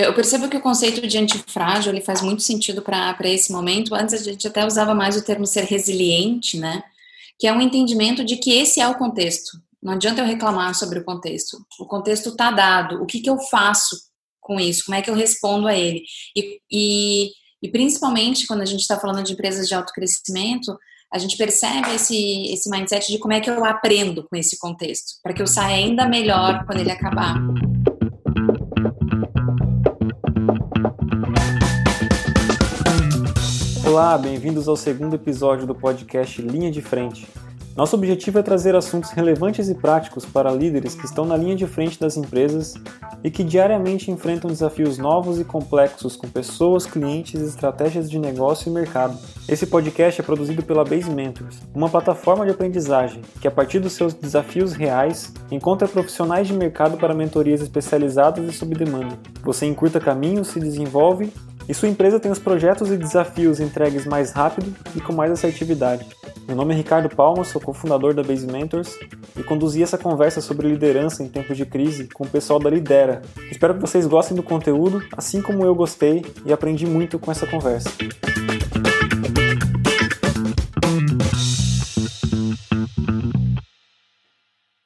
Eu 0.00 0.14
percebo 0.14 0.48
que 0.48 0.56
o 0.56 0.60
conceito 0.60 1.04
de 1.04 1.18
antifrágil 1.18 1.92
ele 1.92 2.00
faz 2.00 2.22
muito 2.22 2.40
sentido 2.40 2.80
para 2.80 3.16
esse 3.24 3.50
momento. 3.50 3.96
Antes 3.96 4.14
a 4.14 4.18
gente 4.22 4.46
até 4.46 4.64
usava 4.64 4.94
mais 4.94 5.16
o 5.16 5.24
termo 5.24 5.44
ser 5.44 5.64
resiliente, 5.64 6.56
né? 6.56 6.84
Que 7.36 7.48
é 7.48 7.52
um 7.52 7.60
entendimento 7.60 8.24
de 8.24 8.36
que 8.36 8.52
esse 8.52 8.80
é 8.80 8.86
o 8.86 8.94
contexto. 8.94 9.58
Não 9.82 9.94
adianta 9.94 10.20
eu 10.20 10.24
reclamar 10.24 10.72
sobre 10.76 11.00
o 11.00 11.04
contexto. 11.04 11.58
O 11.80 11.84
contexto 11.84 12.28
está 12.28 12.52
dado. 12.52 13.02
O 13.02 13.06
que, 13.06 13.18
que 13.18 13.28
eu 13.28 13.40
faço 13.50 13.96
com 14.40 14.60
isso? 14.60 14.84
Como 14.84 14.94
é 14.94 15.02
que 15.02 15.10
eu 15.10 15.16
respondo 15.16 15.66
a 15.66 15.74
ele? 15.76 16.04
E, 16.36 16.60
e, 16.70 17.30
e 17.60 17.68
principalmente 17.68 18.46
quando 18.46 18.60
a 18.60 18.66
gente 18.66 18.82
está 18.82 19.00
falando 19.00 19.24
de 19.24 19.32
empresas 19.32 19.66
de 19.66 19.74
alto 19.74 19.92
crescimento, 19.92 20.78
a 21.12 21.18
gente 21.18 21.36
percebe 21.36 21.92
esse, 21.96 22.52
esse 22.52 22.70
mindset 22.70 23.10
de 23.10 23.18
como 23.18 23.34
é 23.34 23.40
que 23.40 23.50
eu 23.50 23.64
aprendo 23.64 24.22
com 24.28 24.36
esse 24.36 24.60
contexto, 24.60 25.14
para 25.24 25.34
que 25.34 25.42
eu 25.42 25.46
saia 25.48 25.74
ainda 25.74 26.06
melhor 26.06 26.64
quando 26.66 26.78
ele 26.78 26.92
acabar. 26.92 27.34
Olá, 34.00 34.16
bem-vindos 34.16 34.68
ao 34.68 34.76
segundo 34.76 35.16
episódio 35.16 35.66
do 35.66 35.74
podcast 35.74 36.40
Linha 36.40 36.70
de 36.70 36.80
Frente. 36.80 37.26
Nosso 37.76 37.96
objetivo 37.96 38.38
é 38.38 38.42
trazer 38.44 38.76
assuntos 38.76 39.10
relevantes 39.10 39.68
e 39.68 39.74
práticos 39.74 40.24
para 40.24 40.52
líderes 40.52 40.94
que 40.94 41.04
estão 41.04 41.24
na 41.24 41.36
linha 41.36 41.56
de 41.56 41.66
frente 41.66 41.98
das 41.98 42.16
empresas 42.16 42.74
e 43.24 43.30
que 43.30 43.42
diariamente 43.42 44.08
enfrentam 44.08 44.48
desafios 44.48 44.98
novos 44.98 45.40
e 45.40 45.44
complexos 45.44 46.14
com 46.14 46.28
pessoas, 46.28 46.86
clientes, 46.86 47.40
estratégias 47.40 48.08
de 48.08 48.20
negócio 48.20 48.70
e 48.70 48.72
mercado. 48.72 49.18
Esse 49.48 49.66
podcast 49.66 50.20
é 50.20 50.24
produzido 50.24 50.62
pela 50.62 50.84
Base 50.84 51.10
Mentors, 51.10 51.58
uma 51.74 51.88
plataforma 51.88 52.44
de 52.44 52.52
aprendizagem 52.52 53.22
que, 53.40 53.48
a 53.48 53.50
partir 53.50 53.80
dos 53.80 53.94
seus 53.94 54.14
desafios 54.14 54.74
reais, 54.74 55.34
encontra 55.50 55.88
profissionais 55.88 56.46
de 56.46 56.52
mercado 56.52 56.96
para 56.98 57.14
mentorias 57.14 57.60
especializadas 57.60 58.48
e 58.48 58.56
sob 58.56 58.76
demanda. 58.76 59.18
Você 59.42 59.66
encurta 59.66 59.98
caminhos, 59.98 60.46
se 60.46 60.60
desenvolve 60.60 61.32
e 61.68 61.74
sua 61.74 61.88
empresa 61.88 62.18
tem 62.18 62.32
os 62.32 62.38
projetos 62.38 62.90
e 62.90 62.96
desafios 62.96 63.60
entregues 63.60 64.06
mais 64.06 64.32
rápido 64.32 64.74
e 64.96 65.00
com 65.00 65.12
mais 65.12 65.30
assertividade. 65.30 66.06
Meu 66.46 66.56
nome 66.56 66.72
é 66.72 66.76
Ricardo 66.78 67.14
Palma, 67.14 67.44
sou 67.44 67.60
cofundador 67.60 68.14
da 68.14 68.22
Base 68.22 68.46
Mentors 68.46 68.98
e 69.36 69.42
conduzi 69.42 69.82
essa 69.82 69.98
conversa 69.98 70.40
sobre 70.40 70.66
liderança 70.66 71.22
em 71.22 71.28
tempos 71.28 71.58
de 71.58 71.66
crise 71.66 72.08
com 72.08 72.24
o 72.24 72.28
pessoal 72.28 72.58
da 72.58 72.70
Lidera. 72.70 73.20
Espero 73.50 73.74
que 73.74 73.80
vocês 73.82 74.06
gostem 74.06 74.34
do 74.34 74.42
conteúdo, 74.42 75.02
assim 75.14 75.42
como 75.42 75.62
eu 75.62 75.74
gostei 75.74 76.24
e 76.46 76.52
aprendi 76.52 76.86
muito 76.86 77.18
com 77.18 77.30
essa 77.30 77.46
conversa. 77.46 77.90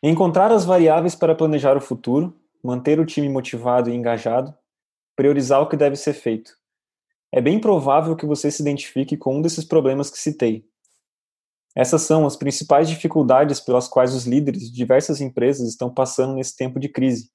Encontrar 0.02 0.50
as 0.50 0.64
variáveis 0.64 1.14
para 1.14 1.32
planejar 1.32 1.76
o 1.76 1.80
futuro, 1.80 2.34
manter 2.60 2.98
o 2.98 3.06
time 3.06 3.28
motivado 3.28 3.88
e 3.88 3.94
engajado, 3.94 4.52
priorizar 5.14 5.60
o 5.60 5.68
que 5.68 5.76
deve 5.76 5.94
ser 5.94 6.12
feito. 6.12 6.60
É 7.32 7.40
bem 7.40 7.58
provável 7.58 8.14
que 8.14 8.26
você 8.26 8.50
se 8.50 8.60
identifique 8.60 9.16
com 9.16 9.38
um 9.38 9.42
desses 9.42 9.64
problemas 9.64 10.10
que 10.10 10.18
citei. 10.18 10.66
Essas 11.74 12.02
são 12.02 12.26
as 12.26 12.36
principais 12.36 12.88
dificuldades 12.88 13.58
pelas 13.58 13.88
quais 13.88 14.14
os 14.14 14.26
líderes 14.26 14.70
de 14.70 14.72
diversas 14.72 15.22
empresas 15.22 15.66
estão 15.66 15.92
passando 15.92 16.34
nesse 16.34 16.54
tempo 16.54 16.78
de 16.78 16.90
crise. 16.90 17.30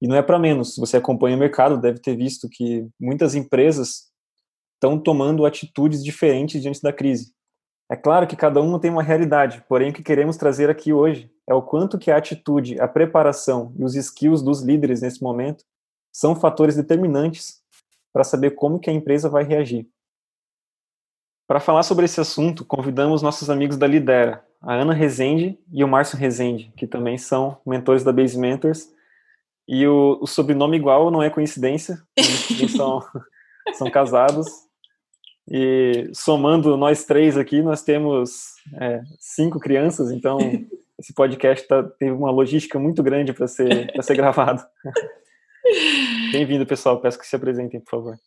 E 0.00 0.06
não 0.06 0.14
é 0.14 0.22
para 0.22 0.38
menos, 0.38 0.74
se 0.74 0.80
você 0.80 0.96
acompanha 0.96 1.36
o 1.36 1.38
mercado, 1.38 1.80
deve 1.80 1.98
ter 1.98 2.16
visto 2.16 2.48
que 2.48 2.86
muitas 3.00 3.34
empresas 3.34 4.12
estão 4.74 4.98
tomando 4.98 5.44
atitudes 5.44 6.04
diferentes 6.04 6.62
diante 6.62 6.80
da 6.80 6.92
crise. 6.92 7.32
É 7.90 7.96
claro 7.96 8.26
que 8.26 8.36
cada 8.36 8.60
uma 8.60 8.80
tem 8.80 8.90
uma 8.90 9.02
realidade, 9.02 9.64
porém 9.68 9.90
o 9.90 9.92
que 9.92 10.02
queremos 10.02 10.36
trazer 10.36 10.70
aqui 10.70 10.92
hoje 10.92 11.30
é 11.48 11.54
o 11.54 11.62
quanto 11.62 11.98
que 11.98 12.10
a 12.10 12.16
atitude, 12.16 12.80
a 12.80 12.86
preparação 12.86 13.74
e 13.76 13.84
os 13.84 13.94
skills 13.94 14.42
dos 14.42 14.62
líderes 14.62 15.02
nesse 15.02 15.22
momento 15.22 15.64
são 16.12 16.36
fatores 16.36 16.76
determinantes 16.76 17.63
para 18.14 18.22
saber 18.22 18.52
como 18.52 18.78
que 18.78 18.88
a 18.88 18.92
empresa 18.92 19.28
vai 19.28 19.42
reagir. 19.42 19.88
Para 21.48 21.58
falar 21.58 21.82
sobre 21.82 22.04
esse 22.04 22.20
assunto, 22.20 22.64
convidamos 22.64 23.22
nossos 23.22 23.50
amigos 23.50 23.76
da 23.76 23.88
Lidera, 23.88 24.46
a 24.62 24.72
Ana 24.72 24.94
Rezende 24.94 25.58
e 25.72 25.82
o 25.82 25.88
Márcio 25.88 26.16
Rezende, 26.16 26.72
que 26.76 26.86
também 26.86 27.18
são 27.18 27.58
mentores 27.66 28.04
da 28.04 28.12
Base 28.12 28.38
Mentors. 28.38 28.88
E 29.66 29.84
o, 29.84 30.20
o 30.22 30.26
sobrenome 30.28 30.76
igual 30.76 31.10
não 31.10 31.22
é 31.22 31.28
coincidência, 31.28 32.00
eles 32.16 32.72
são, 32.72 33.02
são 33.74 33.90
casados. 33.90 34.46
E 35.50 36.08
somando 36.14 36.76
nós 36.76 37.04
três 37.04 37.36
aqui, 37.36 37.62
nós 37.62 37.82
temos 37.82 38.54
é, 38.80 39.02
cinco 39.18 39.58
crianças, 39.58 40.12
então 40.12 40.38
esse 40.98 41.12
podcast 41.12 41.66
tá, 41.66 41.82
teve 41.82 42.12
uma 42.12 42.30
logística 42.30 42.78
muito 42.78 43.02
grande 43.02 43.32
para 43.32 43.48
ser, 43.48 43.92
ser 44.02 44.14
gravado. 44.14 44.64
Bem-vindo, 46.30 46.66
pessoal. 46.66 47.00
Peço 47.00 47.18
que 47.18 47.26
se 47.26 47.36
apresentem, 47.36 47.80
por 47.80 47.90
favor. 47.90 48.18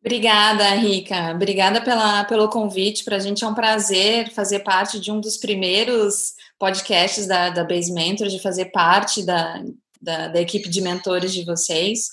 Obrigada, 0.00 0.64
Rica. 0.74 1.32
Obrigada 1.34 1.80
pela, 1.82 2.24
pelo 2.24 2.48
convite. 2.48 3.04
Para 3.04 3.16
a 3.16 3.20
gente 3.20 3.44
é 3.44 3.46
um 3.46 3.54
prazer 3.54 4.30
fazer 4.30 4.60
parte 4.60 4.98
de 4.98 5.10
um 5.10 5.20
dos 5.20 5.36
primeiros 5.36 6.34
podcasts 6.58 7.26
da, 7.26 7.50
da 7.50 7.64
Base 7.64 7.92
Mentor, 7.92 8.28
de 8.28 8.40
fazer 8.40 8.66
parte 8.66 9.24
da, 9.24 9.62
da, 10.00 10.28
da 10.28 10.40
equipe 10.40 10.68
de 10.68 10.80
mentores 10.80 11.32
de 11.32 11.44
vocês. 11.44 12.08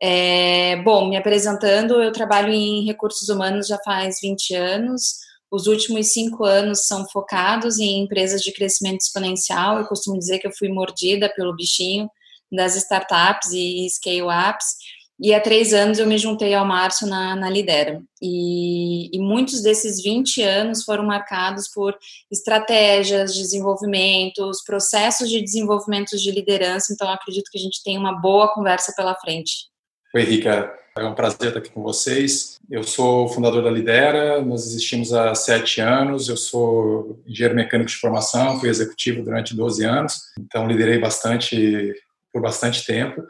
É, 0.00 0.76
bom, 0.82 1.08
me 1.08 1.16
apresentando, 1.16 2.02
eu 2.02 2.12
trabalho 2.12 2.52
em 2.52 2.84
recursos 2.84 3.28
humanos 3.28 3.66
já 3.66 3.78
faz 3.84 4.18
20 4.20 4.54
anos. 4.54 5.18
Os 5.50 5.66
últimos 5.66 6.12
cinco 6.12 6.44
anos 6.44 6.86
são 6.86 7.06
focados 7.08 7.78
em 7.78 8.02
empresas 8.02 8.40
de 8.40 8.52
crescimento 8.52 9.02
exponencial. 9.02 9.78
Eu 9.78 9.86
costumo 9.86 10.18
dizer 10.18 10.38
que 10.38 10.46
eu 10.46 10.52
fui 10.52 10.70
mordida 10.70 11.32
pelo 11.36 11.54
bichinho 11.54 12.08
das 12.52 12.76
startups 12.76 13.52
e 13.52 13.88
scale-ups. 13.88 14.76
E 15.20 15.32
há 15.32 15.40
três 15.40 15.72
anos 15.72 15.98
eu 16.00 16.06
me 16.06 16.18
juntei 16.18 16.52
ao 16.52 16.66
Márcio 16.66 17.06
na, 17.06 17.36
na 17.36 17.48
Lidera. 17.48 18.02
E, 18.20 19.08
e, 19.16 19.20
muitos 19.20 19.62
desses 19.62 20.02
20 20.02 20.42
anos 20.42 20.82
foram 20.82 21.04
marcados 21.04 21.68
por 21.68 21.96
estratégias, 22.30 23.32
desenvolvimentos, 23.34 24.64
processos 24.64 25.30
de 25.30 25.40
desenvolvimento 25.40 26.16
de 26.16 26.30
liderança. 26.32 26.92
Então, 26.92 27.08
acredito 27.08 27.50
que 27.52 27.58
a 27.58 27.62
gente 27.62 27.82
tem 27.84 27.96
uma 27.96 28.20
boa 28.20 28.52
conversa 28.52 28.92
pela 28.96 29.14
frente. 29.14 29.68
Oi, 30.14 30.22
Rica. 30.24 30.72
É 30.98 31.04
um 31.04 31.14
prazer 31.14 31.48
estar 31.48 31.58
aqui 31.60 31.70
com 31.70 31.82
vocês. 31.82 32.58
Eu 32.70 32.82
sou 32.82 33.26
fundador 33.28 33.62
da 33.62 33.70
Lidera, 33.70 34.42
nós 34.42 34.66
existimos 34.66 35.12
há 35.12 35.34
sete 35.34 35.80
anos. 35.80 36.28
Eu 36.28 36.36
sou 36.36 37.18
engenheiro 37.26 37.54
mecânico 37.54 37.88
de 37.88 37.96
formação, 37.96 38.60
fui 38.60 38.68
executivo 38.68 39.22
durante 39.22 39.56
12 39.56 39.84
anos, 39.84 40.20
então 40.38 40.66
liderei 40.66 40.98
bastante 40.98 41.94
por 42.32 42.40
bastante 42.40 42.84
tempo. 42.84 43.22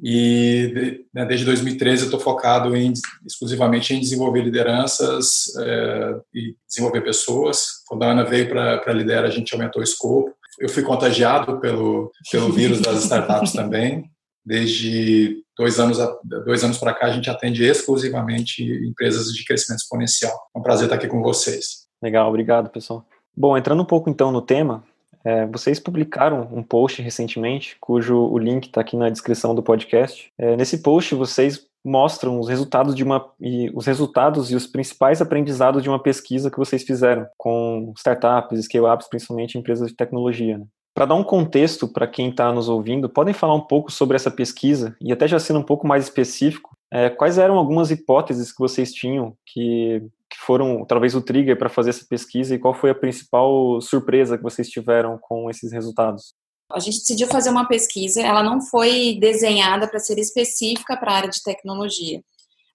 E 0.00 1.04
né, 1.12 1.24
desde 1.24 1.44
2013 1.44 2.02
eu 2.02 2.06
estou 2.06 2.20
focado 2.20 2.76
em, 2.76 2.92
exclusivamente 3.26 3.92
em 3.92 4.00
desenvolver 4.00 4.42
lideranças 4.42 5.54
é, 5.58 6.20
e 6.32 6.54
desenvolver 6.68 7.00
pessoas. 7.00 7.82
Quando 7.86 8.04
a 8.04 8.12
Ana 8.12 8.24
veio 8.24 8.48
para 8.48 8.80
a 8.86 8.92
Lidera, 8.92 9.26
a 9.26 9.30
gente 9.30 9.52
aumentou 9.52 9.80
o 9.80 9.84
escopo. 9.84 10.32
Eu 10.60 10.68
fui 10.68 10.82
contagiado 10.84 11.60
pelo, 11.60 12.12
pelo 12.30 12.52
vírus 12.52 12.80
das 12.80 13.02
startups 13.02 13.52
também. 13.52 14.04
Desde 14.44 15.42
dois 15.58 15.80
anos, 15.80 15.98
dois 16.44 16.62
anos 16.62 16.78
para 16.78 16.94
cá, 16.94 17.06
a 17.06 17.12
gente 17.12 17.28
atende 17.28 17.64
exclusivamente 17.64 18.62
empresas 18.62 19.32
de 19.32 19.44
crescimento 19.44 19.80
exponencial. 19.80 20.32
É 20.54 20.58
um 20.58 20.62
prazer 20.62 20.84
estar 20.84 20.96
aqui 20.96 21.08
com 21.08 21.22
vocês. 21.22 21.88
Legal, 22.00 22.28
obrigado, 22.28 22.70
pessoal. 22.70 23.04
Bom, 23.36 23.58
entrando 23.58 23.82
um 23.82 23.86
pouco 23.86 24.08
então 24.08 24.30
no 24.30 24.40
tema, 24.40 24.84
é, 25.28 25.46
vocês 25.46 25.78
publicaram 25.78 26.48
um 26.50 26.62
post 26.62 27.02
recentemente, 27.02 27.76
cujo 27.78 28.16
o 28.16 28.38
link 28.38 28.64
está 28.64 28.80
aqui 28.80 28.96
na 28.96 29.10
descrição 29.10 29.54
do 29.54 29.62
podcast. 29.62 30.32
É, 30.38 30.56
nesse 30.56 30.78
post, 30.78 31.14
vocês 31.14 31.66
mostram 31.84 32.40
os 32.40 32.48
resultados 32.48 32.94
de 32.94 33.04
uma 33.04 33.30
e 33.38 33.70
os 33.74 33.84
resultados 33.84 34.50
e 34.50 34.56
os 34.56 34.66
principais 34.66 35.20
aprendizados 35.20 35.82
de 35.82 35.88
uma 35.90 36.02
pesquisa 36.02 36.50
que 36.50 36.56
vocês 36.56 36.82
fizeram 36.82 37.26
com 37.36 37.92
startups, 37.94 38.64
scale-ups, 38.64 39.06
principalmente 39.06 39.58
empresas 39.58 39.88
de 39.88 39.96
tecnologia. 39.96 40.56
Né? 40.56 40.64
Para 40.94 41.04
dar 41.04 41.14
um 41.14 41.24
contexto 41.24 41.86
para 41.86 42.06
quem 42.06 42.30
está 42.30 42.50
nos 42.50 42.70
ouvindo, 42.70 43.06
podem 43.06 43.34
falar 43.34 43.54
um 43.54 43.60
pouco 43.60 43.92
sobre 43.92 44.16
essa 44.16 44.30
pesquisa 44.30 44.96
e 44.98 45.12
até 45.12 45.28
já 45.28 45.38
sendo 45.38 45.58
um 45.58 45.62
pouco 45.64 45.86
mais 45.86 46.04
específico, 46.04 46.74
é, 46.90 47.10
quais 47.10 47.36
eram 47.36 47.58
algumas 47.58 47.90
hipóteses 47.90 48.50
que 48.50 48.58
vocês 48.58 48.94
tinham 48.94 49.34
que 49.44 50.02
que 50.30 50.38
foram 50.38 50.84
talvez 50.84 51.14
o 51.14 51.22
trigger 51.22 51.58
para 51.58 51.68
fazer 51.68 51.90
essa 51.90 52.04
pesquisa 52.08 52.54
e 52.54 52.58
qual 52.58 52.74
foi 52.74 52.90
a 52.90 52.94
principal 52.94 53.80
surpresa 53.80 54.36
que 54.36 54.42
vocês 54.42 54.68
tiveram 54.68 55.18
com 55.20 55.48
esses 55.48 55.72
resultados? 55.72 56.34
A 56.70 56.80
gente 56.80 56.98
decidiu 56.98 57.26
fazer 57.28 57.48
uma 57.48 57.66
pesquisa, 57.66 58.20
ela 58.20 58.42
não 58.42 58.60
foi 58.60 59.16
desenhada 59.18 59.88
para 59.88 59.98
ser 59.98 60.18
específica 60.18 60.96
para 60.98 61.12
a 61.12 61.16
área 61.16 61.30
de 61.30 61.42
tecnologia, 61.42 62.20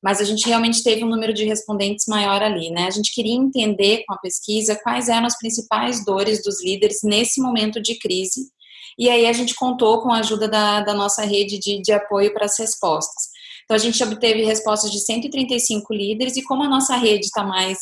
mas 0.02 0.20
a 0.20 0.24
gente 0.24 0.48
realmente 0.48 0.84
teve 0.84 1.04
um 1.04 1.10
número 1.10 1.32
de 1.32 1.46
respondentes 1.46 2.06
maior 2.08 2.42
ali, 2.42 2.72
né? 2.72 2.88
A 2.88 2.92
gente 2.92 3.14
queria 3.14 3.36
entender 3.36 4.04
com 4.08 4.16
a 4.16 4.18
pesquisa 4.18 4.80
quais 4.82 5.10
eram 5.10 5.28
as 5.28 5.38
principais 5.38 6.04
dores 6.04 6.42
dos 6.44 6.64
líderes 6.64 7.02
nesse 7.04 7.40
momento 7.40 7.80
de 7.80 8.00
crise, 8.00 8.50
e 8.98 9.10
aí 9.10 9.28
a 9.28 9.34
gente 9.34 9.54
contou 9.56 10.02
com 10.02 10.12
a 10.12 10.20
ajuda 10.20 10.48
da, 10.48 10.82
da 10.82 10.94
nossa 10.94 11.24
rede 11.24 11.60
de, 11.60 11.82
de 11.82 11.92
apoio 11.92 12.34
para 12.34 12.46
as 12.46 12.58
respostas. 12.58 13.33
Então, 13.74 13.90
a 13.90 13.92
gente 13.92 14.04
obteve 14.04 14.44
respostas 14.44 14.92
de 14.92 15.00
135 15.00 15.92
líderes, 15.96 16.38
e 16.38 16.44
como 16.44 16.62
a 16.62 16.70
nossa 16.70 16.96
rede 16.96 17.26
está 17.26 17.44
mais 17.44 17.80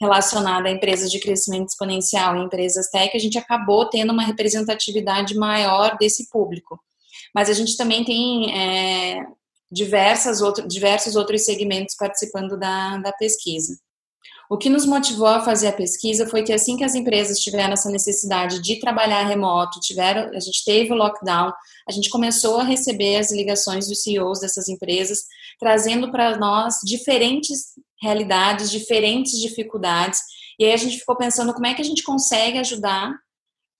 relacionada 0.00 0.70
a 0.70 0.72
empresas 0.72 1.10
de 1.10 1.20
crescimento 1.20 1.68
exponencial 1.68 2.34
e 2.34 2.42
empresas 2.42 2.88
tech, 2.88 3.14
a 3.14 3.20
gente 3.20 3.36
acabou 3.36 3.86
tendo 3.90 4.10
uma 4.10 4.22
representatividade 4.22 5.34
maior 5.34 5.98
desse 5.98 6.30
público. 6.30 6.80
Mas 7.34 7.50
a 7.50 7.52
gente 7.52 7.76
também 7.76 8.02
tem 8.02 8.58
é, 8.58 9.26
diversas 9.70 10.40
outro, 10.40 10.66
diversos 10.66 11.14
outros 11.14 11.44
segmentos 11.44 11.94
participando 11.94 12.58
da, 12.58 12.96
da 12.96 13.12
pesquisa. 13.12 13.78
O 14.50 14.58
que 14.58 14.68
nos 14.68 14.84
motivou 14.84 15.26
a 15.26 15.40
fazer 15.40 15.68
a 15.68 15.72
pesquisa 15.72 16.26
foi 16.26 16.42
que 16.42 16.52
assim 16.52 16.76
que 16.76 16.84
as 16.84 16.94
empresas 16.94 17.38
tiveram 17.38 17.72
essa 17.72 17.90
necessidade 17.90 18.60
de 18.60 18.78
trabalhar 18.78 19.26
remoto, 19.26 19.80
tiveram, 19.80 20.30
a 20.34 20.40
gente 20.40 20.64
teve 20.64 20.92
o 20.92 20.96
lockdown, 20.96 21.52
a 21.88 21.92
gente 21.92 22.10
começou 22.10 22.58
a 22.58 22.64
receber 22.64 23.16
as 23.16 23.32
ligações 23.32 23.88
dos 23.88 24.02
CEOs 24.02 24.40
dessas 24.40 24.68
empresas, 24.68 25.20
trazendo 25.58 26.10
para 26.10 26.36
nós 26.36 26.76
diferentes 26.84 27.72
realidades, 28.00 28.70
diferentes 28.70 29.40
dificuldades. 29.40 30.20
E 30.58 30.64
aí 30.64 30.72
a 30.72 30.76
gente 30.76 30.98
ficou 30.98 31.16
pensando 31.16 31.54
como 31.54 31.66
é 31.66 31.74
que 31.74 31.82
a 31.82 31.84
gente 31.84 32.02
consegue 32.02 32.58
ajudar 32.58 33.14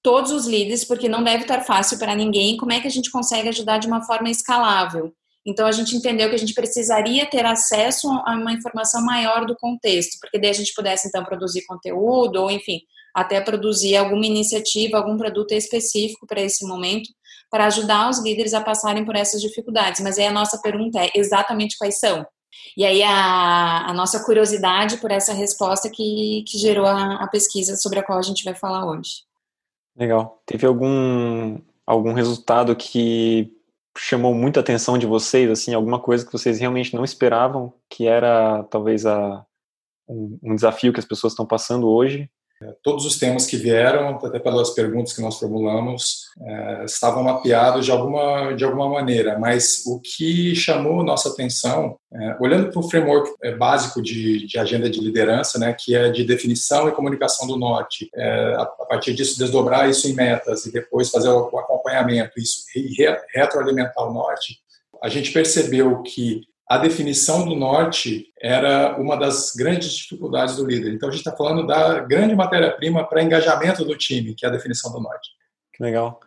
todos 0.03 0.33
os 0.33 0.47
líderes, 0.47 0.85
porque 0.85 1.09
não 1.09 1.23
deve 1.23 1.43
estar 1.43 1.63
fácil 1.63 1.99
para 1.99 2.15
ninguém, 2.15 2.57
como 2.57 2.73
é 2.73 2.81
que 2.81 2.87
a 2.87 2.91
gente 2.91 3.11
consegue 3.11 3.49
ajudar 3.49 3.79
de 3.79 3.87
uma 3.87 4.03
forma 4.03 4.31
escalável. 4.31 5.15
Então 5.47 5.67
a 5.67 5.73
gente 5.73 5.95
entendeu 5.95 6.29
que 6.29 6.35
a 6.35 6.39
gente 6.39 6.55
precisaria 6.55 7.27
ter 7.27 7.45
acesso 7.45 8.09
a 8.25 8.35
uma 8.35 8.53
informação 8.53 9.05
maior 9.05 9.45
do 9.45 9.57
contexto, 9.57 10.19
porque 10.21 10.39
daí 10.39 10.51
a 10.51 10.55
gente 10.55 10.73
pudesse 10.75 11.09
então 11.09 11.25
produzir 11.25 11.67
conteúdo 11.67 12.37
ou 12.37 12.51
enfim, 12.51 12.81
até 13.15 13.41
produzir 13.41 13.97
alguma 13.97 14.25
iniciativa, 14.27 14.97
algum 14.97 15.17
produto 15.17 15.53
específico 15.53 16.27
para 16.27 16.41
esse 16.41 16.67
momento, 16.67 17.11
para 17.51 17.67
ajudar 17.67 18.09
os 18.11 18.23
líderes 18.23 18.55
a 18.55 18.61
passarem 18.61 19.05
por 19.05 19.15
essas 19.15 19.41
dificuldades. 19.41 20.01
Mas 20.01 20.19
aí 20.19 20.27
a 20.27 20.33
nossa 20.33 20.59
pergunta 20.61 20.99
é 20.99 21.11
exatamente 21.15 21.77
quais 21.79 21.99
são? 21.99 22.27
E 22.77 22.85
aí 22.85 23.03
a, 23.03 23.91
a 23.91 23.93
nossa 23.93 24.25
curiosidade 24.25 24.97
por 24.97 25.11
essa 25.11 25.33
resposta 25.33 25.91
que, 25.91 26.45
que 26.49 26.59
gerou 26.59 26.87
a, 26.87 27.23
a 27.23 27.29
pesquisa 27.29 27.77
sobre 27.77 27.99
a 27.99 28.03
qual 28.03 28.19
a 28.19 28.23
gente 28.23 28.45
vai 28.45 28.55
falar 28.55 28.87
hoje. 28.87 29.23
Legal. 29.97 30.43
Teve 30.47 30.67
algum 30.67 31.59
algum 31.87 32.13
resultado 32.13 32.75
que 32.75 33.54
chamou 33.99 34.35
muita 34.35 34.61
atenção 34.61 34.99
de 34.99 35.07
vocês, 35.07 35.51
assim, 35.51 35.75
alguma 35.75 36.01
coisa 36.01 36.25
que 36.25 36.33
vocês 36.33 36.59
realmente 36.59 36.95
não 36.95 37.05
esperavam, 37.05 37.73
que 37.89 38.07
era 38.07 38.65
talvez 38.65 39.07
a, 39.07 39.45
um, 40.09 40.39
um 40.43 40.55
desafio 40.55 40.93
que 40.93 41.01
as 41.01 41.07
pessoas 41.07 41.33
estão 41.33 41.47
passando 41.47 41.89
hoje? 41.89 42.31
Todos 42.83 43.05
os 43.05 43.19
temas 43.19 43.47
que 43.47 43.57
vieram, 43.57 44.19
até 44.23 44.39
pelas 44.39 44.71
perguntas 44.71 45.13
que 45.13 45.21
nós 45.21 45.39
formulamos, 45.39 46.25
é, 46.41 46.85
estavam 46.85 47.23
mapeados 47.23 47.85
de 47.85 47.91
alguma, 47.91 48.53
de 48.53 48.65
alguma 48.65 48.89
maneira, 48.89 49.39
mas 49.39 49.85
o 49.87 50.01
que 50.01 50.55
chamou 50.55 51.03
nossa 51.03 51.29
atenção, 51.29 51.97
é, 52.13 52.37
olhando 52.41 52.71
para 52.71 52.81
o 52.81 52.89
framework 52.89 53.31
é, 53.43 53.55
básico 53.55 54.01
de, 54.01 54.47
de, 54.47 54.59
agenda 54.59 54.89
de 54.89 55.01
liderança, 55.01 55.59
né, 55.59 55.75
que 55.79 55.95
é 55.95 56.11
de 56.11 56.25
definição 56.25 56.89
e 56.89 56.93
comunicação 56.93 57.47
do 57.47 57.57
norte, 57.57 58.09
a, 58.57 58.67
partir 58.89 59.15
disso 59.15 59.39
desdobrar 59.39 59.89
isso 59.89 60.09
em 60.09 60.15
metas 60.15 60.65
e 60.67 60.73
depois 60.73 61.11
fazer 61.11 61.29
o, 61.29 61.59
acompanhamento 61.59 62.39
isso, 62.39 62.65
e 62.75 62.95
re, 62.97 63.17
retroalimentar 63.35 64.09
o 64.09 64.13
norte, 64.13 64.59
a 65.03 65.09
gente 65.09 65.33
percebeu 65.33 66.03
que 66.03 66.43
a 66.67 66.79
definição 66.79 67.47
do 67.47 67.55
norte 67.55 68.33
era 68.41 68.97
uma 68.99 69.17
das 69.17 69.53
grandes 69.55 69.93
dificuldades 69.93 70.57
do 70.57 70.67
líder. 70.67 70.95
Então 70.95 71.09
a 71.09 71.13
gente 71.13 71.21
está 71.21 71.37
falando 71.37 71.67
da 71.67 72.01
grande 72.01 72.35
matéria-prima 72.35 73.07
para 73.07 73.23
engajamento 73.23 73.85
do 73.85 73.97
time, 73.97 74.35
que 74.35 74.47
é 74.47 74.49
a 74.49 74.53
definição 74.53 74.91
do 74.93 75.01
norte. 75.01 75.31
Que 75.73 75.83
legal. 75.83 76.21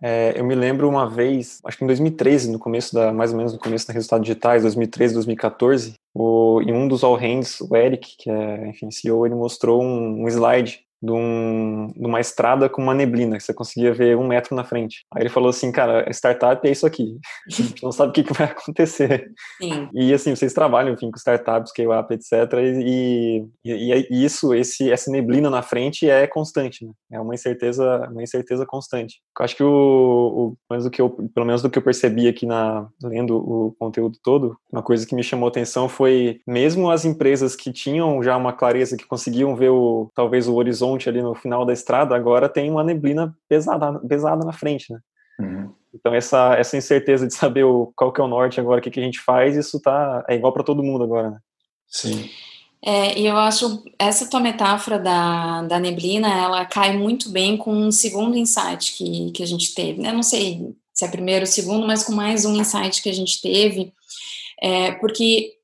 É, 0.00 0.34
eu 0.36 0.44
me 0.44 0.54
lembro 0.54 0.88
uma 0.88 1.08
vez, 1.08 1.60
acho 1.64 1.76
que 1.76 1.84
em 1.84 1.86
2013, 1.86 2.52
no 2.52 2.58
começo 2.58 2.94
da, 2.94 3.12
mais 3.12 3.32
ou 3.32 3.36
menos 3.36 3.52
no 3.52 3.58
começo 3.58 3.86
da 3.86 3.92
Resultados 3.92 4.24
Digitais, 4.24 4.62
2013, 4.62 5.14
2014, 5.14 5.94
o, 6.14 6.60
em 6.62 6.72
um 6.72 6.86
dos 6.86 7.02
All 7.02 7.16
Hands, 7.16 7.60
o 7.62 7.74
Eric, 7.74 8.16
que 8.16 8.30
é, 8.30 8.68
enfim, 8.68 8.90
CEO, 8.90 9.26
ele 9.26 9.34
mostrou 9.34 9.82
um, 9.82 10.22
um 10.22 10.28
slide 10.28 10.84
de, 11.00 11.12
um, 11.12 11.92
de, 11.94 12.06
uma 12.06 12.20
estrada 12.20 12.68
com 12.68 12.82
uma 12.82 12.94
neblina, 12.94 13.36
que 13.36 13.42
você 13.42 13.54
conseguia 13.54 13.92
ver 13.92 14.16
um 14.16 14.26
metro 14.26 14.54
na 14.54 14.64
frente. 14.64 15.04
Aí 15.14 15.22
ele 15.22 15.28
falou 15.28 15.50
assim, 15.50 15.70
cara, 15.70 16.08
startup 16.10 16.66
é 16.66 16.70
isso 16.70 16.86
aqui. 16.86 17.18
A 17.48 17.50
gente 17.50 17.82
não 17.82 17.92
sabe 17.92 18.10
o 18.10 18.12
que, 18.12 18.24
que 18.24 18.32
vai 18.32 18.48
acontecer. 18.48 19.30
Sim. 19.60 19.88
E 19.94 20.12
assim, 20.12 20.34
vocês 20.34 20.52
trabalham, 20.52 20.94
enfim, 20.94 21.10
com 21.10 21.18
startups, 21.18 21.70
scale-up, 21.70 22.12
etc. 22.12 22.32
E, 22.84 23.46
e, 23.64 24.06
e, 24.10 24.24
isso, 24.24 24.54
esse, 24.54 24.90
essa 24.90 25.10
neblina 25.10 25.48
na 25.48 25.62
frente 25.62 26.08
é 26.08 26.26
constante, 26.26 26.84
né? 26.84 26.92
É 27.12 27.20
uma 27.20 27.34
incerteza, 27.34 28.08
uma 28.10 28.22
incerteza 28.22 28.66
constante. 28.66 29.20
Eu 29.38 29.44
acho 29.44 29.56
que 29.56 29.62
o, 29.62 30.56
o, 30.70 30.78
do 30.78 30.90
que 30.90 31.00
eu, 31.00 31.10
pelo 31.10 31.46
menos 31.46 31.62
do 31.62 31.70
que 31.70 31.78
eu 31.78 31.82
percebi 31.82 32.28
aqui 32.28 32.44
na 32.46 32.88
lendo 33.02 33.36
o 33.36 33.74
conteúdo 33.78 34.18
todo, 34.22 34.56
uma 34.72 34.82
coisa 34.82 35.06
que 35.06 35.14
me 35.14 35.22
chamou 35.22 35.48
atenção 35.48 35.88
foi 35.88 36.40
mesmo 36.46 36.90
as 36.90 37.04
empresas 37.04 37.56
que 37.56 37.72
tinham 37.72 38.22
já 38.22 38.36
uma 38.36 38.52
clareza, 38.52 38.96
que 38.96 39.06
conseguiam 39.06 39.54
ver 39.56 39.70
o 39.70 40.10
talvez 40.14 40.48
o 40.48 40.54
horizonte 40.54 40.87
horizonte 40.88 41.08
ali 41.08 41.22
no 41.22 41.34
final 41.34 41.64
da 41.64 41.72
estrada, 41.72 42.14
agora 42.14 42.48
tem 42.48 42.70
uma 42.70 42.84
neblina 42.84 43.34
pesada, 43.48 43.98
pesada 44.00 44.44
na 44.44 44.52
frente, 44.52 44.92
né? 44.92 44.98
Uhum. 45.40 45.72
Então 45.94 46.14
essa, 46.14 46.54
essa 46.54 46.76
incerteza 46.76 47.26
de 47.26 47.34
saber 47.34 47.64
o, 47.64 47.92
qual 47.96 48.12
que 48.12 48.20
é 48.20 48.24
o 48.24 48.28
norte 48.28 48.60
agora, 48.60 48.80
o 48.80 48.82
que, 48.82 48.90
que 48.90 49.00
a 49.00 49.02
gente 49.02 49.20
faz, 49.20 49.56
isso 49.56 49.80
tá 49.80 50.24
é 50.28 50.34
igual 50.34 50.52
para 50.52 50.64
todo 50.64 50.82
mundo 50.82 51.04
agora, 51.04 51.30
né? 51.30 51.38
Sim. 51.86 52.28
É, 52.84 53.18
e 53.18 53.26
eu 53.26 53.36
acho 53.36 53.82
essa 53.98 54.30
tua 54.30 54.38
metáfora 54.38 54.98
da, 54.98 55.62
da 55.62 55.80
neblina, 55.80 56.28
ela 56.28 56.64
cai 56.64 56.96
muito 56.96 57.28
bem 57.30 57.56
com 57.56 57.72
um 57.72 57.90
segundo 57.90 58.36
insight 58.36 58.96
que, 58.96 59.32
que 59.32 59.42
a 59.42 59.46
gente 59.46 59.74
teve. 59.74 60.00
Né? 60.00 60.12
Não 60.12 60.22
sei 60.22 60.76
se 60.92 61.04
é 61.04 61.08
primeiro 61.08 61.42
ou 61.42 61.46
segundo, 61.46 61.86
mas 61.86 62.04
com 62.04 62.12
mais 62.12 62.44
um 62.44 62.54
insight 62.54 63.02
que 63.02 63.08
a 63.08 63.12
gente 63.12 63.40
teve, 63.40 63.92
é, 64.62 64.92
porque 64.92 65.57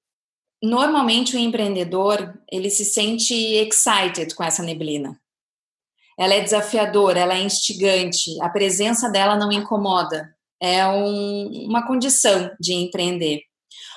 normalmente 0.65 1.37
o 1.37 1.39
empreendedor 1.39 2.35
ele 2.51 2.71
se 2.71 2.85
sente 2.85 3.35
excited 3.35 4.35
com 4.35 4.43
essa 4.43 4.63
neblina. 4.63 5.19
Ela 6.19 6.35
é 6.35 6.41
desafiadora, 6.41 7.21
ela 7.21 7.35
é 7.35 7.43
instigante, 7.43 8.31
a 8.41 8.49
presença 8.49 9.11
dela 9.11 9.37
não 9.37 9.53
incomoda. 9.53 10.35
É 10.63 10.87
um, 10.87 11.67
uma 11.67 11.87
condição 11.87 12.51
de 12.59 12.73
empreender. 12.73 13.43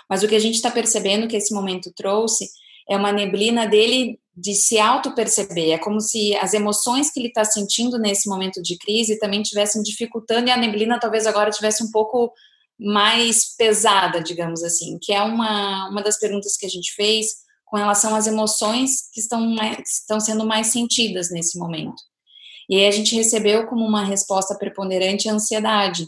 Mas 0.10 0.24
o 0.24 0.28
que 0.28 0.36
a 0.36 0.40
gente 0.40 0.56
está 0.56 0.72
percebendo 0.72 1.28
que 1.28 1.36
esse 1.36 1.54
momento 1.54 1.94
trouxe 1.96 2.50
é 2.90 2.98
uma 2.98 3.12
neblina 3.12 3.68
dele 3.68 4.20
de 4.36 4.54
se 4.54 4.80
auto-perceber. 4.80 5.72
É 5.72 5.78
como 5.78 6.02
se 6.02 6.36
as 6.36 6.54
emoções 6.54 7.12
que 7.12 7.20
ele 7.20 7.28
está 7.28 7.46
sentindo 7.46 7.98
nesse 7.98 8.28
momento 8.28 8.62
de 8.62 8.78
crise 8.78 9.20
também 9.20 9.42
estivessem 9.42 9.82
dificultando 9.84 10.48
e 10.48 10.52
a 10.52 10.58
neblina 10.58 11.00
talvez 11.00 11.26
agora 11.28 11.52
tivesse 11.52 11.84
um 11.84 11.92
pouco 11.92 12.34
mais 12.80 13.56
pesada, 13.56 14.22
digamos 14.22 14.64
assim, 14.64 15.00
que 15.02 15.12
é 15.12 15.22
uma, 15.22 15.90
uma 15.90 16.02
das 16.02 16.20
perguntas 16.20 16.56
que 16.56 16.66
a 16.66 16.70
gente 16.70 16.94
fez 16.94 17.28
com 17.66 17.78
relação 17.78 18.16
às 18.16 18.28
emoções 18.28 19.10
que 19.12 19.20
estão, 19.20 19.56
estão 19.84 20.20
sendo 20.20 20.46
mais 20.46 20.68
sentidas 20.68 21.30
nesse 21.32 21.58
momento. 21.58 22.02
E 22.70 22.76
aí 22.76 22.88
a 22.88 22.92
gente 22.92 23.16
recebeu 23.16 23.66
como 23.68 23.86
uma 23.86 24.04
resposta 24.04 24.56
preponderante 24.56 25.28
a 25.28 25.34
ansiedade. 25.34 26.08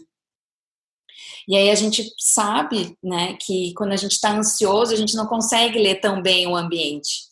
E 1.48 1.56
aí 1.56 1.71
a 1.71 1.75
gente 1.75 2.07
sabe, 2.18 2.98
né, 3.04 3.36
que 3.42 3.74
quando 3.74 3.94
a 3.94 3.98
gente 3.98 4.12
está 4.12 4.31
ansioso, 4.31 4.94
a 4.94 4.95
gente 4.95 5.16
não 5.16 5.26
consegue 5.26 5.80
ler 5.80 5.99
tão 5.99 6.21
bem 6.21 6.47
o 6.47 6.56
ambiente. 6.56 7.30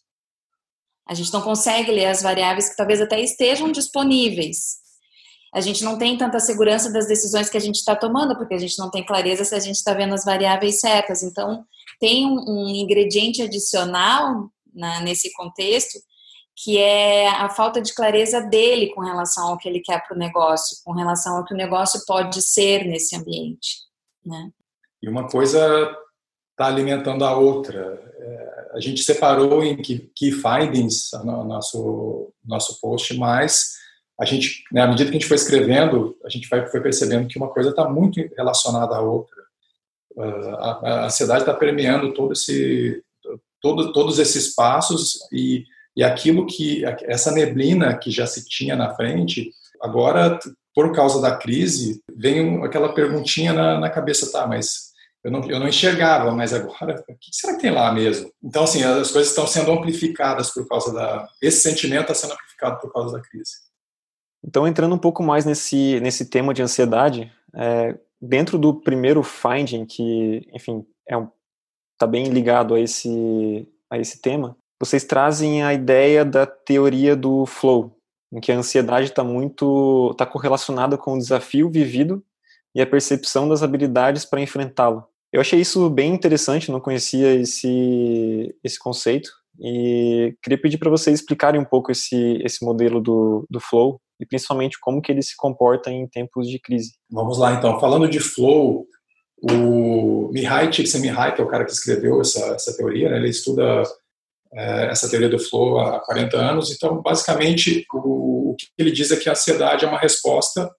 A 1.08 1.14
gente 1.14 1.32
não 1.32 1.42
consegue 1.42 1.92
ler 1.92 2.08
as 2.08 2.22
variáveis 2.22 2.70
que 2.70 2.76
talvez 2.76 3.00
até 3.00 3.22
estejam 3.22 3.72
disponíveis, 3.72 4.78
a 5.54 5.62
gente 5.62 5.84
não 5.84 5.98
tem 5.98 6.18
tanta 6.18 6.40
segurança 6.40 6.92
das 6.92 7.08
decisões 7.08 7.50
que 7.50 7.58
a 7.58 7.62
gente 7.62 7.76
está 7.76 7.96
tomando, 7.96 8.36
porque 8.38 8.54
a 8.54 8.60
gente 8.60 8.78
não 8.78 8.92
tem 8.92 9.06
clareza 9.06 9.46
se 9.46 9.56
a 9.56 9.60
gente 9.60 9.76
está 9.76 9.94
vendo 9.94 10.14
as 10.14 10.26
variáveis 10.26 10.80
certas. 10.80 11.24
Então, 11.24 11.64
tem 12.00 12.26
um, 12.26 12.68
ingrediente 12.68 13.42
adicional 13.42 14.50
na, 14.74 15.02
nesse 15.02 15.32
contexto, 15.34 15.98
que 16.56 16.78
é 16.78 17.30
a 17.30 17.50
falta 17.50 17.82
de 17.82 17.94
clareza 17.94 18.42
dele 18.42 18.94
com 18.94 19.02
relação 19.02 19.48
ao 19.48 19.58
que 19.58 19.70
ele 19.70 19.80
quer 19.80 20.06
para 20.06 20.16
o 20.16 20.20
negócio, 20.20 20.78
com 20.84 20.92
relação 20.92 21.38
ao 21.38 21.46
que 21.46 21.54
o 21.54 21.58
negócio 21.58 22.02
pode 22.06 22.42
ser 22.42 22.86
nesse 22.86 23.16
ambiente. 23.16 23.78
Né? 24.26 24.50
E 25.02 25.08
uma 25.08 25.30
coisa 25.30 25.96
está 26.52 26.66
alimentando 26.66 27.24
a 27.24 27.36
outra. 27.38 28.02
É, 28.20 28.72
a 28.74 28.80
gente 28.80 29.04
separou 29.04 29.64
em 29.64 29.78
key, 29.78 30.12
key 30.16 30.32
findings 30.32 31.12
no 31.24 31.44
nosso, 31.44 32.34
nosso 32.44 32.82
post, 32.82 33.16
mas 33.16 33.77
a 34.20 34.26
gente, 34.26 34.64
né, 34.72 34.82
à 34.82 34.88
medida 34.88 35.10
que 35.10 35.18
a 35.18 35.20
gente 35.20 35.28
foi 35.28 35.38
escrevendo, 35.38 36.18
a 36.26 36.30
gente 36.30 36.48
vai, 36.50 36.66
foi 36.68 36.82
percebendo 36.82 37.28
que 37.28 37.38
uma 37.38 37.50
coisa 37.50 37.70
está 37.70 37.88
muito 37.88 38.20
relacionada 38.36 38.96
à 38.96 39.02
outra. 39.02 39.36
Uh, 40.16 40.56
a, 40.56 40.72
a 40.84 41.06
ansiedade 41.06 41.42
está 41.42 41.54
permeando 41.54 42.14
todo 42.14 42.34
esse, 42.34 43.04
todo, 43.62 43.92
todos 43.92 44.18
esses 44.20 44.56
passos 44.56 45.20
e, 45.32 45.66
e 45.96 46.04
aquilo 46.04 46.46
que, 46.46 46.84
essa 47.04 47.32
neblina 47.32 47.96
que 47.98 48.10
já 48.10 48.26
se 48.26 48.48
tinha 48.48 48.76
na 48.76 48.96
frente, 48.96 49.52
agora, 49.82 50.40
por 50.74 50.92
causa 50.94 51.22
da 51.22 51.36
crise, 51.36 52.02
vem 52.16 52.64
aquela 52.64 52.94
perguntinha 52.94 53.54
na, 53.54 53.80
na 53.80 53.90
cabeça, 53.90 54.32
tá, 54.32 54.48
mas 54.48 54.88
eu 55.24 55.32
não, 55.32 55.50
eu 55.50 55.60
não 55.60 55.68
enxergava, 55.68 56.32
mas 56.32 56.54
agora, 56.54 57.04
o 57.10 57.16
que 57.16 57.30
será 57.32 57.56
que 57.56 57.62
tem 57.62 57.72
lá 57.72 57.92
mesmo? 57.92 58.32
Então, 58.42 58.64
assim, 58.64 58.84
as 58.84 59.12
coisas 59.12 59.30
estão 59.30 59.46
sendo 59.46 59.72
amplificadas 59.72 60.52
por 60.52 60.68
causa 60.68 60.94
da. 60.94 61.28
Esse 61.42 61.62
sentimento 61.62 62.04
está 62.04 62.14
sendo 62.14 62.34
amplificado 62.34 62.80
por 62.80 62.94
causa 62.94 63.18
da 63.18 63.22
crise. 63.22 63.67
Então, 64.44 64.68
entrando 64.68 64.96
um 64.96 65.00
pouco 65.00 65.24
mais 65.24 65.46
nesse, 65.46 66.00
nesse 66.00 66.30
tema 66.30 66.54
de 66.54 66.62
ansiedade, 66.62 67.32
é, 67.56 67.98
dentro 68.22 68.58
do 68.58 68.74
primeiro 68.74 69.24
finding, 69.24 69.86
que, 69.86 70.48
enfim, 70.54 70.86
é 71.08 71.18
um, 71.18 71.28
tá 71.98 72.06
bem 72.06 72.30
ligado 72.30 72.74
a 72.74 72.80
esse, 72.80 73.68
a 73.90 73.98
esse 73.98 74.22
tema, 74.22 74.56
vocês 74.80 75.04
trazem 75.04 75.64
a 75.64 75.74
ideia 75.74 76.24
da 76.24 76.46
teoria 76.46 77.16
do 77.16 77.46
flow, 77.46 77.98
em 78.32 78.40
que 78.40 78.52
a 78.52 78.58
ansiedade 78.58 79.08
está 79.08 79.24
muito, 79.24 80.10
está 80.12 80.26
correlacionada 80.26 80.98
com 80.98 81.14
o 81.14 81.18
desafio 81.18 81.70
vivido 81.70 82.24
e 82.76 82.82
a 82.82 82.88
percepção 82.88 83.50
das 83.50 83.64
habilidades 83.64 84.24
para 84.24 84.42
enfrentá-lo. 84.42 85.04
Eu 85.32 85.42
achei 85.42 85.60
isso 85.60 85.90
bem 85.90 86.14
interessante, 86.14 86.72
não 86.72 86.80
conhecia 86.80 87.34
esse, 87.34 88.56
esse 88.64 88.80
conceito 88.80 89.30
e 89.60 90.36
queria 90.42 90.62
pedir 90.62 90.78
para 90.78 90.90
vocês 90.90 91.20
explicarem 91.20 91.60
um 91.60 91.66
pouco 91.66 91.92
esse, 91.92 92.40
esse 92.44 92.64
modelo 92.64 93.02
do, 93.02 93.46
do 93.50 93.60
flow 93.60 94.00
e 94.20 94.26
principalmente 94.26 94.80
como 94.80 95.02
que 95.02 95.12
ele 95.12 95.22
se 95.22 95.36
comporta 95.36 95.92
em 95.92 96.08
tempos 96.08 96.48
de 96.48 96.60
crise. 96.60 96.94
Vamos 97.10 97.38
lá, 97.38 97.54
então. 97.54 97.80
Falando 97.80 98.10
de 98.10 98.20
flow, 98.20 98.88
o 99.42 100.30
Mihai 100.32 100.72
Csikszentmihalyi, 100.72 101.36
que 101.36 101.42
é 101.42 101.44
o 101.44 101.48
cara 101.48 101.66
que 101.66 101.72
escreveu 101.72 102.20
essa, 102.22 102.40
essa 102.48 102.76
teoria, 102.76 103.10
né, 103.10 103.18
ele 103.18 103.30
estuda 103.30 103.84
é, 104.54 104.88
essa 104.88 105.10
teoria 105.10 105.30
do 105.30 105.40
flow 105.40 105.80
há 105.80 106.00
40 106.00 106.38
anos. 106.38 106.72
Então, 106.72 107.02
basicamente, 107.02 107.86
o, 107.94 108.52
o, 108.52 108.56
que 108.56 108.68
ele 108.78 108.92
diz 108.92 109.12
é 109.12 109.18
que 109.18 109.30
a 109.30 109.34
ansiedade 109.34 109.86
é 109.86 109.88
uma 109.88 110.00
resposta 110.00 110.70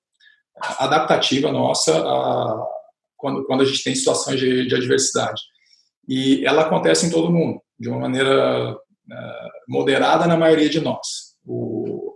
adaptativa 0.61 1.53
nossa 1.53 1.97
a, 1.97 2.67
quando, 3.17 3.45
quando 3.45 3.63
a 3.63 3.65
gente 3.65 3.85
tem 3.85 3.95
situações 3.95 4.41
de, 4.41 4.67
de 4.67 4.75
adversidade. 4.75 5.41
E 6.09 6.45
ela 6.45 6.63
acontece 6.63 7.07
em 7.07 7.11
todo 7.11 7.33
mundo, 7.33 7.61
de 7.79 7.89
uma 7.89 8.01
maneira 8.01 8.77
é, 9.11 9.49
moderada 9.69 10.27
na 10.27 10.37
maioria 10.37 10.69
de 10.69 10.81
nós. 10.81 11.37
O, 11.45 12.08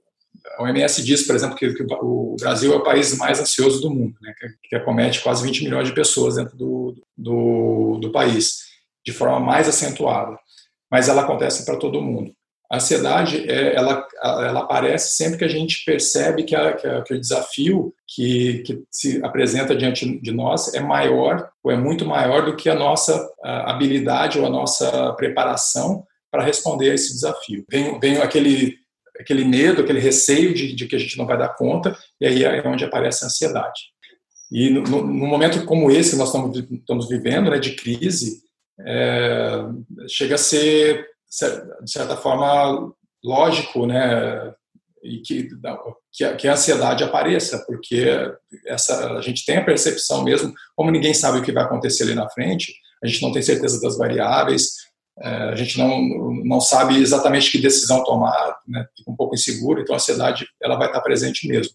a 0.56 0.62
OMS 0.62 1.02
diz, 1.02 1.26
por 1.26 1.34
exemplo, 1.34 1.56
que, 1.56 1.72
que, 1.72 1.84
o 2.00 2.36
Brasil 2.40 2.72
é 2.72 2.76
o 2.76 2.82
país 2.82 3.16
mais 3.16 3.40
ansioso 3.40 3.80
do 3.80 3.90
mundo, 3.90 4.14
né, 4.20 4.32
que, 4.38 4.68
que 4.68 4.76
acomete 4.76 5.20
quase 5.20 5.44
20 5.44 5.64
milhões 5.64 5.88
de 5.88 5.94
pessoas 5.94 6.36
dentro 6.36 6.56
do, 6.56 6.94
do, 7.16 7.98
do 8.00 8.12
país, 8.12 8.64
de 9.04 9.12
forma 9.12 9.40
mais 9.40 9.68
acentuada. 9.68 10.38
Mas 10.90 11.08
ela 11.08 11.22
acontece 11.22 11.64
para 11.64 11.76
todo 11.76 12.02
mundo. 12.02 12.32
A 12.70 12.76
ansiedade, 12.76 13.50
é, 13.50 13.74
ela, 13.74 14.06
ela 14.22 14.60
aparece 14.60 15.14
sempre 15.14 15.38
que 15.38 15.44
a 15.44 15.48
gente 15.48 15.84
percebe 15.84 16.42
que, 16.42 16.56
a, 16.56 16.72
que, 16.72 16.86
a, 16.86 17.02
que 17.02 17.14
o 17.14 17.20
desafio 17.20 17.94
que, 18.08 18.62
que, 18.64 18.82
se 18.90 19.22
apresenta 19.22 19.76
diante 19.76 20.18
de 20.20 20.32
nós 20.32 20.72
é 20.72 20.80
maior, 20.80 21.50
ou 21.62 21.70
é 21.70 21.76
muito 21.76 22.06
maior 22.06 22.46
do 22.46 22.56
que 22.56 22.70
a 22.70 22.74
nossa 22.74 23.30
habilidade 23.42 24.38
ou 24.38 24.46
a 24.46 24.50
nossa 24.50 25.12
preparação 25.14 26.04
para 26.30 26.44
responder 26.44 26.90
a 26.90 26.94
esse 26.94 27.12
desafio. 27.12 27.62
Vem, 27.70 28.00
vem 28.00 28.16
aquele 28.16 28.78
aquele 29.18 29.44
medo, 29.44 29.82
aquele 29.82 30.00
receio 30.00 30.54
de, 30.54 30.74
de, 30.74 30.86
que 30.86 30.96
a 30.96 30.98
gente 30.98 31.16
não 31.18 31.26
vai 31.26 31.38
dar 31.38 31.54
conta, 31.56 31.96
e 32.20 32.26
aí 32.26 32.44
é 32.44 32.66
onde 32.66 32.84
aparece 32.84 33.24
a 33.24 33.26
ansiedade. 33.26 33.80
E 34.50 34.70
no, 34.70 34.82
no 34.82 35.26
momento 35.26 35.64
como 35.64 35.90
esse 35.90 36.12
que 36.12 36.16
nós 36.16 36.28
estamos, 36.28 36.58
estamos 36.58 37.08
vivendo, 37.08 37.50
né, 37.50 37.58
de 37.58 37.74
crise, 37.74 38.42
é, 38.80 39.64
chega 40.08 40.34
a 40.34 40.38
ser, 40.38 41.06
de 41.82 41.90
certa 41.90 42.16
forma, 42.16 42.92
lógico, 43.24 43.86
né, 43.86 44.52
e 45.02 45.20
que, 45.20 45.48
que, 46.12 46.24
a, 46.24 46.36
que 46.36 46.48
a 46.48 46.52
ansiedade 46.52 47.02
apareça, 47.02 47.64
porque 47.66 48.06
essa, 48.66 49.14
a 49.14 49.20
gente 49.20 49.44
tem 49.44 49.56
a 49.56 49.64
percepção 49.64 50.22
mesmo, 50.22 50.52
como 50.76 50.90
ninguém 50.90 51.12
sabe 51.12 51.38
o 51.38 51.42
que 51.42 51.52
vai 51.52 51.64
acontecer 51.64 52.04
ali 52.04 52.14
na 52.14 52.28
frente, 52.30 52.72
a 53.02 53.06
gente 53.06 53.22
não 53.22 53.32
tem 53.32 53.42
certeza 53.42 53.80
das 53.80 53.98
variáveis, 53.98 54.91
a 55.18 55.54
gente 55.54 55.78
não, 55.78 56.00
não 56.44 56.60
sabe 56.60 56.96
exatamente 56.96 57.50
que 57.50 57.58
decisão 57.58 58.02
tomar, 58.02 58.56
né? 58.66 58.84
fica 58.96 59.10
um 59.10 59.16
pouco 59.16 59.34
inseguro, 59.34 59.80
então 59.80 59.94
a 59.94 59.98
ansiedade 59.98 60.46
ela 60.60 60.76
vai 60.76 60.86
estar 60.88 61.00
presente 61.00 61.46
mesmo. 61.46 61.74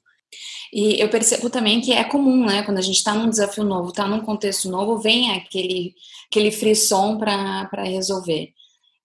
E 0.74 1.02
eu 1.02 1.10
percebo 1.10 1.50
também 1.50 1.80
que 1.80 1.94
é 1.94 2.04
comum, 2.04 2.46
né, 2.46 2.62
quando 2.64 2.78
a 2.78 2.82
gente 2.82 2.98
está 2.98 3.14
num 3.14 3.30
desafio 3.30 3.64
novo, 3.64 3.90
está 3.90 4.06
num 4.08 4.20
contexto 4.22 4.70
novo, 4.70 5.00
vem 5.00 5.32
aquele, 5.32 5.94
aquele 6.30 6.52
frisson 6.52 7.18
para 7.18 7.84
resolver. 7.84 8.50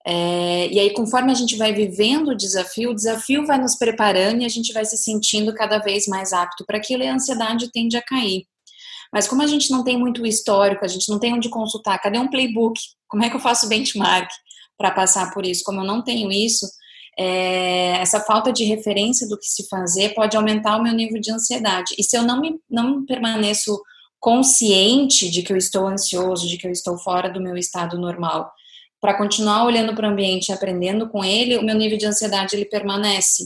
É, 0.05 0.67
e 0.67 0.79
aí, 0.79 0.89
conforme 0.91 1.31
a 1.31 1.35
gente 1.35 1.55
vai 1.55 1.73
vivendo 1.73 2.29
o 2.29 2.35
desafio, 2.35 2.91
o 2.91 2.95
desafio 2.95 3.45
vai 3.45 3.57
nos 3.57 3.77
preparando 3.77 4.41
e 4.41 4.45
a 4.45 4.49
gente 4.49 4.73
vai 4.73 4.83
se 4.83 4.97
sentindo 4.97 5.53
cada 5.53 5.77
vez 5.79 6.07
mais 6.07 6.33
apto 6.33 6.65
para 6.65 6.77
aquilo 6.77 7.03
e 7.03 7.07
a 7.07 7.15
ansiedade 7.15 7.71
tende 7.71 7.95
a 7.95 8.01
cair. 8.01 8.45
Mas 9.13 9.27
como 9.27 9.43
a 9.43 9.47
gente 9.47 9.69
não 9.69 9.83
tem 9.83 9.95
muito 9.95 10.25
histórico, 10.25 10.83
a 10.83 10.87
gente 10.87 11.07
não 11.07 11.19
tem 11.19 11.33
onde 11.33 11.47
consultar, 11.47 11.99
cadê 11.99 12.17
um 12.17 12.27
playbook? 12.27 12.81
Como 13.07 13.23
é 13.23 13.29
que 13.29 13.35
eu 13.35 13.39
faço 13.39 13.69
benchmark 13.69 14.27
para 14.75 14.89
passar 14.89 15.31
por 15.31 15.45
isso? 15.45 15.63
Como 15.63 15.81
eu 15.81 15.85
não 15.85 16.03
tenho 16.03 16.31
isso, 16.31 16.65
é, 17.17 17.97
essa 17.99 18.19
falta 18.21 18.51
de 18.51 18.63
referência 18.63 19.27
do 19.27 19.37
que 19.37 19.47
se 19.47 19.67
fazer 19.69 20.15
pode 20.15 20.35
aumentar 20.35 20.77
o 20.77 20.81
meu 20.81 20.93
nível 20.93 21.21
de 21.21 21.31
ansiedade. 21.31 21.93
E 21.97 22.03
se 22.03 22.17
eu 22.17 22.23
não 22.23 22.41
me 22.41 22.59
não 22.67 23.05
permaneço 23.05 23.79
consciente 24.19 25.29
de 25.29 25.43
que 25.43 25.53
eu 25.53 25.57
estou 25.57 25.85
ansioso, 25.85 26.47
de 26.47 26.57
que 26.57 26.65
eu 26.65 26.71
estou 26.71 26.97
fora 26.97 27.29
do 27.29 27.41
meu 27.41 27.55
estado 27.55 27.99
normal, 27.99 28.51
para 28.99 29.15
continuar 29.15 29.65
olhando 29.65 29.93
para 29.93 30.07
o 30.07 30.11
ambiente 30.11 30.47
e 30.47 30.53
aprendendo 30.53 31.07
com 31.09 31.23
ele, 31.23 31.57
o 31.57 31.63
meu 31.63 31.75
nível 31.75 31.99
de 31.99 32.05
ansiedade 32.07 32.55
ele 32.55 32.65
permanece. 32.65 33.43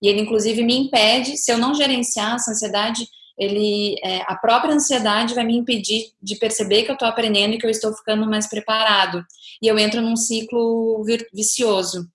E 0.00 0.08
ele 0.08 0.22
inclusive 0.22 0.62
me 0.62 0.74
impede, 0.74 1.36
se 1.36 1.52
eu 1.52 1.58
não 1.58 1.74
gerenciar 1.74 2.36
essa 2.36 2.52
ansiedade, 2.52 3.06
ele 3.38 3.96
é, 4.02 4.22
a 4.26 4.36
própria 4.36 4.74
ansiedade 4.74 5.34
vai 5.34 5.44
me 5.44 5.56
impedir 5.56 6.12
de 6.22 6.36
perceber 6.36 6.82
que 6.82 6.90
eu 6.90 6.94
estou 6.94 7.08
aprendendo 7.08 7.54
e 7.54 7.58
que 7.58 7.66
eu 7.66 7.70
estou 7.70 7.94
ficando 7.94 8.26
mais 8.26 8.48
preparado. 8.48 9.24
E 9.60 9.66
eu 9.66 9.78
entro 9.78 10.00
num 10.00 10.16
ciclo 10.16 11.04
vicioso. 11.32 12.08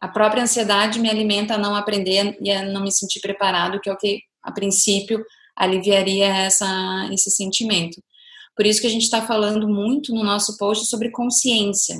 A 0.00 0.08
própria 0.08 0.42
ansiedade 0.42 0.98
me 0.98 1.08
alimenta 1.08 1.54
a 1.54 1.58
não 1.58 1.74
aprender 1.74 2.36
e 2.40 2.50
a 2.50 2.64
não 2.64 2.82
me 2.82 2.90
sentir 2.90 3.20
preparado 3.20 3.80
que 3.80 3.88
é 3.88 3.92
o 3.92 3.96
que 3.96 4.20
a 4.42 4.50
princípio 4.50 5.24
aliviaria 5.56 6.26
essa 6.26 7.08
esse 7.12 7.30
sentimento. 7.30 8.02
Por 8.56 8.66
isso 8.66 8.80
que 8.80 8.86
a 8.86 8.90
gente 8.90 9.04
está 9.04 9.22
falando 9.22 9.68
muito 9.68 10.14
no 10.14 10.24
nosso 10.24 10.56
post 10.58 10.86
sobre 10.86 11.10
consciência 11.10 11.96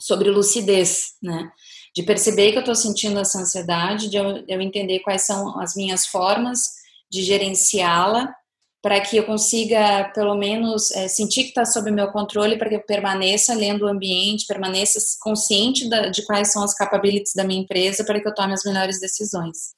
sobre 0.00 0.30
lucidez 0.30 1.14
né? 1.22 1.50
De 1.94 2.02
perceber 2.02 2.52
que 2.52 2.56
eu 2.56 2.60
estou 2.60 2.74
sentindo 2.74 3.18
essa 3.18 3.40
ansiedade, 3.40 4.08
de 4.08 4.16
eu, 4.16 4.44
de 4.44 4.52
eu 4.52 4.60
entender 4.60 5.00
quais 5.00 5.26
são 5.26 5.60
as 5.60 5.74
minhas 5.74 6.06
formas 6.06 6.79
de 7.10 7.22
gerenciá-la 7.22 8.34
para 8.82 8.98
que 9.00 9.16
eu 9.16 9.26
consiga, 9.26 10.10
pelo 10.14 10.34
menos, 10.34 10.90
é, 10.92 11.06
sentir 11.06 11.42
que 11.42 11.48
está 11.50 11.66
sob 11.66 11.90
meu 11.90 12.08
controle, 12.08 12.56
para 12.56 12.68
que 12.68 12.76
eu 12.76 12.82
permaneça 12.82 13.54
lendo 13.54 13.84
o 13.84 13.88
ambiente, 13.88 14.46
permaneça 14.46 14.98
consciente 15.20 15.88
da, 15.88 16.08
de 16.08 16.24
quais 16.24 16.50
são 16.50 16.64
as 16.64 16.74
capabilities 16.74 17.34
da 17.34 17.44
minha 17.44 17.60
empresa, 17.60 18.04
para 18.04 18.20
que 18.20 18.26
eu 18.26 18.34
tome 18.34 18.54
as 18.54 18.64
melhores 18.64 18.98
decisões. 18.98 19.74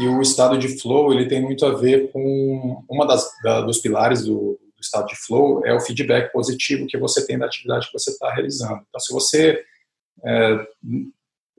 E 0.00 0.06
o 0.06 0.20
estado 0.22 0.56
de 0.56 0.80
flow, 0.80 1.12
ele 1.12 1.26
tem 1.26 1.42
muito 1.42 1.66
a 1.66 1.74
ver 1.74 2.12
com 2.12 2.84
uma 2.88 3.06
das 3.06 3.28
da, 3.42 3.60
dos 3.60 3.78
pilares 3.78 4.22
do, 4.24 4.58
do, 4.76 4.80
estado 4.80 5.06
de 5.06 5.16
flow 5.16 5.64
é 5.64 5.74
o 5.74 5.80
feedback 5.80 6.32
positivo 6.32 6.86
que 6.86 6.98
você 6.98 7.26
tem 7.26 7.38
da 7.38 7.46
atividade 7.46 7.86
que 7.86 7.92
você 7.92 8.10
está 8.10 8.32
realizando. 8.32 8.84
Então, 8.88 9.00
se 9.00 9.12
você 9.12 9.64
é, 10.24 10.66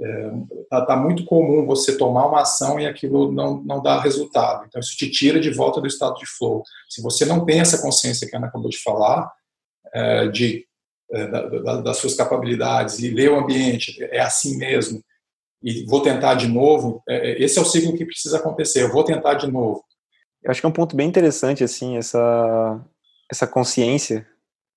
é, 0.02 0.32
tá, 0.70 0.86
tá, 0.86 0.96
muito 0.98 1.24
comum 1.24 1.66
você 1.66 1.98
tomar 1.98 2.28
uma 2.28 2.42
ação 2.42 2.80
e 2.80 2.86
aquilo 2.86 3.32
não, 3.32 3.62
não 3.64 3.82
dá 3.82 4.00
resultado. 4.02 4.66
Então, 4.68 4.80
isso 4.80 4.96
te 4.98 5.10
tira 5.10 5.40
de 5.40 5.50
volta 5.50 5.80
do 5.80 5.88
estado 5.88 6.16
de 6.16 6.26
flow. 6.26 6.64
Se 6.90 7.02
você 7.02 7.26
não 7.26 7.46
tem 7.46 7.60
essa 7.60 7.82
consciência 7.82 8.28
que 8.28 8.36
a 8.36 8.40
Ana 8.40 8.48
acabou 8.48 8.70
de 8.70 8.82
falar, 8.82 9.32
é, 9.94 10.28
de, 10.28 10.66
é, 11.12 11.28
da, 11.28 11.48
da, 11.48 11.82
das 11.82 11.98
suas 11.98 12.14
capacidades 12.14 13.00
e 13.00 13.10
ler 13.10 13.32
o 13.32 13.40
ambiente, 13.40 14.04
é 14.04 14.20
assim 14.20 14.58
mesmo, 14.58 15.02
e 15.64 15.86
vou 15.86 16.02
tentar 16.02 16.36
de 16.36 16.48
novo, 16.48 17.02
é, 17.08 17.32
é, 17.32 17.42
esse 17.42 17.58
é 17.58 17.62
o 17.62 17.66
ciclo 17.66 17.98
que 17.98 18.06
precisa 18.06 18.38
acontecer, 18.38 18.84
eu 18.84 18.92
vou 18.92 19.04
tentar 19.04 19.36
de 19.36 19.50
novo. 19.50 19.84
Eu 20.44 20.52
acho 20.52 20.60
que 20.60 20.66
é 20.66 20.70
um 20.70 20.74
ponto 20.74 20.96
bem 20.96 21.08
interessante, 21.08 21.64
assim, 21.64 21.98
essa, 21.98 22.80
essa 23.32 23.48
consciência 23.48 24.28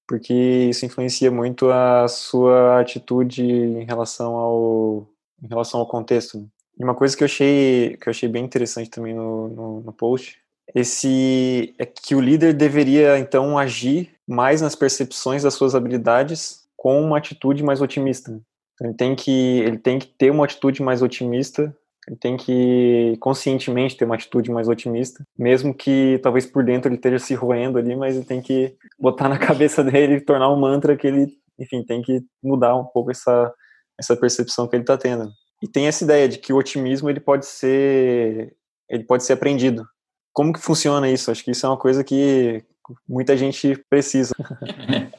porque 0.08 0.32
isso 0.32 0.84
influencia 0.86 1.30
muito 1.30 1.70
a 1.70 2.08
sua 2.08 2.80
atitude 2.80 3.42
em 3.44 3.84
relação 3.84 4.34
ao, 4.34 5.06
em 5.42 5.46
relação 5.46 5.78
ao 5.78 5.86
contexto. 5.86 6.38
Né? 6.38 6.46
E 6.80 6.84
uma 6.84 6.94
coisa 6.94 7.16
que 7.16 7.22
eu 7.22 7.26
achei, 7.26 7.96
que 8.00 8.08
eu 8.08 8.10
achei 8.10 8.28
bem 8.28 8.44
interessante 8.44 8.90
também 8.90 9.14
no, 9.14 9.48
no, 9.48 9.80
no 9.82 9.92
post 9.92 10.40
esse 10.74 11.74
é 11.78 11.86
que 11.86 12.14
o 12.14 12.20
líder 12.20 12.52
deveria 12.52 13.18
então 13.18 13.58
agir 13.58 14.10
mais 14.26 14.60
nas 14.60 14.74
percepções 14.74 15.42
das 15.42 15.54
suas 15.54 15.74
habilidades 15.74 16.66
com 16.76 17.00
uma 17.02 17.18
atitude 17.18 17.62
mais 17.62 17.80
otimista. 17.80 18.30
Né? 18.30 18.40
Ele 18.80 18.94
tem 18.94 19.16
que 19.16 19.60
ele 19.60 19.78
tem 19.78 19.98
que 19.98 20.06
ter 20.06 20.30
uma 20.30 20.44
atitude 20.44 20.82
mais 20.82 21.02
otimista 21.02 21.74
ele 22.08 22.16
tem 22.16 22.38
que 22.38 23.18
conscientemente 23.20 23.94
ter 23.94 24.06
uma 24.06 24.14
atitude 24.14 24.50
mais 24.50 24.66
otimista, 24.66 25.22
mesmo 25.38 25.74
que 25.74 26.18
talvez 26.22 26.46
por 26.46 26.64
dentro 26.64 26.88
ele 26.88 26.96
esteja 26.96 27.18
se 27.18 27.34
roendo 27.34 27.76
ali, 27.76 27.94
mas 27.94 28.16
ele 28.16 28.24
tem 28.24 28.40
que 28.40 28.74
botar 28.98 29.28
na 29.28 29.36
cabeça 29.38 29.84
dele 29.84 30.14
e 30.14 30.20
tornar 30.20 30.50
um 30.50 30.58
mantra 30.58 30.96
que 30.96 31.06
ele, 31.06 31.36
enfim, 31.58 31.84
tem 31.84 32.00
que 32.00 32.22
mudar 32.42 32.74
um 32.76 32.84
pouco 32.84 33.10
essa, 33.10 33.52
essa 34.00 34.16
percepção 34.16 34.66
que 34.66 34.74
ele 34.74 34.84
está 34.84 34.96
tendo. 34.96 35.30
E 35.62 35.68
tem 35.68 35.86
essa 35.86 36.02
ideia 36.02 36.26
de 36.26 36.38
que 36.38 36.50
o 36.50 36.56
otimismo 36.56 37.10
ele 37.10 37.20
pode 37.20 37.44
ser 37.44 38.56
ele 38.88 39.04
pode 39.04 39.22
ser 39.22 39.34
aprendido. 39.34 39.86
Como 40.32 40.54
que 40.54 40.60
funciona 40.60 41.10
isso? 41.10 41.30
Acho 41.30 41.44
que 41.44 41.50
isso 41.50 41.66
é 41.66 41.68
uma 41.68 41.76
coisa 41.76 42.02
que 42.02 42.64
muita 43.06 43.36
gente 43.36 43.76
precisa. 43.90 44.34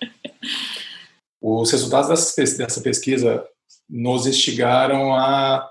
Os 1.40 1.72
resultados 1.72 2.34
dessa 2.36 2.82
pesquisa 2.82 3.46
nos 3.88 4.26
instigaram 4.26 5.14
a 5.14 5.70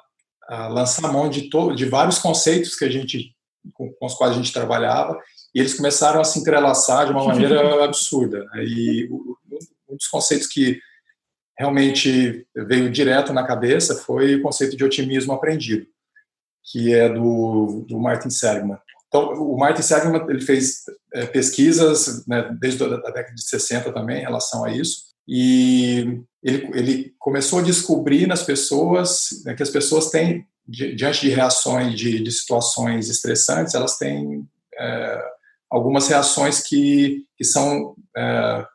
lançar 0.49 1.12
mão 1.12 1.28
de, 1.28 1.50
todo, 1.50 1.75
de 1.75 1.85
vários 1.85 2.19
conceitos 2.19 2.75
que 2.75 2.85
a 2.85 2.90
gente 2.90 3.35
com, 3.75 3.93
com, 3.93 4.07
os 4.07 4.14
quais 4.14 4.33
a 4.33 4.37
gente 4.37 4.52
trabalhava 4.52 5.21
e 5.55 5.61
eles 5.61 5.75
começaram 5.75 6.21
a 6.21 6.25
se 6.25 6.38
entrelaçar 6.38 7.07
de 7.07 7.12
uma 7.12 7.25
maneira 7.25 7.85
absurda. 7.85 8.45
Né? 8.52 8.64
E 8.64 9.09
um 9.88 9.97
dos 9.97 10.07
conceitos 10.07 10.47
que 10.47 10.81
realmente 11.59 12.47
veio 12.55 12.90
direto 12.90 13.33
na 13.33 13.47
cabeça 13.47 13.97
foi 13.97 14.37
o 14.37 14.43
conceito 14.43 14.76
de 14.76 14.85
otimismo 14.85 15.33
aprendido, 15.33 15.87
que 16.64 16.95
é 16.95 17.09
do, 17.09 17.85
do 17.88 17.99
Martin 17.99 18.31
Seligman. 18.31 18.78
Então, 19.09 19.33
o 19.33 19.59
Martin 19.59 19.83
Seligman 19.83 20.25
ele 20.28 20.40
fez 20.40 20.85
é, 21.14 21.26
pesquisas, 21.26 22.26
né, 22.26 22.55
desde 22.61 22.85
a 22.85 22.88
década 22.88 23.35
de 23.35 23.43
60 23.43 23.93
também, 23.93 24.19
em 24.19 24.25
relação 24.25 24.64
a 24.64 24.71
isso, 24.71 25.07
e 25.28 26.23
ele, 26.42 26.70
ele 26.73 27.14
começou 27.18 27.58
a 27.58 27.62
descobrir 27.62 28.26
nas 28.26 28.42
pessoas 28.42 29.42
né, 29.44 29.54
que 29.54 29.62
as 29.62 29.68
pessoas 29.68 30.11
têm, 30.11 30.47
diante 30.66 31.20
de 31.20 31.28
reações, 31.28 31.94
de, 31.94 32.23
de 32.23 32.32
situações 32.32 33.11
estressantes, 33.11 33.75
elas 33.75 33.99
têm 33.99 34.49
é, 34.78 35.23
algumas 35.70 36.08
reações 36.08 36.62
que, 36.62 37.26
que 37.37 37.44
são, 37.44 37.94
é, 38.16 38.66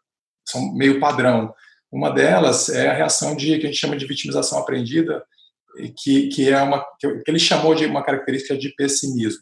são 0.47 0.73
meio 0.73 0.99
padrão. 0.99 1.53
Uma 1.91 2.11
delas 2.11 2.69
é 2.69 2.89
a 2.89 2.93
reação 2.93 3.35
de 3.35 3.57
que 3.57 3.65
a 3.65 3.69
gente 3.69 3.79
chama 3.79 3.97
de 3.97 4.05
vitimização 4.05 4.59
aprendida, 4.59 5.23
que, 5.97 6.27
que 6.27 6.49
é 6.49 6.61
uma 6.61 6.85
que 6.99 7.07
ele 7.27 7.39
chamou 7.39 7.73
de 7.73 7.85
uma 7.85 8.03
característica 8.03 8.55
de 8.55 8.69
pessimismo. 8.75 9.41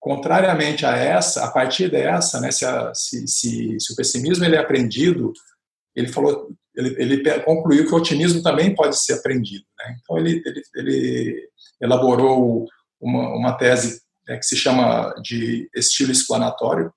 Contrariamente 0.00 0.86
a 0.86 0.96
essa, 0.96 1.44
a 1.44 1.50
partir 1.50 1.90
dessa, 1.90 2.40
né, 2.40 2.50
se, 2.50 2.64
a, 2.64 2.92
se, 2.94 3.28
se, 3.28 3.76
se, 3.78 3.92
o 3.92 3.96
pessimismo 3.96 4.44
ele 4.44 4.56
é 4.56 4.58
aprendido, 4.58 5.32
ele 5.94 6.08
falou, 6.08 6.48
ele, 6.74 6.94
ele 6.98 7.40
concluiu 7.40 7.86
que 7.86 7.92
o 7.92 7.96
otimismo 7.96 8.42
também 8.42 8.74
pode 8.74 8.98
ser 8.98 9.14
aprendido. 9.14 9.64
Né? 9.78 9.96
Então 10.00 10.18
ele, 10.18 10.42
ele, 10.44 10.62
ele 10.74 11.48
elaborou 11.80 12.66
uma, 13.00 13.34
uma 13.34 13.52
tese 13.52 14.00
né, 14.26 14.36
que 14.36 14.46
se 14.46 14.56
chama 14.56 15.14
de 15.22 15.68
estilo 15.74 16.12
explanatório, 16.12 16.92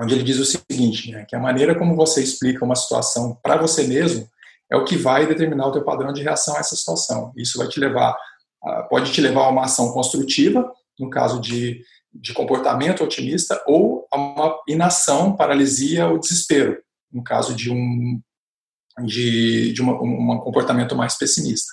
onde 0.00 0.14
ele 0.14 0.24
diz 0.24 0.38
o 0.38 0.44
seguinte, 0.44 1.10
né, 1.10 1.24
que 1.26 1.34
a 1.34 1.40
maneira 1.40 1.74
como 1.74 1.96
você 1.96 2.22
explica 2.22 2.64
uma 2.64 2.74
situação 2.74 3.38
para 3.42 3.56
você 3.56 3.86
mesmo 3.86 4.28
é 4.70 4.76
o 4.76 4.84
que 4.84 4.96
vai 4.96 5.26
determinar 5.26 5.68
o 5.68 5.72
teu 5.72 5.84
padrão 5.84 6.12
de 6.12 6.22
reação 6.22 6.56
a 6.56 6.58
essa 6.58 6.74
situação. 6.74 7.32
Isso 7.36 7.56
vai 7.56 7.68
te 7.68 7.78
levar, 7.78 8.16
pode 8.90 9.12
te 9.12 9.20
levar 9.20 9.44
a 9.44 9.48
uma 9.48 9.64
ação 9.64 9.92
construtiva, 9.92 10.70
no 10.98 11.08
caso 11.08 11.40
de 11.40 11.82
de 12.20 12.32
comportamento 12.32 13.04
otimista 13.04 13.62
ou 13.66 14.06
a 14.10 14.16
uma 14.16 14.58
inação, 14.68 15.36
paralisia 15.36 16.08
ou 16.08 16.18
desespero, 16.18 16.78
no 17.12 17.22
caso 17.22 17.54
de 17.54 17.70
um 17.70 18.20
de, 19.04 19.72
de 19.72 19.82
uma, 19.82 19.92
um 20.02 20.38
comportamento 20.38 20.96
mais 20.96 21.18
pessimista. 21.18 21.70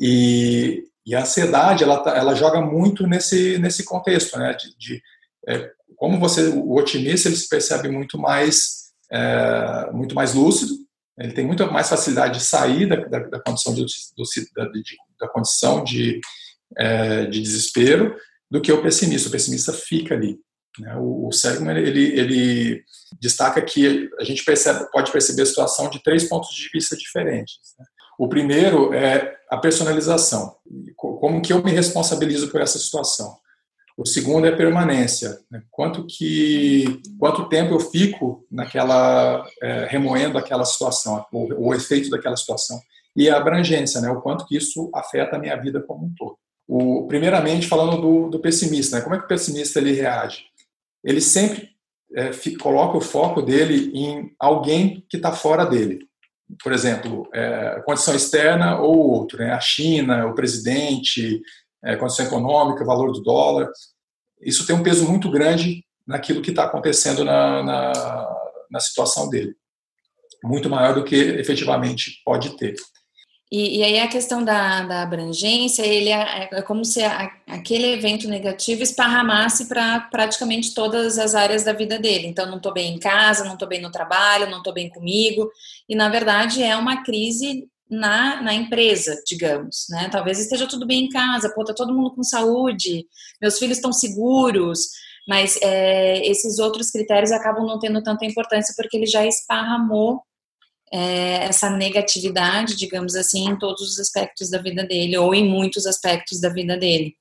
E, 0.00 0.82
e 1.04 1.14
a 1.14 1.20
ansiedade 1.20 1.84
ela, 1.84 1.98
tá, 2.02 2.16
ela 2.16 2.34
joga 2.34 2.60
muito 2.60 3.06
nesse 3.06 3.58
nesse 3.58 3.84
contexto, 3.84 4.38
né? 4.38 4.54
De, 4.54 4.76
de 4.78 5.02
é, 5.48 5.70
como 5.96 6.18
você 6.18 6.48
o 6.48 6.74
otimista 6.74 7.28
ele 7.28 7.36
se 7.36 7.48
percebe 7.48 7.88
muito 7.88 8.18
mais 8.18 8.92
é, 9.10 9.90
muito 9.92 10.14
mais 10.14 10.32
lúcido, 10.32 10.74
ele 11.18 11.32
tem 11.32 11.46
muito 11.46 11.70
mais 11.70 11.88
facilidade 11.88 12.38
de 12.38 12.44
sair 12.44 12.88
da, 12.88 12.96
da, 12.96 13.18
da 13.28 13.40
condição 13.40 13.74
de, 13.74 13.84
do, 13.84 14.24
da, 14.56 14.68
de, 14.70 14.96
da 15.20 15.28
condição 15.28 15.84
de, 15.84 16.20
é, 16.76 17.26
de 17.26 17.40
desespero 17.40 18.16
do 18.50 18.60
que 18.60 18.72
o 18.72 18.82
pessimista. 18.82 19.28
O 19.28 19.32
pessimista 19.32 19.72
fica 19.72 20.14
ali. 20.14 20.38
Né? 20.78 20.94
O, 20.96 21.28
o 21.28 21.32
Segman 21.32 21.76
ele, 21.76 22.18
ele 22.18 22.84
destaca 23.20 23.60
que 23.60 24.10
a 24.18 24.24
gente 24.24 24.44
percebe, 24.44 24.90
pode 24.90 25.12
perceber 25.12 25.42
a 25.42 25.46
situação 25.46 25.90
de 25.90 26.02
três 26.02 26.24
pontos 26.24 26.54
de 26.54 26.68
vista 26.72 26.96
diferentes. 26.96 27.58
Né? 27.78 27.84
O 28.18 28.28
primeiro 28.28 28.92
é 28.94 29.36
a 29.50 29.56
personalização. 29.56 30.56
Como 30.96 31.42
que 31.42 31.52
eu 31.52 31.62
me 31.62 31.70
responsabilizo 31.70 32.48
por 32.50 32.60
essa 32.60 32.78
situação? 32.78 33.36
O 33.96 34.06
segundo 34.06 34.46
é 34.46 34.50
a 34.50 34.56
permanência. 34.56 35.38
Né? 35.50 35.62
Quanto 35.70 36.06
que, 36.06 37.00
quanto 37.18 37.48
tempo 37.48 37.74
eu 37.74 37.80
fico 37.80 38.46
naquela 38.50 39.46
é, 39.62 39.86
remoendo 39.86 40.38
aquela 40.38 40.64
situação, 40.64 41.24
o, 41.32 41.68
o 41.68 41.74
efeito 41.74 42.08
daquela 42.08 42.36
situação? 42.36 42.80
E 43.14 43.28
a 43.28 43.36
abrangência, 43.36 44.00
né? 44.00 44.10
O 44.10 44.22
quanto 44.22 44.46
que 44.46 44.56
isso 44.56 44.90
afeta 44.94 45.36
a 45.36 45.38
minha 45.38 45.54
vida 45.56 45.82
como 45.82 46.06
um 46.06 46.14
todo. 46.16 46.38
O, 46.66 47.06
primeiramente, 47.06 47.68
falando 47.68 48.00
do, 48.00 48.30
do 48.30 48.40
pessimista, 48.40 48.96
né? 48.96 49.02
como 49.02 49.14
é 49.14 49.18
que 49.18 49.24
o 49.24 49.28
pessimista 49.28 49.78
ele 49.78 49.92
reage? 49.92 50.44
Ele 51.04 51.20
sempre 51.20 51.70
é, 52.14 52.30
coloca 52.60 52.96
o 52.96 53.00
foco 53.00 53.42
dele 53.42 53.90
em 53.94 54.34
alguém 54.38 55.04
que 55.08 55.16
está 55.16 55.32
fora 55.32 55.64
dele. 55.64 56.06
Por 56.62 56.72
exemplo, 56.72 57.28
é, 57.32 57.82
condição 57.84 58.14
externa 58.14 58.78
ou 58.78 59.10
outro, 59.10 59.38
né? 59.38 59.52
a 59.52 59.60
China, 59.60 60.26
o 60.26 60.34
presidente, 60.34 61.40
é, 61.82 61.96
condição 61.96 62.26
econômica, 62.26 62.84
valor 62.84 63.12
do 63.12 63.22
dólar. 63.22 63.68
Isso 64.40 64.66
tem 64.66 64.76
um 64.76 64.82
peso 64.82 65.08
muito 65.08 65.30
grande 65.30 65.84
naquilo 66.06 66.42
que 66.42 66.50
está 66.50 66.64
acontecendo 66.64 67.24
na, 67.24 67.62
na, 67.62 68.36
na 68.70 68.80
situação 68.80 69.28
dele. 69.28 69.54
Muito 70.44 70.68
maior 70.68 70.94
do 70.94 71.04
que 71.04 71.14
efetivamente 71.14 72.20
pode 72.24 72.56
ter. 72.56 72.74
E, 73.52 73.80
e, 73.80 73.84
aí 73.84 74.00
a 74.00 74.08
questão 74.08 74.42
da, 74.42 74.82
da 74.86 75.02
abrangência, 75.02 75.82
ele 75.82 76.08
é, 76.08 76.48
é 76.50 76.62
como 76.62 76.86
se 76.86 77.04
a, 77.04 77.30
aquele 77.46 77.92
evento 77.92 78.26
negativo 78.26 78.82
esparramasse 78.82 79.66
para 79.66 80.00
praticamente 80.10 80.72
todas 80.72 81.18
as 81.18 81.34
áreas 81.34 81.62
da 81.62 81.74
vida 81.74 81.98
dele. 81.98 82.26
Então, 82.28 82.46
não 82.46 82.56
estou 82.56 82.72
bem 82.72 82.94
em 82.94 82.98
casa, 82.98 83.44
não 83.44 83.52
estou 83.52 83.68
bem 83.68 83.82
no 83.82 83.92
trabalho, 83.92 84.48
não 84.48 84.58
estou 84.58 84.72
bem 84.72 84.88
comigo. 84.88 85.50
E, 85.86 85.94
na 85.94 86.08
verdade, 86.08 86.62
é 86.62 86.74
uma 86.74 87.04
crise 87.04 87.68
na, 87.90 88.40
na 88.40 88.54
empresa, 88.54 89.22
digamos, 89.26 89.84
né? 89.90 90.08
Talvez 90.10 90.40
esteja 90.40 90.66
tudo 90.66 90.86
bem 90.86 91.04
em 91.04 91.08
casa, 91.10 91.52
pô, 91.54 91.62
tá 91.62 91.74
todo 91.74 91.92
mundo 91.92 92.14
com 92.14 92.22
saúde, 92.22 93.04
meus 93.38 93.58
filhos 93.58 93.76
estão 93.76 93.92
seguros, 93.92 94.88
mas 95.28 95.58
é, 95.60 96.26
esses 96.26 96.58
outros 96.58 96.90
critérios 96.90 97.30
acabam 97.30 97.66
não 97.66 97.78
tendo 97.78 98.02
tanta 98.02 98.24
importância 98.24 98.72
porque 98.78 98.96
ele 98.96 99.06
já 99.06 99.26
esparramou 99.26 100.22
é, 100.92 101.44
essa 101.44 101.70
negatividade, 101.70 102.76
digamos 102.76 103.16
assim, 103.16 103.48
em 103.48 103.58
todos 103.58 103.80
os 103.80 103.98
aspectos 103.98 104.50
da 104.50 104.58
vida 104.58 104.84
dele, 104.84 105.16
ou 105.16 105.34
em 105.34 105.48
muitos 105.48 105.86
aspectos 105.86 106.40
da 106.40 106.50
vida 106.50 106.76
dele. 106.76 107.16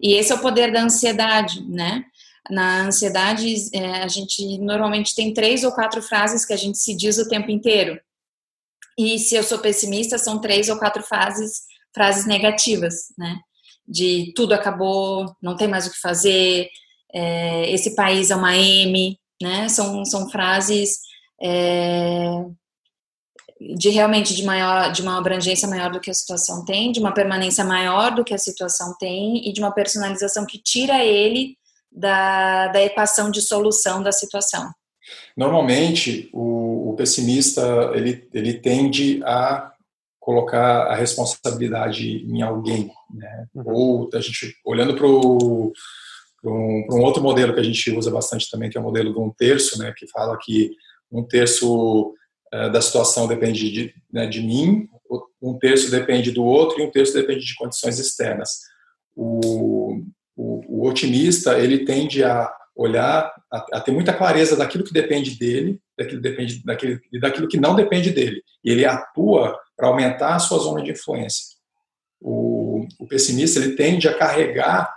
E 0.00 0.14
esse 0.14 0.32
é 0.32 0.34
o 0.34 0.40
poder 0.40 0.72
da 0.72 0.82
ansiedade, 0.82 1.62
né? 1.68 2.04
Na 2.50 2.86
ansiedade, 2.86 3.54
é, 3.74 4.02
a 4.02 4.08
gente 4.08 4.58
normalmente 4.58 5.14
tem 5.14 5.34
três 5.34 5.64
ou 5.64 5.72
quatro 5.72 6.02
frases 6.02 6.44
que 6.44 6.52
a 6.52 6.56
gente 6.56 6.78
se 6.78 6.96
diz 6.96 7.18
o 7.18 7.28
tempo 7.28 7.50
inteiro. 7.50 8.00
E 8.98 9.18
se 9.18 9.34
eu 9.34 9.42
sou 9.42 9.58
pessimista, 9.58 10.18
são 10.18 10.40
três 10.40 10.68
ou 10.68 10.78
quatro 10.78 11.02
frases, 11.02 11.62
frases 11.94 12.26
negativas, 12.26 13.12
né? 13.18 13.38
De 13.86 14.32
tudo 14.36 14.52
acabou, 14.52 15.34
não 15.42 15.56
tem 15.56 15.66
mais 15.66 15.86
o 15.86 15.90
que 15.90 16.00
fazer, 16.00 16.68
é, 17.12 17.70
esse 17.70 17.94
país 17.94 18.30
é 18.30 18.36
uma 18.36 18.56
M, 18.56 19.18
né? 19.40 19.68
São, 19.68 20.04
são 20.04 20.30
frases 20.30 20.98
é, 21.40 22.44
de 23.76 23.90
realmente 23.90 24.34
de 24.34 24.44
maior 24.44 24.92
de 24.92 25.02
uma 25.02 25.18
abrangência 25.18 25.68
maior 25.68 25.90
do 25.90 26.00
que 26.00 26.10
a 26.10 26.14
situação 26.14 26.64
tem, 26.64 26.92
de 26.92 27.00
uma 27.00 27.12
permanência 27.12 27.64
maior 27.64 28.14
do 28.14 28.24
que 28.24 28.34
a 28.34 28.38
situação 28.38 28.94
tem 28.98 29.48
e 29.48 29.52
de 29.52 29.60
uma 29.60 29.72
personalização 29.72 30.46
que 30.46 30.58
tira 30.58 31.04
ele 31.04 31.56
da, 31.90 32.68
da 32.68 32.82
equação 32.82 33.30
de 33.30 33.42
solução 33.42 34.02
da 34.02 34.12
situação. 34.12 34.70
Normalmente 35.36 36.30
o, 36.32 36.90
o 36.90 36.96
pessimista 36.96 37.90
ele, 37.94 38.28
ele 38.32 38.54
tende 38.54 39.22
a 39.24 39.72
colocar 40.18 40.86
a 40.86 40.94
responsabilidade 40.94 42.24
em 42.24 42.42
alguém, 42.42 42.90
né? 43.12 43.46
Uhum. 43.54 43.62
Ou 43.66 44.10
a 44.14 44.20
gente 44.20 44.54
olhando 44.64 44.94
para 44.94 45.06
um, 45.06 45.72
um 46.44 47.02
outro 47.02 47.20
modelo 47.20 47.52
que 47.52 47.60
a 47.60 47.64
gente 47.64 47.90
usa 47.90 48.10
bastante 48.10 48.48
também, 48.48 48.70
que 48.70 48.78
é 48.78 48.80
o 48.80 48.84
modelo 48.84 49.12
de 49.12 49.18
um 49.18 49.30
terço, 49.30 49.78
né? 49.78 49.92
Que 49.96 50.06
fala 50.08 50.38
que 50.40 50.70
um 51.10 51.24
terço 51.24 52.14
da 52.52 52.82
situação 52.82 53.26
depende 53.26 53.70
de, 53.70 53.94
né, 54.12 54.26
de 54.26 54.42
mim, 54.42 54.88
um 55.40 55.58
terço 55.58 55.90
depende 55.90 56.30
do 56.30 56.44
outro 56.44 56.80
e 56.80 56.84
um 56.84 56.90
terço 56.90 57.12
depende 57.14 57.44
de 57.44 57.54
condições 57.54 57.98
externas. 57.98 58.60
O, 59.14 60.02
o, 60.36 60.82
o 60.82 60.88
otimista 60.88 61.58
ele 61.58 61.84
tende 61.84 62.22
a 62.22 62.52
olhar, 62.74 63.32
a, 63.52 63.66
a, 63.74 63.80
ter 63.80 63.90
muita 63.90 64.14
clareza 64.14 64.56
daquilo 64.56 64.84
que 64.84 64.92
depende 64.92 65.38
dele, 65.38 65.80
daquilo 65.98 66.20
depende 66.20 66.64
daquilo 66.64 67.00
e 67.12 67.20
daquilo 67.20 67.48
que 67.48 67.58
não 67.60 67.74
depende 67.74 68.10
dele. 68.10 68.42
E 68.64 68.70
ele 68.70 68.84
atua 68.84 69.58
para 69.76 69.88
aumentar 69.88 70.36
a 70.36 70.38
sua 70.38 70.58
zona 70.58 70.82
de 70.82 70.92
influência. 70.92 71.56
O, 72.20 72.86
o 72.98 73.06
pessimista 73.06 73.58
ele 73.58 73.74
tende 73.74 74.08
a 74.08 74.16
carregar 74.16 74.94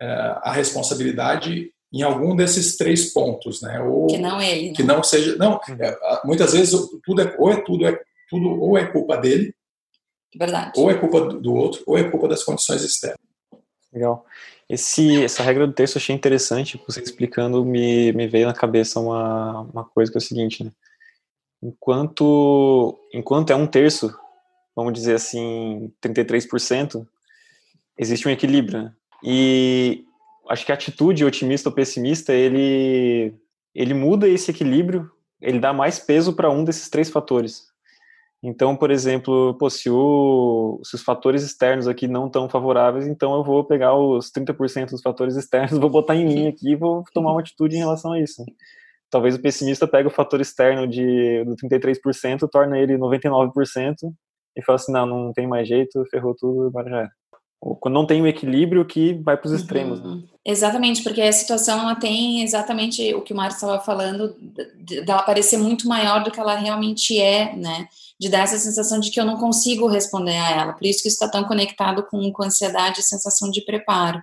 é, 0.00 0.06
a 0.42 0.52
responsabilidade 0.52 1.73
em 1.94 2.02
algum 2.02 2.34
desses 2.34 2.76
três 2.76 3.12
pontos, 3.12 3.62
né? 3.62 3.80
Ou 3.80 4.08
que 4.08 4.18
não 4.18 4.42
ele, 4.42 4.72
que 4.72 4.82
não 4.82 5.00
seja, 5.00 5.36
não. 5.36 5.60
Uhum. 5.68 5.76
É, 5.80 6.20
muitas 6.24 6.52
vezes 6.52 6.74
tudo 7.04 7.22
é 7.22 7.36
ou 7.38 7.52
é 7.52 7.60
tudo 7.60 7.86
é 7.86 8.00
tudo 8.28 8.60
ou 8.60 8.76
é 8.76 8.84
culpa 8.84 9.16
dele, 9.16 9.54
verdade, 10.34 10.72
ou 10.76 10.90
é 10.90 10.94
culpa 10.94 11.20
do 11.20 11.54
outro, 11.54 11.84
ou 11.86 11.96
é 11.96 12.10
culpa 12.10 12.26
das 12.26 12.42
condições 12.42 12.82
externas. 12.82 13.20
Legal. 13.92 14.26
Esse, 14.68 15.22
essa 15.22 15.44
regra 15.44 15.68
do 15.68 15.72
texto 15.72 15.94
eu 15.94 16.00
achei 16.00 16.16
interessante, 16.16 16.82
você 16.84 17.00
explicando, 17.00 17.64
me, 17.64 18.12
me 18.12 18.26
veio 18.26 18.48
na 18.48 18.54
cabeça 18.54 18.98
uma, 18.98 19.60
uma 19.60 19.84
coisa 19.84 20.10
que 20.10 20.18
é 20.18 20.20
o 20.20 20.22
seguinte, 20.22 20.64
né? 20.64 20.72
Enquanto, 21.62 22.98
enquanto 23.12 23.50
é 23.50 23.56
um 23.56 23.68
terço, 23.68 24.12
vamos 24.74 24.92
dizer 24.94 25.14
assim, 25.14 25.92
33%, 26.02 27.06
existe 27.96 28.26
um 28.26 28.32
equilíbrio, 28.32 28.82
né? 28.82 28.92
E 29.22 30.04
acho 30.48 30.64
que 30.64 30.72
a 30.72 30.74
atitude 30.74 31.24
otimista 31.24 31.68
ou 31.68 31.74
pessimista, 31.74 32.32
ele, 32.32 33.34
ele 33.74 33.94
muda 33.94 34.28
esse 34.28 34.50
equilíbrio, 34.50 35.10
ele 35.40 35.58
dá 35.58 35.72
mais 35.72 35.98
peso 35.98 36.34
para 36.34 36.50
um 36.50 36.64
desses 36.64 36.88
três 36.88 37.10
fatores. 37.10 37.62
Então, 38.46 38.76
por 38.76 38.90
exemplo, 38.90 39.54
pô, 39.58 39.70
se, 39.70 39.88
o, 39.88 40.78
se, 40.84 40.96
os 40.96 41.02
fatores 41.02 41.42
externos 41.42 41.88
aqui 41.88 42.06
não 42.06 42.26
estão 42.26 42.46
favoráveis, 42.46 43.06
então 43.06 43.34
eu 43.34 43.42
vou 43.42 43.64
pegar 43.64 43.94
os 43.94 44.30
30% 44.30 44.90
dos 44.90 45.00
fatores 45.00 45.34
externos, 45.34 45.72
vou 45.80 45.88
botar 45.88 46.14
em 46.14 46.26
mim 46.26 46.48
aqui 46.48 46.72
e 46.72 46.76
vou 46.76 47.02
tomar 47.14 47.32
uma 47.32 47.40
atitude 47.40 47.74
em 47.74 47.78
relação 47.78 48.12
a 48.12 48.20
isso. 48.20 48.44
Talvez 49.08 49.34
o 49.34 49.40
pessimista 49.40 49.88
pegue 49.88 50.08
o 50.08 50.10
fator 50.10 50.42
externo 50.42 50.86
de, 50.86 51.42
do 51.44 51.56
33%, 51.56 52.46
torna 52.50 52.78
ele 52.78 52.98
99% 52.98 53.94
e 54.56 54.62
fala 54.62 54.76
assim, 54.76 54.92
não, 54.92 55.06
não 55.06 55.32
tem 55.32 55.46
mais 55.46 55.66
jeito, 55.66 56.04
ferrou 56.10 56.34
tudo, 56.38 56.66
agora 56.66 56.90
já 56.90 57.10
quando 57.80 57.94
não 57.94 58.06
tem 58.06 58.20
um 58.20 58.26
equilíbrio 58.26 58.84
que 58.84 59.14
vai 59.14 59.36
para 59.36 59.46
os 59.46 59.52
extremos. 59.54 60.00
Né? 60.00 60.06
Uhum. 60.06 60.16
Né? 60.16 60.22
Exatamente, 60.44 61.02
porque 61.02 61.22
a 61.22 61.32
situação 61.32 61.80
ela 61.80 61.94
tem 61.94 62.42
exatamente 62.42 63.14
o 63.14 63.22
que 63.22 63.32
o 63.32 63.36
Marcos 63.36 63.56
estava 63.56 63.80
falando, 63.80 64.36
dela 65.04 65.22
parecer 65.22 65.56
muito 65.56 65.88
maior 65.88 66.22
do 66.22 66.30
que 66.30 66.38
ela 66.38 66.54
realmente 66.54 67.18
é, 67.18 67.56
né? 67.56 67.88
De 68.20 68.28
dar 68.28 68.40
essa 68.40 68.58
sensação 68.58 69.00
de 69.00 69.10
que 69.10 69.18
eu 69.18 69.24
não 69.24 69.38
consigo 69.38 69.86
responder 69.86 70.36
a 70.36 70.50
ela. 70.50 70.72
Por 70.74 70.86
isso 70.86 71.02
que 71.02 71.08
isso 71.08 71.16
está 71.16 71.28
tão 71.28 71.48
conectado 71.48 72.02
com, 72.10 72.30
com 72.30 72.42
ansiedade 72.42 73.00
e 73.00 73.02
sensação 73.02 73.50
de 73.50 73.64
preparo. 73.64 74.22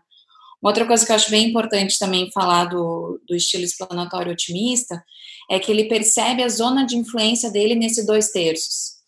Uma 0.62 0.70
outra 0.70 0.86
coisa 0.86 1.04
que 1.04 1.12
eu 1.12 1.16
acho 1.16 1.32
bem 1.32 1.50
importante 1.50 1.98
também 1.98 2.32
falar 2.32 2.66
do, 2.66 3.20
do 3.28 3.36
estilo 3.36 3.64
explanatório 3.64 4.32
otimista 4.32 5.04
é 5.50 5.58
que 5.58 5.72
ele 5.72 5.86
percebe 5.86 6.44
a 6.44 6.50
zona 6.50 6.86
de 6.86 6.96
influência 6.96 7.50
dele 7.50 7.74
nesse 7.74 8.06
dois 8.06 8.30
terços. 8.30 9.02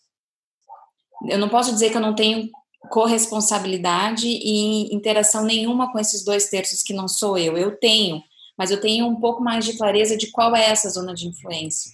Eu 1.28 1.38
não 1.38 1.48
posso 1.48 1.72
dizer 1.72 1.90
que 1.90 1.96
eu 1.96 2.00
não 2.02 2.14
tenho 2.14 2.50
corresponsabilidade 2.88 4.26
e 4.26 4.94
interação 4.94 5.44
nenhuma 5.44 5.90
com 5.90 5.98
esses 5.98 6.24
dois 6.24 6.48
terços 6.48 6.82
que 6.82 6.92
não 6.92 7.08
sou 7.08 7.38
eu. 7.38 7.56
Eu 7.56 7.78
tenho, 7.78 8.22
mas 8.56 8.70
eu 8.70 8.80
tenho 8.80 9.06
um 9.06 9.16
pouco 9.16 9.42
mais 9.42 9.64
de 9.64 9.76
clareza 9.76 10.16
de 10.16 10.30
qual 10.30 10.54
é 10.54 10.70
essa 10.70 10.90
zona 10.90 11.14
de 11.14 11.26
influência. 11.26 11.90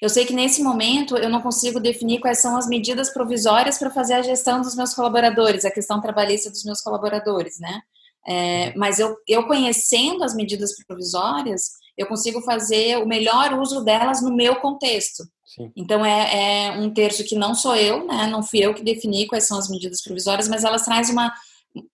Eu 0.00 0.08
sei 0.08 0.24
que 0.24 0.32
nesse 0.32 0.62
momento 0.62 1.16
eu 1.16 1.28
não 1.28 1.42
consigo 1.42 1.80
definir 1.80 2.20
quais 2.20 2.38
são 2.38 2.56
as 2.56 2.66
medidas 2.66 3.12
provisórias 3.12 3.78
para 3.78 3.90
fazer 3.90 4.14
a 4.14 4.22
gestão 4.22 4.60
dos 4.60 4.74
meus 4.74 4.94
colaboradores, 4.94 5.64
a 5.64 5.70
questão 5.70 6.00
trabalhista 6.00 6.50
dos 6.50 6.64
meus 6.64 6.80
colaboradores, 6.80 7.58
né? 7.58 7.80
É, 8.26 8.74
mas 8.76 8.98
eu, 8.98 9.16
eu 9.26 9.46
conhecendo 9.46 10.22
as 10.22 10.34
medidas 10.34 10.76
provisórias, 10.86 11.72
eu 12.00 12.06
consigo 12.06 12.40
fazer 12.40 12.96
o 12.96 13.06
melhor 13.06 13.52
uso 13.60 13.84
delas 13.84 14.22
no 14.22 14.34
meu 14.34 14.56
contexto. 14.56 15.22
Sim. 15.44 15.70
Então 15.76 16.04
é, 16.04 16.68
é, 16.68 16.70
um 16.72 16.92
terço 16.94 17.24
que 17.24 17.34
não 17.34 17.54
sou 17.54 17.76
eu, 17.76 18.06
né? 18.06 18.26
Não 18.26 18.42
fui 18.42 18.60
eu 18.60 18.72
que 18.72 18.82
defini 18.82 19.26
quais 19.26 19.46
são 19.46 19.58
as 19.58 19.68
medidas 19.68 20.02
provisórias, 20.02 20.48
mas 20.48 20.64
elas 20.64 20.82
trazem 20.82 21.12
uma 21.12 21.30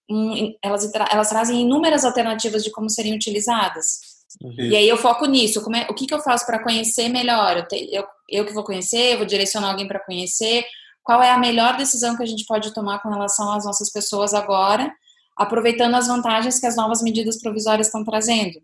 um, 0.09 0.55
elas, 0.63 0.91
elas 1.11 1.29
trazem 1.29 1.63
inúmeras 1.63 2.05
alternativas 2.05 2.63
de 2.63 2.71
como 2.71 2.89
seriam 2.89 3.17
utilizadas. 3.17 3.99
Uhum. 4.41 4.55
E 4.57 4.77
aí 4.77 4.89
eu 4.89 4.97
foco 4.97 5.27
nisso. 5.27 5.59
É, 5.75 5.91
o 5.91 5.95
que, 5.95 6.07
que 6.07 6.15
eu 6.15 6.21
faço 6.21 6.47
para 6.47 6.63
conhecer 6.63 7.09
melhor? 7.09 7.57
Eu, 7.57 7.69
te, 7.69 7.89
eu, 7.93 8.05
eu 8.31 8.47
que 8.47 8.53
vou 8.53 8.63
conhecer, 8.63 9.15
eu 9.15 9.19
vou 9.19 9.27
direcionar 9.27 9.71
alguém 9.71 9.89
para 9.89 10.01
conhecer. 10.01 10.65
Qual 11.03 11.21
é 11.21 11.31
a 11.31 11.39
melhor 11.39 11.77
decisão 11.77 12.17
que 12.17 12.23
a 12.23 12.27
gente 12.27 12.47
pode 12.47 12.73
tomar 12.73 13.01
com 13.01 13.09
relação 13.09 13.53
às 13.53 13.65
nossas 13.65 13.91
pessoas 13.91 14.33
agora, 14.33 14.91
aproveitando 15.37 15.95
as 15.95 16.07
vantagens 16.07 16.61
que 16.61 16.67
as 16.67 16.77
novas 16.77 17.03
medidas 17.03 17.41
provisórias 17.41 17.89
estão 17.89 18.05
trazendo? 18.05 18.61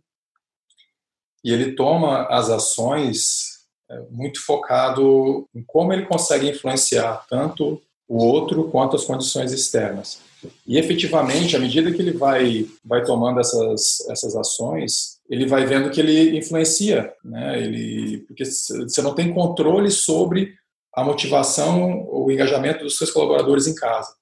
E 1.44 1.52
ele 1.52 1.72
toma 1.72 2.26
as 2.28 2.50
ações 2.50 3.52
é, 3.90 4.00
muito 4.10 4.44
focado 4.44 5.48
em 5.54 5.62
como 5.66 5.92
ele 5.92 6.06
consegue 6.06 6.48
influenciar 6.48 7.24
tanto 7.28 7.80
o 8.08 8.24
outro 8.24 8.68
quanto 8.70 8.96
as 8.96 9.04
condições 9.04 9.52
externas. 9.52 10.20
E 10.66 10.76
efetivamente, 10.76 11.56
à 11.56 11.58
medida 11.58 11.92
que 11.92 12.02
ele 12.02 12.12
vai, 12.12 12.66
vai 12.84 13.04
tomando 13.04 13.40
essas, 13.40 14.00
essas 14.10 14.34
ações, 14.34 15.18
ele 15.28 15.46
vai 15.46 15.64
vendo 15.64 15.90
que 15.90 16.00
ele 16.00 16.36
influencia, 16.36 17.12
né? 17.24 17.62
ele, 17.62 18.18
porque 18.26 18.44
você 18.44 19.00
não 19.02 19.14
tem 19.14 19.32
controle 19.32 19.90
sobre 19.90 20.52
a 20.94 21.02
motivação 21.02 22.04
ou 22.06 22.26
o 22.26 22.32
engajamento 22.32 22.84
dos 22.84 22.98
seus 22.98 23.10
colaboradores 23.10 23.66
em 23.66 23.74
casa. 23.74 24.12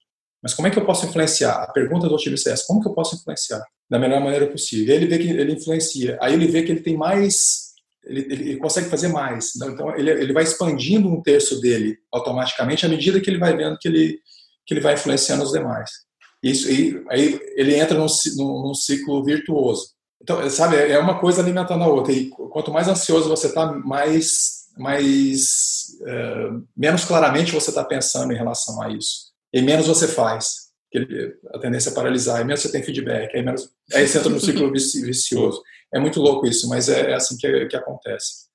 Mas 0.42 0.54
como 0.54 0.68
é 0.68 0.70
que 0.70 0.78
eu 0.78 0.84
posso 0.84 1.06
influenciar? 1.06 1.62
A 1.62 1.72
pergunta 1.72 2.08
do 2.08 2.14
otimista 2.14 2.50
é 2.50 2.52
essa: 2.52 2.66
como 2.66 2.80
que 2.80 2.88
eu 2.88 2.94
posso 2.94 3.16
influenciar 3.16 3.62
da 3.88 3.98
melhor 3.98 4.20
maneira 4.20 4.46
possível? 4.46 4.94
Ele 4.94 5.06
vê 5.06 5.18
que 5.18 5.28
ele 5.28 5.52
influencia. 5.52 6.18
Aí 6.20 6.34
ele 6.34 6.46
vê 6.46 6.62
que 6.62 6.72
ele 6.72 6.80
tem 6.80 6.96
mais 6.96 7.70
ele, 8.04 8.20
ele, 8.30 8.56
consegue 8.56 8.88
fazer 8.88 9.08
mais. 9.08 9.54
Então, 9.56 9.94
ele, 9.96 10.10
ele 10.10 10.32
vai 10.32 10.42
expandindo 10.42 11.08
um 11.08 11.22
terço 11.22 11.60
dele 11.60 11.98
automaticamente 12.12 12.86
à 12.86 12.88
medida 12.88 13.20
que 13.20 13.28
ele 13.28 13.38
vai 13.38 13.56
vendo 13.56 13.78
que 13.78 13.88
ele, 13.88 14.18
que 14.66 14.74
ele 14.74 14.80
vai 14.80 14.94
influenciando 14.94 15.42
os 15.42 15.52
demais. 15.52 15.90
Isso, 16.42 16.70
e, 16.70 17.04
aí 17.10 17.38
ele 17.54 17.76
entra 17.76 17.98
num, 17.98 18.06
num, 18.36 18.74
ciclo 18.74 19.22
virtuoso. 19.24 19.90
Então, 20.22 20.48
sabe, 20.50 20.76
é 20.76 20.98
uma 20.98 21.18
coisa 21.18 21.42
alimentando 21.42 21.84
a 21.84 21.88
outra. 21.88 22.12
E 22.12 22.28
quanto 22.28 22.72
mais 22.72 22.88
ansioso 22.88 23.28
você 23.28 23.48
está, 23.48 23.72
mais, 23.72 24.66
mais 24.76 25.98
é, 26.06 26.50
menos 26.76 27.04
claramente 27.04 27.52
você 27.52 27.70
está 27.70 27.84
pensando 27.84 28.32
em 28.32 28.36
relação 28.36 28.80
a 28.82 28.90
isso. 28.90 29.29
E 29.52 29.62
menos 29.62 29.86
você 29.86 30.06
faz 30.06 30.70
a 31.54 31.58
tendência 31.58 31.90
é 31.90 31.94
paralisar, 31.94 32.40
e 32.40 32.44
menos 32.44 32.62
você 32.62 32.72
tem 32.72 32.82
feedback, 32.82 33.36
aí, 33.36 33.44
menos, 33.44 33.70
aí 33.94 34.06
você 34.06 34.18
entra 34.18 34.30
no 34.30 34.40
ciclo 34.40 34.70
vicioso. 34.72 35.62
É 35.94 36.00
muito 36.00 36.20
louco 36.20 36.46
isso, 36.46 36.68
mas 36.68 36.88
é, 36.88 37.12
é 37.12 37.14
assim 37.14 37.36
que, 37.36 37.66
que 37.66 37.76
acontece. 37.76 38.50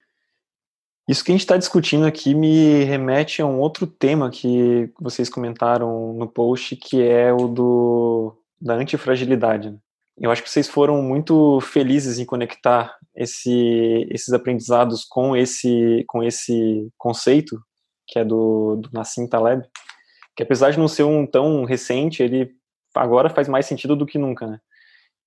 Isso 1.07 1.23
que 1.23 1.31
a 1.31 1.33
gente 1.33 1.41
está 1.41 1.55
discutindo 1.55 2.05
aqui 2.05 2.33
me 2.33 2.83
remete 2.83 3.41
a 3.41 3.45
um 3.45 3.59
outro 3.59 3.85
tema 3.85 4.29
que 4.29 4.91
vocês 4.99 5.29
comentaram 5.29 6.13
no 6.13 6.27
post, 6.27 6.75
que 6.75 7.01
é 7.01 7.31
o 7.31 7.47
do 7.47 8.35
da 8.59 8.73
antifragilidade. 8.73 9.77
Eu 10.17 10.31
acho 10.31 10.41
que 10.41 10.49
vocês 10.49 10.67
foram 10.67 11.01
muito 11.03 11.59
felizes 11.61 12.17
em 12.17 12.25
conectar 12.25 12.97
esse, 13.15 14.07
esses 14.09 14.33
aprendizados 14.33 15.03
com 15.03 15.35
esse, 15.35 16.03
com 16.07 16.23
esse 16.23 16.89
conceito, 16.97 17.61
que 18.07 18.17
é 18.17 18.25
do, 18.25 18.77
do 18.77 18.89
Nassim 18.91 19.27
Taleb, 19.27 19.63
que 20.35 20.43
apesar 20.43 20.71
de 20.71 20.79
não 20.79 20.87
ser 20.87 21.03
um 21.03 21.25
tão 21.25 21.63
recente, 21.63 22.21
ele 22.21 22.51
agora 22.93 23.29
faz 23.29 23.47
mais 23.47 23.65
sentido 23.65 23.95
do 23.95 24.05
que 24.05 24.17
nunca, 24.17 24.47
né? 24.47 24.59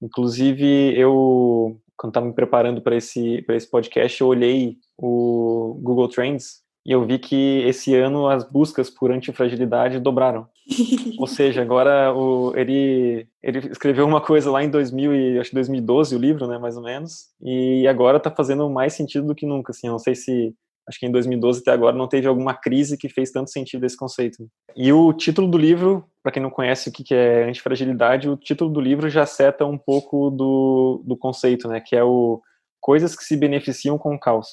Inclusive, 0.00 0.94
eu, 0.98 1.80
quando 1.96 2.10
estava 2.10 2.26
me 2.26 2.32
preparando 2.32 2.80
para 2.80 2.96
esse, 2.96 3.44
esse 3.48 3.70
podcast, 3.70 4.20
eu 4.20 4.28
olhei 4.28 4.76
o 4.96 5.78
Google 5.82 6.08
Trends 6.08 6.62
e 6.86 6.92
eu 6.92 7.04
vi 7.04 7.18
que 7.18 7.62
esse 7.66 7.94
ano 7.94 8.28
as 8.28 8.48
buscas 8.48 8.88
por 8.88 9.10
antifragilidade 9.10 9.98
dobraram. 9.98 10.46
Ou 11.18 11.26
seja, 11.26 11.62
agora 11.62 12.14
o, 12.14 12.56
ele, 12.56 13.26
ele 13.42 13.58
escreveu 13.70 14.06
uma 14.06 14.20
coisa 14.20 14.50
lá 14.50 14.62
em 14.62 14.70
2000 14.70 15.14
e, 15.14 15.38
acho 15.38 15.52
2012, 15.52 16.14
o 16.14 16.18
livro, 16.18 16.46
né, 16.46 16.58
mais 16.58 16.76
ou 16.76 16.82
menos, 16.82 17.26
e 17.42 17.86
agora 17.88 18.18
está 18.18 18.30
fazendo 18.30 18.70
mais 18.70 18.92
sentido 18.92 19.26
do 19.26 19.34
que 19.34 19.46
nunca, 19.46 19.72
assim, 19.72 19.88
não 19.88 19.98
sei 19.98 20.14
se 20.14 20.54
acho 20.88 20.98
que 20.98 21.06
em 21.06 21.12
2012 21.12 21.60
até 21.60 21.70
agora 21.70 21.94
não 21.94 22.08
teve 22.08 22.26
alguma 22.26 22.54
crise 22.54 22.96
que 22.96 23.08
fez 23.08 23.30
tanto 23.30 23.50
sentido 23.50 23.84
esse 23.84 23.96
conceito. 23.96 24.48
E 24.74 24.90
o 24.92 25.12
título 25.12 25.46
do 25.46 25.58
livro, 25.58 26.04
para 26.22 26.32
quem 26.32 26.42
não 26.42 26.50
conhece 26.50 26.88
o 26.88 26.92
que 26.92 27.14
é 27.14 27.44
antifragilidade, 27.44 28.28
o 28.28 28.36
título 28.36 28.70
do 28.70 28.80
livro 28.80 29.10
já 29.10 29.26
seta 29.26 29.66
um 29.66 29.76
pouco 29.76 30.30
do, 30.30 31.02
do 31.04 31.16
conceito, 31.16 31.68
né, 31.68 31.80
que 31.80 31.94
é 31.94 32.02
o 32.02 32.40
coisas 32.80 33.14
que 33.14 33.22
se 33.22 33.36
beneficiam 33.36 33.98
com 33.98 34.14
o 34.14 34.18
caos. 34.18 34.48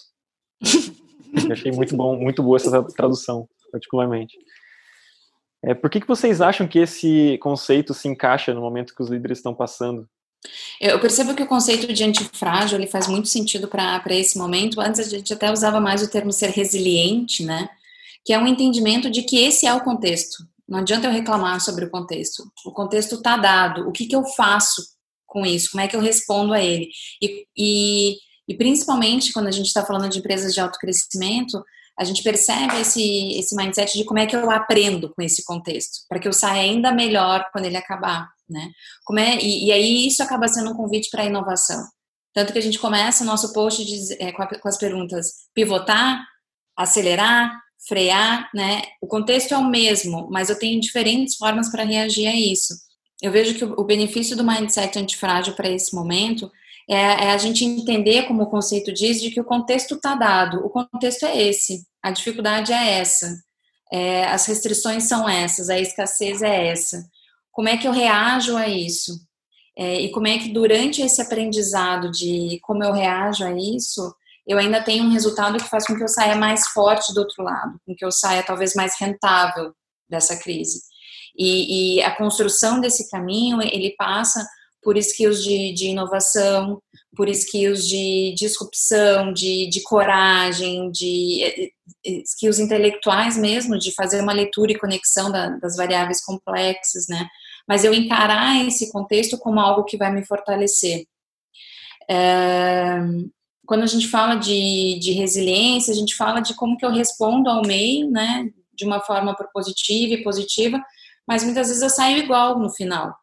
Eu 1.48 1.52
achei 1.54 1.72
muito 1.72 1.96
bom, 1.96 2.18
muito 2.18 2.44
boa 2.44 2.58
essa 2.58 2.84
tradução, 2.84 3.48
particularmente. 3.72 4.38
É, 5.64 5.74
por 5.74 5.90
que, 5.90 6.00
que 6.00 6.08
vocês 6.08 6.42
acham 6.42 6.68
que 6.68 6.80
esse 6.80 7.38
conceito 7.40 7.94
se 7.94 8.08
encaixa 8.08 8.54
no 8.54 8.62
momento 8.62 8.94
que 8.94 9.02
os 9.02 9.10
líderes 9.10 9.40
estão 9.40 9.54
passando? 9.54 10.08
Eu 10.80 11.00
percebo 11.00 11.34
que 11.34 11.44
o 11.44 11.48
conceito 11.48 11.92
de 11.92 12.04
antifrágil 12.04 12.78
ele 12.78 12.88
faz 12.88 13.08
muito 13.08 13.28
sentido 13.28 13.68
para 13.68 14.02
esse 14.10 14.38
momento. 14.38 14.82
Antes 14.82 15.00
a 15.00 15.10
gente 15.10 15.34
até 15.34 15.52
usava 15.52 15.80
mais 15.80 16.02
o 16.02 16.10
termo 16.10 16.32
ser 16.32 16.50
resiliente, 16.50 17.44
né? 17.44 17.70
Que 18.24 18.34
é 18.34 18.40
um 18.40 18.48
entendimento 18.48 19.10
de 19.10 19.24
que 19.24 19.38
esse 19.38 19.66
é 19.66 19.74
o 19.74 19.84
contexto. 19.84 20.44
Não 20.68 20.80
adianta 20.80 21.08
eu 21.08 21.12
reclamar 21.12 21.62
sobre 21.62 21.86
o 21.86 21.90
contexto. 21.90 22.44
O 22.66 22.72
contexto 22.72 23.16
está 23.16 23.38
dado. 23.38 23.88
O 23.88 23.92
que, 23.92 24.06
que 24.06 24.16
eu 24.16 24.26
faço 24.26 24.82
com 25.26 25.46
isso? 25.46 25.72
Como 25.72 25.82
é 25.82 25.88
que 25.88 25.96
eu 25.96 26.02
respondo 26.02 26.54
a 26.54 26.62
ele? 26.62 26.90
E, 27.22 27.46
e, 27.56 28.16
e 28.48 28.56
principalmente 28.58 29.32
quando 29.32 29.48
a 29.48 29.52
gente 29.52 29.68
está 29.68 29.86
falando 29.86 30.10
de 30.10 30.20
empresas 30.20 30.54
de 30.54 30.60
alto 30.60 30.80
crescimento, 30.80 31.64
a 31.98 32.04
gente 32.04 32.24
percebe 32.24 32.82
esse, 32.82 33.38
esse 33.38 33.56
mindset 33.56 33.98
de 33.98 34.04
como 34.04 34.20
é 34.20 34.26
que 34.26 34.36
eu 34.36 34.52
aprendo 34.52 35.14
com 35.14 35.22
esse 35.22 35.46
contexto, 35.46 36.06
para 36.10 36.20
que 36.20 36.28
eu 36.28 36.34
saia 36.34 36.62
ainda 36.62 36.92
melhor 36.92 37.48
quando 37.54 37.66
ele 37.66 37.78
acabar 37.78 38.35
né? 38.50 38.70
Como 39.04 39.20
é, 39.20 39.38
e, 39.38 39.68
e 39.68 39.72
aí 39.72 40.08
isso 40.08 40.22
acaba 40.24 40.48
sendo 40.48 40.72
um 40.72 40.76
convite 40.76 41.10
para 41.10 41.24
a 41.24 41.26
inovação. 41.26 41.84
Tanto 42.34 42.52
que 42.52 42.60
a 42.60 42.62
gente 42.62 42.80
começa 42.80 43.24
o 43.24 43.28
nosso 43.28 43.54
post 43.54 43.84
de, 43.86 44.22
é, 44.22 44.32
com, 44.32 44.44
a, 44.44 44.60
com 44.60 44.68
as 44.68 44.78
perguntas 44.78 45.28
pivotar, 45.54 46.22
acelerar, 46.76 47.58
frear, 47.88 48.50
né? 48.54 48.82
O 49.02 49.08
contexto 49.08 49.54
é 49.54 49.58
o 49.58 49.70
mesmo, 49.70 50.28
mas 50.30 50.50
eu 50.50 50.60
tenho 50.60 50.80
diferentes 50.82 51.36
formas 51.36 51.70
para 51.70 51.84
reagir 51.84 52.28
a 52.28 52.36
isso. 52.36 52.74
Eu 53.22 53.32
vejo 53.32 53.56
que 53.56 53.64
o, 53.64 53.84
benefício 53.84 54.36
do 54.36 54.44
mindset 54.44 55.00
antifrágil 55.00 55.54
para 55.54 55.70
esse 55.70 55.96
momento 55.96 56.52
é, 56.90 56.96
é, 56.96 57.32
a 57.32 57.38
gente 57.38 57.64
entender, 57.64 58.28
como 58.28 58.44
o 58.44 58.50
conceito 58.50 58.92
diz, 58.92 59.22
de 59.22 59.32
que 59.32 59.40
o 59.40 59.46
contexto 59.46 59.96
está 59.96 60.14
dado. 60.16 60.58
O 60.66 60.70
contexto 60.70 61.26
é 61.26 61.42
esse, 61.42 61.86
a 62.04 62.12
dificuldade 62.12 62.74
é 62.74 63.00
essa, 63.00 63.34
é, 63.92 64.26
as 64.26 64.46
restrições 64.46 65.06
são 65.06 65.28
essas, 65.30 65.70
a 65.70 65.80
escassez 65.80 66.42
é 66.42 66.68
essa 66.68 67.02
como 67.56 67.70
é 67.70 67.78
que 67.78 67.88
eu 67.88 67.94
reajo 67.94 68.58
a 68.58 68.68
isso? 68.68 69.18
É, 69.78 70.02
e 70.02 70.12
como 70.12 70.28
é 70.28 70.38
que 70.38 70.50
durante 70.50 71.02
esse 71.02 71.22
aprendizado 71.22 72.12
de 72.12 72.60
como 72.62 72.84
eu 72.84 72.92
reajo 72.92 73.46
a 73.46 73.52
isso, 73.54 74.14
eu 74.46 74.58
ainda 74.58 74.84
tenho 74.84 75.06
um 75.06 75.10
resultado 75.10 75.58
que 75.58 75.70
faz 75.70 75.88
com 75.88 75.96
que 75.96 76.04
eu 76.04 76.08
saia 76.10 76.36
mais 76.36 76.68
forte 76.68 77.14
do 77.14 77.22
outro 77.22 77.42
lado, 77.42 77.80
com 77.86 77.96
que 77.96 78.04
eu 78.04 78.12
saia 78.12 78.44
talvez 78.44 78.74
mais 78.76 79.00
rentável 79.00 79.74
dessa 80.10 80.36
crise. 80.38 80.82
E, 81.38 81.98
e 81.98 82.04
a 82.04 82.14
construção 82.14 82.82
desse 82.82 83.10
caminho, 83.10 83.62
ele 83.62 83.96
passa 83.98 84.46
por 84.84 84.98
skills 84.98 85.42
de, 85.42 85.74
de 85.74 85.88
inovação, 85.88 86.82
por 87.16 87.30
skills 87.30 87.88
de 87.88 88.36
disrupção, 88.38 89.32
de, 89.32 89.70
de 89.70 89.82
coragem, 89.82 90.92
de 90.92 91.42
eh, 91.42 91.70
eh, 92.06 92.22
skills 92.26 92.60
intelectuais 92.60 93.38
mesmo, 93.38 93.80
de 93.80 93.94
fazer 93.94 94.22
uma 94.22 94.34
leitura 94.34 94.74
e 94.74 94.78
conexão 94.78 95.32
da, 95.32 95.50
das 95.58 95.78
variáveis 95.78 96.24
complexas, 96.24 97.08
né? 97.10 97.26
Mas 97.68 97.84
eu 97.84 97.94
encarar 97.94 98.66
esse 98.66 98.92
contexto 98.92 99.38
como 99.38 99.60
algo 99.60 99.84
que 99.84 99.98
vai 99.98 100.12
me 100.12 100.26
fortalecer. 100.26 101.06
É, 102.10 103.00
quando 103.66 103.84
a 103.84 103.88
gente 103.88 104.08
fala 104.08 104.36
de, 104.36 105.00
de 105.00 105.12
resiliência, 105.14 105.92
a 105.92 105.96
gente 105.96 106.16
fala 106.16 106.40
de 106.40 106.54
como 106.54 106.78
que 106.78 106.86
eu 106.86 106.92
respondo 106.92 107.50
ao 107.50 107.66
meio, 107.66 108.10
né? 108.10 108.50
De 108.74 108.86
uma 108.86 109.00
forma 109.02 109.36
propositiva 109.36 110.14
e 110.14 110.24
positiva, 110.24 110.84
mas 111.28 111.44
muitas 111.44 111.68
vezes 111.68 111.82
eu 111.82 111.90
saio 111.90 112.20
igual 112.20 112.60
no 112.60 112.70
final. 112.70 113.16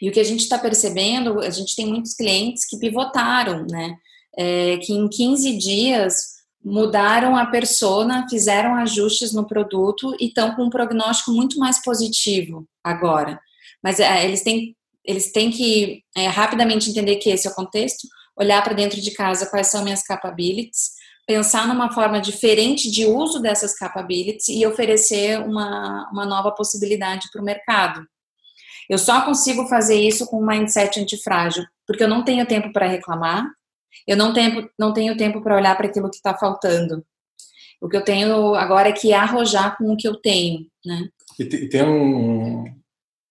E 0.00 0.08
o 0.08 0.12
que 0.12 0.20
a 0.20 0.24
gente 0.24 0.40
está 0.40 0.58
percebendo, 0.58 1.40
a 1.40 1.50
gente 1.50 1.74
tem 1.74 1.86
muitos 1.86 2.14
clientes 2.14 2.64
que 2.64 2.78
pivotaram, 2.78 3.66
né? 3.66 3.96
É, 4.38 4.76
que 4.78 4.92
em 4.92 5.08
15 5.08 5.56
dias 5.56 6.35
mudaram 6.66 7.36
a 7.36 7.46
persona, 7.46 8.26
fizeram 8.28 8.74
ajustes 8.74 9.32
no 9.32 9.46
produto 9.46 10.16
e 10.18 10.26
estão 10.26 10.52
com 10.56 10.64
um 10.64 10.70
prognóstico 10.70 11.30
muito 11.30 11.60
mais 11.60 11.80
positivo 11.80 12.66
agora. 12.82 13.40
Mas 13.80 14.00
é, 14.00 14.24
eles 14.24 14.42
têm, 14.42 14.76
eles 15.04 15.30
têm 15.30 15.48
que 15.48 16.02
é, 16.16 16.26
rapidamente 16.26 16.90
entender 16.90 17.16
que 17.16 17.30
esse 17.30 17.46
é 17.46 17.50
o 17.52 17.54
contexto, 17.54 18.08
olhar 18.36 18.64
para 18.64 18.74
dentro 18.74 19.00
de 19.00 19.12
casa 19.12 19.46
quais 19.46 19.68
são 19.68 19.84
minhas 19.84 20.02
capabilities, 20.02 20.90
pensar 21.24 21.68
numa 21.68 21.92
forma 21.92 22.20
diferente 22.20 22.90
de 22.90 23.06
uso 23.06 23.40
dessas 23.40 23.78
capabilities 23.78 24.48
e 24.48 24.66
oferecer 24.66 25.38
uma, 25.38 26.10
uma 26.10 26.26
nova 26.26 26.50
possibilidade 26.50 27.28
para 27.32 27.40
o 27.40 27.44
mercado. 27.44 28.04
Eu 28.90 28.98
só 28.98 29.20
consigo 29.24 29.68
fazer 29.68 30.00
isso 30.00 30.26
com 30.26 30.42
um 30.42 30.46
mindset 30.46 30.98
antifrágil, 30.98 31.64
porque 31.86 32.02
eu 32.02 32.08
não 32.08 32.24
tenho 32.24 32.44
tempo 32.44 32.72
para 32.72 32.88
reclamar, 32.88 33.46
eu 34.06 34.16
não 34.16 34.32
tenho, 34.32 34.70
não 34.78 34.92
tenho 34.92 35.16
tempo 35.16 35.40
para 35.42 35.56
olhar 35.56 35.76
para 35.76 35.86
aquilo 35.86 36.10
que 36.10 36.16
está 36.16 36.36
faltando. 36.36 37.04
O 37.80 37.88
que 37.88 37.96
eu 37.96 38.04
tenho 38.04 38.54
agora 38.54 38.88
é 38.88 38.92
que 38.92 39.12
arrojar 39.12 39.76
com 39.76 39.92
o 39.92 39.96
que 39.96 40.08
eu 40.08 40.16
tenho, 40.16 40.66
né? 40.84 41.08
E 41.38 41.44
tem 41.68 41.84
um, 41.84 42.64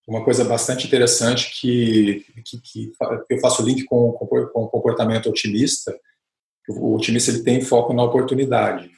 uma 0.07 0.23
coisa 0.23 0.45
bastante 0.45 0.85
interessante 0.85 1.59
que, 1.59 2.25
que, 2.45 2.61
que 2.61 2.91
eu 3.29 3.39
faço 3.39 3.63
link 3.63 3.83
com, 3.85 4.11
com, 4.11 4.25
o 4.25 4.67
comportamento 4.67 5.29
otimista. 5.29 5.97
O 6.69 6.95
otimista 6.95 7.31
ele 7.31 7.43
tem 7.43 7.61
foco 7.61 7.93
na 7.93 8.03
oportunidade, 8.03 8.91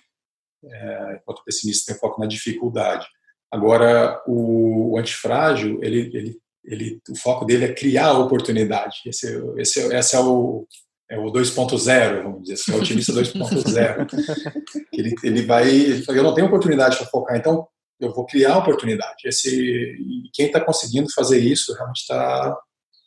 é, 0.65 1.19
enquanto 1.21 1.39
o 1.39 1.43
pessimista 1.45 1.93
tem 1.93 1.99
foco 1.99 2.19
na 2.19 2.27
dificuldade. 2.27 3.07
Agora, 3.49 4.21
o, 4.27 4.91
o 4.93 4.97
antifrágil, 4.97 5.79
ele, 5.81 6.11
ele 6.13 6.41
ele, 6.67 7.01
o 7.09 7.15
foco 7.15 7.45
dele 7.45 7.65
é 7.65 7.73
criar 7.73 8.07
a 8.07 8.19
oportunidade. 8.19 8.97
Esse, 9.05 9.41
esse, 9.57 9.79
esse 9.79 10.15
é 10.15 10.19
o, 10.19 10.67
é 11.09 11.17
o 11.17 11.31
2.0, 11.31 12.23
vamos 12.23 12.41
dizer 12.43 12.53
assim, 12.53 12.71
é 12.71 12.75
o 12.75 12.79
otimista 12.79 13.13
2.0. 13.13 14.07
ele, 14.91 15.15
ele 15.23 15.41
vai, 15.43 15.69
ele 15.69 16.03
fala, 16.03 16.17
eu 16.17 16.23
não 16.23 16.33
tenho 16.33 16.47
oportunidade 16.47 16.97
para 16.97 17.07
focar, 17.07 17.37
então 17.37 17.67
eu 17.99 18.13
vou 18.13 18.25
criar 18.25 18.57
oportunidade. 18.57 19.15
Esse, 19.25 19.95
quem 20.33 20.47
está 20.47 20.59
conseguindo 20.59 21.11
fazer 21.13 21.39
isso 21.39 21.73
realmente 21.73 22.01
está 22.01 22.57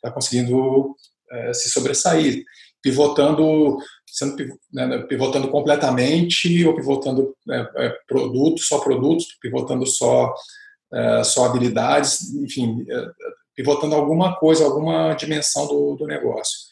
tá 0.01 0.11
conseguindo 0.11 0.95
é, 1.31 1.53
se 1.53 1.69
sobressair, 1.69 2.43
pivotando, 2.81 3.77
sendo 4.07 4.35
né, 4.73 4.97
pivotando 5.03 5.47
completamente 5.49 6.65
ou 6.65 6.75
pivotando 6.75 7.35
é, 7.49 7.69
é, 7.77 7.97
produtos, 8.07 8.67
só 8.67 8.79
produtos, 8.79 9.27
pivotando 9.39 9.85
só 9.85 10.33
é, 10.93 11.23
só 11.23 11.45
habilidades, 11.45 12.33
enfim, 12.35 12.85
é, 12.89 13.05
pivotando 13.55 13.95
alguma 13.95 14.35
coisa, 14.35 14.65
alguma 14.65 15.13
dimensão 15.13 15.67
do, 15.67 15.95
do 15.95 16.05
negócio. 16.05 16.70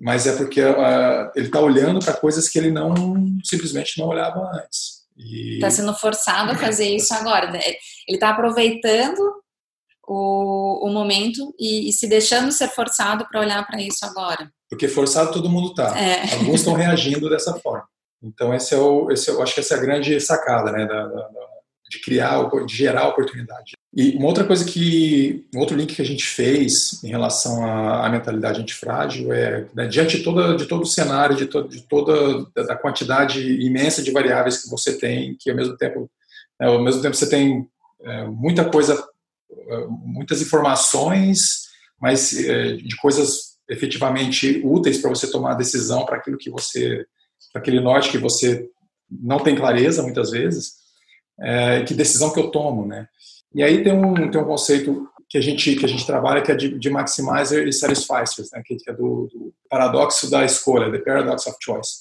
Mas 0.00 0.26
é 0.26 0.36
porque 0.36 0.62
uh, 0.62 1.30
ele 1.34 1.46
está 1.46 1.60
olhando 1.60 1.98
para 1.98 2.14
coisas 2.14 2.48
que 2.48 2.58
ele 2.58 2.70
não 2.70 2.94
simplesmente 3.44 3.98
não 3.98 4.06
olhava 4.06 4.38
antes. 4.54 4.98
Está 5.16 5.70
sendo 5.70 5.92
forçado 5.94 6.52
a 6.52 6.56
fazer 6.56 6.88
isso 6.94 7.12
agora. 7.12 7.50
Né? 7.50 7.60
Ele 8.06 8.16
está 8.16 8.30
aproveitando 8.30 9.18
o, 10.06 10.86
o 10.86 10.92
momento 10.92 11.52
e, 11.58 11.88
e, 11.88 11.92
se 11.92 12.06
deixando 12.06 12.52
ser 12.52 12.68
forçado 12.68 13.26
para 13.28 13.40
olhar 13.40 13.66
para 13.66 13.80
isso 13.80 14.04
agora. 14.04 14.50
Porque 14.70 14.86
forçado 14.86 15.32
todo 15.32 15.50
mundo 15.50 15.70
está. 15.70 15.98
É. 15.98 16.34
Alguns 16.34 16.60
estão 16.60 16.74
reagindo 16.74 17.28
dessa 17.28 17.54
forma. 17.54 17.86
Então 18.22 18.54
esse 18.54 18.74
é 18.74 18.78
o, 18.78 19.10
esse 19.10 19.30
é, 19.30 19.32
eu 19.32 19.42
acho 19.42 19.54
que 19.54 19.60
essa 19.60 19.74
é 19.74 19.78
a 19.78 19.80
grande 19.80 20.20
sacada, 20.20 20.72
né, 20.72 20.86
da, 20.86 21.06
da, 21.06 21.28
de 21.88 22.00
criar, 22.00 22.48
de 22.66 22.76
gerar 22.76 23.08
oportunidade. 23.08 23.72
E 23.94 24.16
uma 24.16 24.26
outra 24.26 24.44
coisa 24.44 24.64
que, 24.64 25.46
um 25.54 25.58
outro 25.58 25.76
link 25.76 25.94
que 25.94 26.02
a 26.02 26.04
gente 26.04 26.24
fez 26.24 27.02
em 27.02 27.08
relação 27.08 27.64
à, 27.64 28.06
à 28.06 28.10
mentalidade 28.10 28.60
antifrágil 28.60 29.32
é, 29.32 29.66
né, 29.74 29.86
diante 29.86 30.18
de, 30.18 30.22
toda, 30.22 30.56
de 30.56 30.66
todo 30.66 30.82
o 30.82 30.86
cenário, 30.86 31.34
de, 31.34 31.46
to, 31.46 31.66
de 31.66 31.82
toda 31.82 32.46
a 32.70 32.76
quantidade 32.76 33.40
imensa 33.64 34.02
de 34.02 34.10
variáveis 34.10 34.62
que 34.62 34.70
você 34.70 34.98
tem, 34.98 35.36
que 35.40 35.50
ao 35.50 35.56
mesmo 35.56 35.76
tempo, 35.76 36.10
né, 36.60 36.66
ao 36.66 36.82
mesmo 36.82 37.00
tempo 37.00 37.16
você 37.16 37.28
tem 37.28 37.66
é, 38.02 38.24
muita 38.26 38.64
coisa, 38.66 39.02
é, 39.50 39.86
muitas 39.88 40.42
informações, 40.42 41.68
mas 42.00 42.38
é, 42.38 42.74
de 42.74 42.96
coisas 42.96 43.56
efetivamente 43.68 44.60
úteis 44.64 44.98
para 44.98 45.10
você 45.10 45.30
tomar 45.30 45.52
a 45.52 45.56
decisão 45.58 46.04
para 46.04 46.16
aquilo 46.16 46.38
que 46.38 46.50
você, 46.50 47.06
para 47.52 47.60
aquele 47.60 47.80
norte 47.80 48.10
que 48.10 48.18
você 48.18 48.68
não 49.10 49.38
tem 49.38 49.56
clareza 49.56 50.02
muitas 50.02 50.30
vezes, 50.30 50.74
é, 51.40 51.82
que 51.82 51.94
decisão 51.94 52.32
que 52.32 52.40
eu 52.40 52.50
tomo, 52.50 52.86
né? 52.86 53.06
E 53.54 53.62
aí 53.62 53.82
tem 53.82 53.92
um, 53.92 54.30
tem 54.30 54.40
um 54.40 54.44
conceito 54.44 55.08
que 55.28 55.36
a 55.36 55.40
gente 55.40 55.76
que 55.76 55.84
a 55.84 55.88
gente 55.88 56.06
trabalha 56.06 56.42
que 56.42 56.50
é 56.50 56.54
de, 56.54 56.78
de 56.78 56.90
maximizer 56.90 57.66
e 57.66 57.72
satisficers, 57.72 58.50
né, 58.52 58.62
que 58.64 58.76
é 58.88 58.92
do, 58.92 59.28
do, 59.32 59.52
paradoxo 59.68 60.30
da 60.30 60.44
escolha, 60.44 60.90
the 60.90 60.98
paradox 60.98 61.46
of 61.46 61.56
choice, 61.62 61.98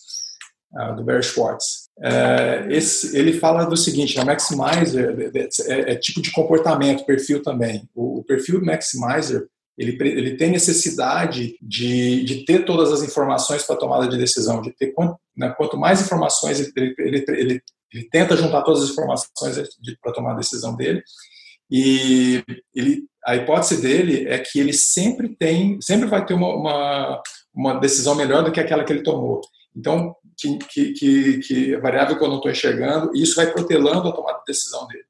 uh, 0.74 0.96
do 0.96 1.04
Barry 1.04 1.24
Schwartz. 1.24 1.88
É, 2.00 2.68
esse, 2.70 3.18
ele 3.18 3.34
fala 3.34 3.66
do 3.66 3.76
seguinte, 3.76 4.20
a 4.20 4.24
maximizer 4.24 5.32
é, 5.68 5.94
é, 5.94 5.96
tipo 5.96 6.22
de 6.22 6.32
comportamento, 6.32 7.06
perfil 7.06 7.42
também. 7.42 7.90
O, 7.94 8.20
o 8.20 8.24
perfil 8.24 8.64
maximizer 8.64 9.48
ele, 9.78 9.96
ele 10.02 10.38
tem 10.38 10.50
necessidade 10.50 11.56
de, 11.62 12.24
de 12.24 12.46
ter 12.46 12.66
todas 12.66 12.92
as 12.92 13.04
informações 13.04 13.64
para 13.64 13.76
tomada 13.76 14.08
de 14.08 14.18
decisão, 14.18 14.60
de 14.60 14.72
ter 14.72 14.88
quanto, 14.88 15.20
né, 15.36 15.54
quanto 15.56 15.78
mais 15.78 16.02
informações 16.02 16.60
ele, 16.76 16.96
ele, 16.98 17.26
ele, 17.30 17.62
ele 17.94 18.08
tenta 18.10 18.36
juntar 18.36 18.64
todas 18.64 18.84
as 18.84 18.90
informações 18.90 19.30
para 20.02 20.14
tomar 20.14 20.34
a 20.34 20.38
decisão 20.38 20.76
dele 20.76 21.04
e 21.70 22.44
ele, 22.74 23.08
a 23.26 23.36
hipótese 23.36 23.82
dele 23.82 24.28
é 24.28 24.40
que 24.40 24.60
ele 24.60 24.74
sempre 24.74 25.36
tem, 25.36 25.80
sempre 25.82 26.08
vai 26.08 26.26
ter 26.26 26.34
uma, 26.34 26.56
uma, 26.56 27.24
uma 27.54 27.74
decisão 27.80 28.16
melhor 28.16 28.44
do 28.44 28.52
que 28.52 28.60
aquela 28.60 28.84
que 28.84 28.94
ele 28.94 29.04
tomou. 29.04 29.42
Então, 29.76 30.16
que, 30.38 30.94
que, 30.94 31.40
que, 31.40 31.78
variável 31.78 32.18
que 32.18 32.24
eu 32.24 32.28
não 32.30 32.38
estou 32.38 32.52
enxergando, 32.52 33.12
isso 33.14 33.36
vai 33.36 33.52
protelando 33.52 34.08
a 34.08 34.14
tomada 34.14 34.40
de 34.40 34.46
decisão 34.46 34.88
dele. 34.88 35.04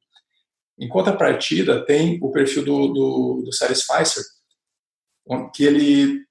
Em 0.80 0.88
contrapartida, 0.88 1.86
tem 1.86 2.20
o 2.22 2.32
perfil 2.32 2.66
do, 2.66 2.88
do, 2.88 3.42
do 3.46 3.54
Satisficer, 3.54 4.24
que 5.54 5.64
ele, 5.64 6.22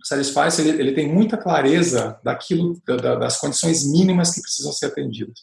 o 0.00 0.06
Satisficer, 0.06 0.66
ele, 0.66 0.80
ele 0.80 0.92
tem 0.92 1.12
muita 1.12 1.36
clareza 1.36 2.20
daquilo, 2.22 2.80
da, 2.84 3.16
das 3.16 3.38
condições 3.38 3.90
mínimas 3.90 4.34
que 4.34 4.40
precisam 4.40 4.72
ser 4.72 4.86
atendidas. 4.86 5.40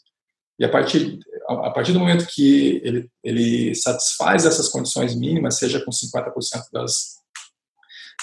E 0.60 0.66
a 0.66 0.70
partir, 0.70 1.20
a 1.48 1.72
partir 1.72 1.94
do 1.94 2.00
momento 2.00 2.28
que 2.28 2.82
ele, 2.84 3.10
ele 3.24 3.74
satisfaz 3.76 4.46
essas 4.46 4.68
condições 4.68 5.16
mínimas, 5.16 5.58
seja 5.58 5.84
com 5.84 5.90
50% 5.90 6.34
das, 6.74 7.20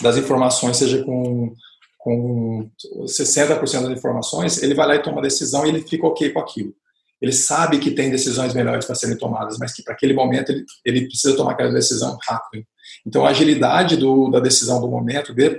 das 0.03 0.17
informações, 0.19 0.77
seja 0.77 1.03
com, 1.03 1.55
com 1.99 2.71
60% 3.05 3.59
das 3.59 3.99
informações, 3.99 4.63
ele 4.63 4.75
vai 4.75 4.87
lá 4.87 4.95
e 4.97 5.03
toma 5.03 5.21
a 5.21 5.23
decisão 5.23 5.65
e 5.65 5.71
ele 5.71 5.83
fica 5.83 6.07
ok 6.07 6.31
com 6.31 6.41
aquilo. 6.41 6.75
Ele 7.21 7.33
sabe 7.33 7.79
que 7.79 7.91
tem 7.91 8.11
decisões 8.11 8.53
melhores 8.53 8.85
para 8.85 8.95
serem 8.95 9.17
tomadas, 9.17 9.57
mas 9.59 9.73
que 9.73 9.83
para 9.83 9.95
aquele 9.95 10.13
momento 10.13 10.53
ele, 10.53 10.65
ele 10.85 11.07
precisa 11.07 11.35
tomar 11.35 11.53
aquela 11.53 11.73
decisão 11.73 12.19
rápido. 12.29 12.67
Então, 13.07 13.25
a 13.25 13.31
agilidade 13.31 13.97
do, 13.97 14.31
da 14.31 14.39
decisão 14.39 14.81
do 14.81 14.89
momento, 14.89 15.35
de, 15.35 15.59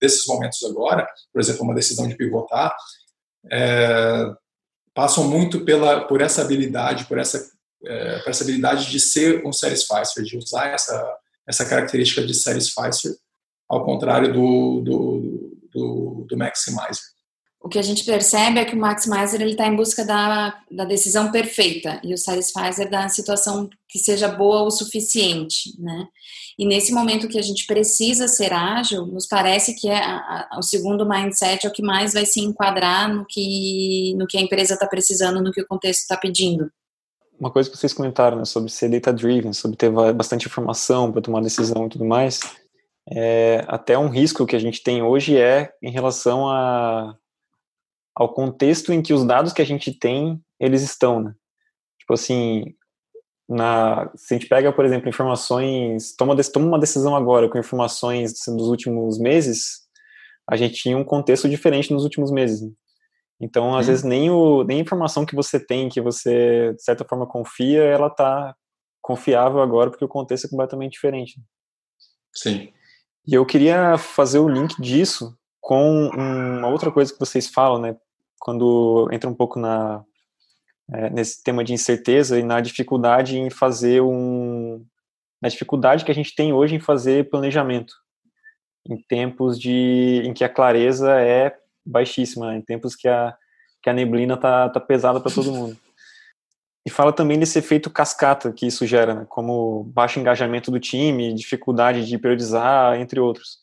desses 0.00 0.26
momentos 0.26 0.64
agora, 0.64 1.06
por 1.32 1.40
exemplo, 1.40 1.62
uma 1.62 1.74
decisão 1.74 2.08
de 2.08 2.16
pivotar, 2.16 2.74
é, 3.50 4.26
passam 4.96 5.28
muito 5.28 5.60
pela, 5.60 6.06
por 6.06 6.22
essa 6.22 6.40
habilidade, 6.40 7.04
por 7.04 7.18
essa, 7.18 7.52
é, 7.84 8.18
por 8.20 8.30
essa 8.30 8.42
habilidade 8.42 8.90
de 8.90 8.98
ser 8.98 9.46
um 9.46 9.52
satisficer, 9.52 10.24
de 10.24 10.38
usar 10.38 10.68
essa, 10.68 11.18
essa 11.46 11.66
característica 11.66 12.26
de 12.26 12.32
satisficer, 12.32 13.14
ao 13.68 13.84
contrário 13.84 14.32
do, 14.32 14.80
do, 14.80 15.58
do, 15.70 16.26
do 16.26 16.36
maximizer. 16.38 17.04
O 17.66 17.68
que 17.68 17.80
a 17.80 17.82
gente 17.82 18.04
percebe 18.04 18.60
é 18.60 18.64
que 18.64 18.76
o 18.76 18.78
Maximizer 18.78 19.42
ele 19.42 19.50
está 19.50 19.66
em 19.66 19.74
busca 19.74 20.04
da, 20.04 20.56
da 20.70 20.84
decisão 20.84 21.32
perfeita 21.32 22.00
e 22.04 22.14
o 22.14 22.16
Satisfizer 22.16 22.88
da 22.88 23.08
situação 23.08 23.68
que 23.88 23.98
seja 23.98 24.28
boa 24.28 24.62
o 24.62 24.70
suficiente, 24.70 25.74
né? 25.76 26.06
E 26.56 26.64
nesse 26.64 26.94
momento 26.94 27.26
que 27.26 27.40
a 27.40 27.42
gente 27.42 27.66
precisa 27.66 28.28
ser 28.28 28.52
ágil, 28.52 29.04
nos 29.06 29.26
parece 29.26 29.74
que 29.74 29.88
é 29.88 29.98
a, 29.98 30.46
a, 30.52 30.58
o 30.60 30.62
segundo 30.62 31.08
mindset 31.08 31.66
é 31.66 31.68
o 31.68 31.72
que 31.72 31.82
mais 31.82 32.12
vai 32.12 32.24
se 32.24 32.40
enquadrar 32.40 33.12
no 33.12 33.26
que, 33.28 34.14
no 34.16 34.28
que 34.28 34.38
a 34.38 34.40
empresa 34.40 34.74
está 34.74 34.86
precisando, 34.86 35.42
no 35.42 35.50
que 35.50 35.60
o 35.60 35.66
contexto 35.66 36.02
está 36.02 36.16
pedindo. 36.16 36.70
Uma 37.36 37.50
coisa 37.50 37.68
que 37.68 37.76
vocês 37.76 37.92
comentaram 37.92 38.38
né, 38.38 38.44
sobre 38.44 38.70
ser 38.70 38.88
data-driven, 38.88 39.52
sobre 39.52 39.76
ter 39.76 39.90
bastante 39.90 40.46
informação 40.46 41.10
para 41.10 41.20
tomar 41.20 41.42
decisão 41.42 41.86
e 41.86 41.88
tudo 41.88 42.04
mais, 42.04 42.38
é, 43.10 43.64
até 43.66 43.98
um 43.98 44.08
risco 44.08 44.46
que 44.46 44.54
a 44.54 44.60
gente 44.60 44.84
tem 44.84 45.02
hoje 45.02 45.36
é 45.36 45.72
em 45.82 45.90
relação 45.90 46.48
a 46.48 47.16
ao 48.16 48.32
contexto 48.32 48.92
em 48.92 49.02
que 49.02 49.12
os 49.12 49.24
dados 49.24 49.52
que 49.52 49.60
a 49.60 49.66
gente 49.66 49.92
tem, 49.96 50.40
eles 50.58 50.82
estão, 50.82 51.20
né? 51.20 51.34
Tipo 51.98 52.14
assim, 52.14 52.74
na, 53.46 54.10
se 54.16 54.34
a 54.34 54.38
gente 54.38 54.48
pega, 54.48 54.72
por 54.72 54.84
exemplo, 54.86 55.08
informações, 55.08 56.16
toma, 56.16 56.34
toma 56.52 56.66
uma 56.66 56.78
decisão 56.78 57.14
agora 57.14 57.48
com 57.48 57.58
informações 57.58 58.32
dos 58.46 58.68
últimos 58.68 59.18
meses, 59.18 59.86
a 60.48 60.56
gente 60.56 60.74
tinha 60.74 60.96
um 60.96 61.04
contexto 61.04 61.48
diferente 61.48 61.92
nos 61.92 62.04
últimos 62.04 62.30
meses. 62.30 62.62
Né? 62.62 62.70
Então, 63.38 63.76
às 63.76 63.84
hum. 63.84 63.88
vezes, 63.88 64.04
nem, 64.04 64.30
o, 64.30 64.64
nem 64.64 64.78
a 64.78 64.82
informação 64.82 65.26
que 65.26 65.34
você 65.34 65.60
tem, 65.60 65.90
que 65.90 66.00
você, 66.00 66.72
de 66.74 66.82
certa 66.82 67.04
forma, 67.04 67.26
confia, 67.26 67.82
ela 67.82 68.08
tá 68.08 68.54
confiável 69.02 69.60
agora, 69.60 69.90
porque 69.90 70.04
o 70.04 70.08
contexto 70.08 70.46
é 70.46 70.50
completamente 70.50 70.92
diferente. 70.92 71.38
Sim. 72.34 72.72
E 73.26 73.34
eu 73.34 73.44
queria 73.44 73.98
fazer 73.98 74.38
o 74.38 74.48
link 74.48 74.80
disso 74.80 75.36
com 75.60 76.08
uma 76.08 76.68
outra 76.68 76.90
coisa 76.90 77.12
que 77.12 77.18
vocês 77.18 77.48
falam, 77.48 77.80
né? 77.80 77.96
Quando 78.38 79.08
entra 79.12 79.28
um 79.28 79.34
pouco 79.34 79.58
na 79.58 80.04
é, 80.92 81.10
nesse 81.10 81.42
tema 81.42 81.64
de 81.64 81.72
incerteza 81.72 82.38
e 82.38 82.42
na 82.42 82.60
dificuldade 82.60 83.38
em 83.38 83.50
fazer 83.50 84.00
um 84.00 84.84
na 85.42 85.48
dificuldade 85.48 86.04
que 86.04 86.10
a 86.10 86.14
gente 86.14 86.34
tem 86.34 86.52
hoje 86.52 86.74
em 86.76 86.80
fazer 86.80 87.28
planejamento 87.28 87.94
em 88.88 88.96
tempos 88.96 89.58
de 89.58 90.22
em 90.24 90.32
que 90.32 90.44
a 90.44 90.48
clareza 90.48 91.20
é 91.20 91.56
baixíssima, 91.84 92.54
em 92.54 92.62
tempos 92.62 92.94
que 92.94 93.08
a 93.08 93.36
que 93.82 93.90
a 93.90 93.92
neblina 93.92 94.36
tá, 94.36 94.68
tá 94.68 94.80
pesada 94.80 95.20
para 95.20 95.32
todo 95.32 95.52
mundo. 95.52 95.76
E 96.84 96.90
fala 96.90 97.12
também 97.12 97.38
desse 97.38 97.58
efeito 97.58 97.90
cascata 97.90 98.52
que 98.52 98.66
isso 98.66 98.86
gera, 98.86 99.14
né? 99.14 99.26
como 99.28 99.84
baixo 99.84 100.18
engajamento 100.18 100.70
do 100.70 100.80
time, 100.80 101.34
dificuldade 101.34 102.04
de 102.04 102.18
priorizar, 102.18 102.98
entre 103.00 103.20
outros. 103.20 103.58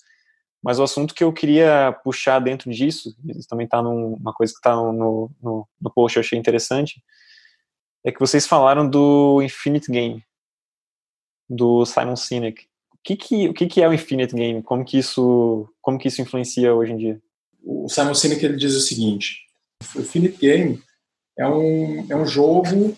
Mas 0.64 0.80
o 0.80 0.84
assunto 0.84 1.14
que 1.14 1.24
eu 1.24 1.34
queria 1.34 1.92
puxar 2.06 2.40
dentro 2.40 2.72
disso, 2.72 3.14
isso 3.26 3.50
também 3.50 3.66
está 3.66 3.82
numa 3.82 4.34
coisa 4.34 4.54
que 4.54 4.60
está 4.60 4.74
no, 4.74 5.30
no, 5.42 5.68
no 5.82 5.92
post, 5.94 6.16
eu 6.16 6.22
achei 6.22 6.40
interessante, 6.40 7.04
é 8.06 8.12
que 8.12 8.20
vocês 8.20 8.48
falaram 8.48 8.90
do 8.90 9.42
Infinite 9.42 9.92
Game, 9.92 10.24
do 11.50 11.86
Simon 11.86 12.16
Sinek. 12.16 12.64
O 12.94 12.98
que, 13.04 13.18
que, 13.18 13.50
o 13.50 13.54
que, 13.54 13.68
que 13.68 13.82
é 13.82 13.90
o 13.90 13.94
Infinite 13.94 14.34
Game? 14.34 14.64
Como 14.64 14.86
que, 14.86 14.98
isso, 14.98 15.68
como 15.82 16.00
que 16.00 16.08
isso 16.08 16.22
influencia 16.22 16.74
hoje 16.74 16.94
em 16.94 16.98
dia? 16.98 17.22
O 17.62 17.90
Simon 17.90 18.14
Sinek 18.14 18.44
ele 18.46 18.56
diz 18.56 18.74
o 18.74 18.82
seguinte, 18.82 19.46
o 19.94 20.00
Infinite 20.00 20.38
Game 20.38 20.82
é 21.38 21.46
um, 21.46 22.06
é 22.10 22.16
um 22.16 22.26
jogo 22.26 22.98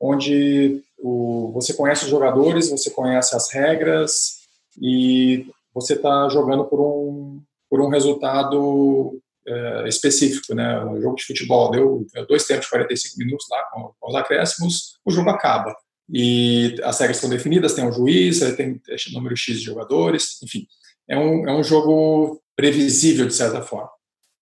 onde 0.00 0.82
o, 0.98 1.52
você 1.52 1.74
conhece 1.74 2.04
os 2.04 2.10
jogadores, 2.10 2.70
você 2.70 2.90
conhece 2.90 3.36
as 3.36 3.52
regras 3.52 4.42
e 4.80 5.46
você 5.74 5.94
está 5.94 6.28
jogando 6.28 6.64
por 6.64 6.80
um, 6.80 7.42
por 7.68 7.80
um 7.80 7.88
resultado 7.88 9.18
é, 9.46 9.88
específico, 9.88 10.54
né? 10.54 10.84
Um 10.84 11.00
jogo 11.00 11.16
de 11.16 11.24
futebol 11.24 11.70
deu 11.70 12.06
dois 12.28 12.46
tempos, 12.46 12.68
45 12.68 13.18
minutos 13.18 13.46
lá 13.50 13.62
com, 13.72 13.92
com 13.98 14.10
os 14.10 14.14
acréscimos, 14.14 14.98
o 15.04 15.10
jogo 15.10 15.30
acaba. 15.30 15.74
E 16.12 16.76
as 16.82 16.98
regras 16.98 17.18
são 17.18 17.30
definidas, 17.30 17.74
tem 17.74 17.86
um 17.86 17.92
juiz, 17.92 18.40
tem 18.56 18.80
número 19.12 19.36
X 19.36 19.58
de 19.58 19.64
jogadores, 19.64 20.40
enfim. 20.42 20.66
É 21.08 21.16
um, 21.16 21.48
é 21.48 21.52
um 21.52 21.62
jogo 21.62 22.40
previsível, 22.54 23.26
de 23.26 23.34
certa 23.34 23.62
forma. 23.62 23.90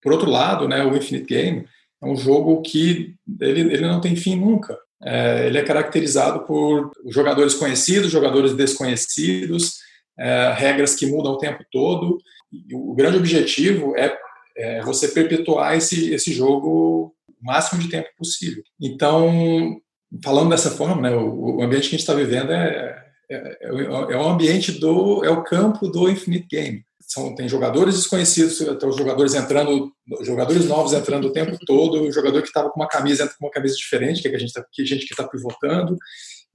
Por 0.01 0.11
outro 0.11 0.29
lado, 0.29 0.67
né, 0.67 0.83
o 0.83 0.95
Infinite 0.95 1.25
Game 1.25 1.67
é 2.01 2.05
um 2.05 2.15
jogo 2.15 2.61
que 2.61 3.15
ele, 3.39 3.61
ele 3.61 3.87
não 3.87 4.01
tem 4.01 4.15
fim 4.15 4.35
nunca. 4.35 4.77
É, 5.03 5.47
ele 5.47 5.57
é 5.57 5.63
caracterizado 5.63 6.45
por 6.45 6.91
jogadores 7.07 7.53
conhecidos, 7.55 8.11
jogadores 8.11 8.53
desconhecidos, 8.53 9.75
é, 10.21 10.53
regras 10.53 10.95
que 10.95 11.07
mudam 11.07 11.33
o 11.33 11.37
tempo 11.37 11.63
todo. 11.71 12.17
E 12.51 12.75
o 12.75 12.93
grande 12.93 13.17
objetivo 13.17 13.95
é, 13.97 14.15
é 14.55 14.81
você 14.81 15.07
perpetuar 15.07 15.75
esse, 15.75 16.13
esse 16.13 16.31
jogo 16.31 17.13
o 17.27 17.45
máximo 17.45 17.81
de 17.81 17.89
tempo 17.89 18.07
possível. 18.17 18.61
Então, 18.79 19.81
falando 20.23 20.49
dessa 20.49 20.71
forma, 20.71 21.01
né, 21.01 21.15
o, 21.15 21.57
o 21.57 21.63
ambiente 21.63 21.89
que 21.89 21.95
a 21.95 21.97
gente 21.97 22.01
está 22.01 22.13
vivendo 22.13 22.51
é, 22.51 23.03
é, 23.29 23.35
é, 23.35 23.67
é 23.73 24.17
o 24.17 24.27
ambiente 24.27 24.73
do, 24.73 25.25
é 25.25 25.29
o 25.29 25.43
campo 25.43 25.87
do 25.87 26.09
Infinite 26.09 26.47
Game. 26.49 26.83
São, 26.99 27.33
tem 27.35 27.49
jogadores 27.49 27.95
desconhecidos, 27.95 28.57
tem 28.57 28.89
os 28.89 28.95
jogadores 28.95 29.33
entrando, 29.33 29.91
jogadores 30.21 30.65
novos 30.67 30.93
entrando 30.93 31.27
o 31.27 31.33
tempo 31.33 31.57
todo, 31.65 32.03
o 32.03 32.11
jogador 32.11 32.41
que 32.41 32.47
estava 32.47 32.69
com 32.69 32.79
uma 32.79 32.87
camisa 32.87 33.23
entra 33.23 33.35
com 33.37 33.45
uma 33.45 33.51
camisa 33.51 33.75
diferente, 33.75 34.21
que, 34.21 34.27
é 34.29 34.35
a 34.35 34.39
gente, 34.39 34.53
tá, 34.53 34.63
que 34.71 34.81
a 34.81 34.85
gente 34.85 35.05
que 35.05 35.13
está 35.13 35.27
pivotando, 35.27 35.97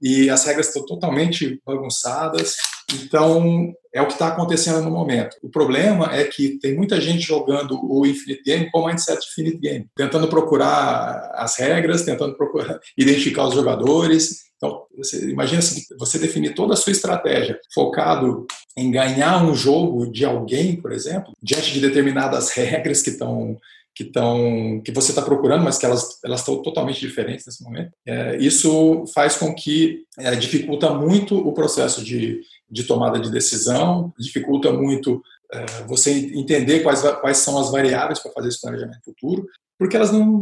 e 0.01 0.29
as 0.29 0.45
regras 0.45 0.67
estão 0.67 0.85
totalmente 0.85 1.61
bagunçadas. 1.65 2.55
Então, 2.93 3.73
é 3.93 4.01
o 4.01 4.07
que 4.07 4.13
está 4.13 4.27
acontecendo 4.27 4.81
no 4.81 4.91
momento. 4.91 5.35
O 5.41 5.49
problema 5.49 6.15
é 6.15 6.23
que 6.23 6.59
tem 6.59 6.75
muita 6.75 7.01
gente 7.01 7.21
jogando 7.21 7.79
o 7.83 8.05
Infinite 8.05 8.43
Game 8.43 8.71
com 8.71 8.81
o 8.81 8.85
mindset 8.87 9.19
Infinite 9.31 9.57
Game, 9.57 9.89
tentando 9.95 10.27
procurar 10.27 11.31
as 11.33 11.57
regras, 11.57 12.03
tentando 12.03 12.35
procurar, 12.37 12.79
identificar 12.97 13.47
os 13.47 13.55
jogadores. 13.55 14.47
Então, 14.55 14.83
você, 14.95 15.29
imagina 15.29 15.61
se 15.61 15.85
você 15.97 16.17
definir 16.17 16.55
toda 16.55 16.73
a 16.73 16.77
sua 16.77 16.91
estratégia 16.91 17.59
focado 17.73 18.45
em 18.75 18.91
ganhar 18.91 19.43
um 19.43 19.53
jogo 19.55 20.11
de 20.11 20.23
alguém, 20.23 20.75
por 20.75 20.91
exemplo, 20.91 21.33
diante 21.41 21.73
de 21.73 21.81
determinadas 21.81 22.51
regras 22.55 23.01
que 23.01 23.09
estão 23.09 23.57
que 23.97 24.03
estão 24.03 24.79
que 24.85 24.91
você 24.91 25.09
está 25.09 25.23
procurando, 25.23 25.63
mas 25.63 25.79
que 25.79 25.85
elas 25.85 26.19
elas 26.23 26.41
estão 26.41 26.61
totalmente 26.61 26.99
diferentes 26.99 27.47
nesse 27.47 27.63
momento. 27.63 27.91
É, 28.05 28.37
isso 28.37 29.03
faz 29.11 29.35
com 29.35 29.55
que 29.55 30.03
é, 30.19 30.35
dificulta 30.35 30.91
muito 30.93 31.35
o 31.35 31.51
processo 31.51 32.03
de, 32.03 32.39
de 32.69 32.83
tomada 32.83 33.19
de 33.19 33.31
decisão, 33.31 34.13
dificulta 34.19 34.71
muito 34.71 35.19
é, 35.51 35.65
você 35.87 36.11
entender 36.11 36.81
quais 36.81 37.01
quais 37.19 37.37
são 37.37 37.57
as 37.57 37.71
variáveis 37.71 38.19
para 38.19 38.31
fazer 38.31 38.49
esse 38.49 38.61
planejamento 38.61 39.03
futuro, 39.03 39.47
porque 39.79 39.95
elas 39.95 40.11
não, 40.11 40.41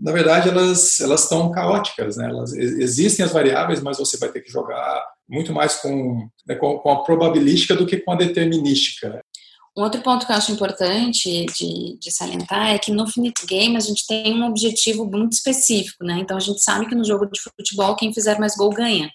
na 0.00 0.12
verdade, 0.12 0.48
elas 0.48 1.00
elas 1.00 1.24
estão 1.24 1.50
caóticas, 1.50 2.16
né? 2.16 2.28
Elas 2.28 2.52
existem 2.52 3.24
as 3.24 3.32
variáveis, 3.32 3.82
mas 3.82 3.98
você 3.98 4.16
vai 4.18 4.28
ter 4.28 4.40
que 4.40 4.52
jogar 4.52 5.04
muito 5.28 5.52
mais 5.52 5.76
com, 5.76 6.28
né, 6.46 6.54
com, 6.54 6.78
com, 6.78 6.90
a 6.90 7.02
probabilística 7.02 7.74
do 7.74 7.86
que 7.86 7.96
com 7.96 8.12
a 8.12 8.16
determinística. 8.16 9.20
Um 9.76 9.82
outro 9.82 10.00
ponto 10.02 10.24
que 10.24 10.30
eu 10.30 10.36
acho 10.36 10.52
importante 10.52 11.46
de, 11.46 11.98
de, 11.98 12.10
salientar 12.12 12.72
é 12.72 12.78
que 12.78 12.92
no 12.92 13.08
Finite 13.08 13.44
Game 13.44 13.76
a 13.76 13.80
gente 13.80 14.06
tem 14.06 14.40
um 14.40 14.46
objetivo 14.46 15.04
muito 15.04 15.32
específico, 15.32 16.04
né? 16.04 16.18
Então 16.20 16.36
a 16.36 16.40
gente 16.40 16.62
sabe 16.62 16.86
que 16.86 16.94
no 16.94 17.04
jogo 17.04 17.26
de 17.26 17.40
futebol 17.40 17.96
quem 17.96 18.14
fizer 18.14 18.38
mais 18.38 18.54
gol 18.54 18.70
ganha. 18.70 19.10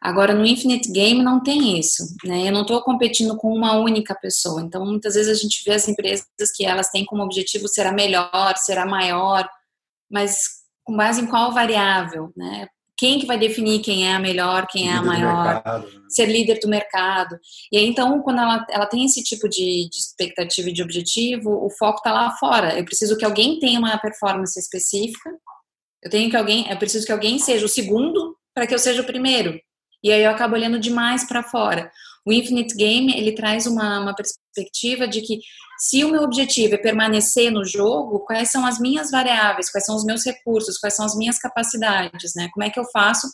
Agora 0.00 0.32
no 0.32 0.46
Infinite 0.46 0.90
Game 0.90 1.22
não 1.22 1.42
tem 1.42 1.78
isso, 1.78 2.02
né? 2.24 2.48
Eu 2.48 2.52
não 2.52 2.62
estou 2.62 2.80
competindo 2.82 3.36
com 3.36 3.52
uma 3.52 3.74
única 3.74 4.14
pessoa. 4.14 4.62
Então 4.62 4.82
muitas 4.86 5.14
vezes 5.14 5.38
a 5.38 5.40
gente 5.40 5.62
vê 5.62 5.72
as 5.74 5.86
empresas 5.86 6.26
que 6.54 6.64
elas 6.64 6.88
têm 6.88 7.04
como 7.04 7.22
objetivo 7.22 7.68
ser 7.68 7.86
a 7.86 7.92
melhor, 7.92 8.56
ser 8.56 8.78
a 8.78 8.86
maior, 8.86 9.46
mas 10.10 10.38
com 10.84 10.96
base 10.96 11.20
em 11.20 11.26
qual 11.26 11.52
variável, 11.52 12.32
né? 12.34 12.66
Quem 13.00 13.18
que 13.18 13.24
vai 13.24 13.38
definir 13.38 13.80
quem 13.80 14.06
é 14.06 14.12
a 14.12 14.18
melhor, 14.18 14.66
quem 14.66 14.82
líder 14.82 14.94
é 14.94 14.98
a 14.98 15.02
maior, 15.02 15.62
né? 15.64 15.84
ser 16.06 16.26
líder 16.26 16.60
do 16.60 16.68
mercado. 16.68 17.34
E 17.72 17.78
aí, 17.78 17.86
então, 17.86 18.20
quando 18.20 18.40
ela, 18.40 18.66
ela 18.68 18.84
tem 18.84 19.06
esse 19.06 19.24
tipo 19.24 19.48
de, 19.48 19.88
de 19.88 19.96
expectativa 19.96 20.68
e 20.68 20.72
de 20.74 20.82
objetivo, 20.82 21.48
o 21.50 21.70
foco 21.70 21.96
está 21.96 22.12
lá 22.12 22.30
fora. 22.32 22.78
Eu 22.78 22.84
preciso 22.84 23.16
que 23.16 23.24
alguém 23.24 23.58
tenha 23.58 23.78
uma 23.78 23.96
performance 23.96 24.60
específica, 24.60 25.30
eu 26.04 26.10
tenho 26.10 26.28
que 26.28 26.36
alguém, 26.36 26.70
eu 26.70 26.76
preciso 26.76 27.06
que 27.06 27.12
alguém 27.12 27.38
seja 27.38 27.64
o 27.64 27.70
segundo 27.70 28.36
para 28.54 28.66
que 28.66 28.74
eu 28.74 28.78
seja 28.78 29.00
o 29.00 29.06
primeiro. 29.06 29.58
E 30.04 30.12
aí 30.12 30.22
eu 30.22 30.30
acabo 30.30 30.54
olhando 30.54 30.78
demais 30.78 31.26
para 31.26 31.42
fora. 31.42 31.90
O 32.26 32.32
Infinite 32.32 32.74
Game, 32.74 33.12
ele 33.16 33.32
traz 33.32 33.66
uma, 33.66 34.00
uma 34.00 34.14
perspectiva 34.14 35.08
de 35.08 35.22
que 35.22 35.40
se 35.78 36.04
o 36.04 36.10
meu 36.10 36.22
objetivo 36.22 36.74
é 36.74 36.78
permanecer 36.78 37.50
no 37.50 37.64
jogo, 37.64 38.20
quais 38.20 38.50
são 38.50 38.66
as 38.66 38.78
minhas 38.78 39.10
variáveis, 39.10 39.70
quais 39.70 39.86
são 39.86 39.96
os 39.96 40.04
meus 40.04 40.24
recursos, 40.24 40.76
quais 40.76 40.94
são 40.94 41.06
as 41.06 41.16
minhas 41.16 41.38
capacidades, 41.38 42.34
né? 42.36 42.50
Como 42.52 42.64
é 42.64 42.68
que 42.68 42.78
eu 42.78 42.84
faço 42.92 43.26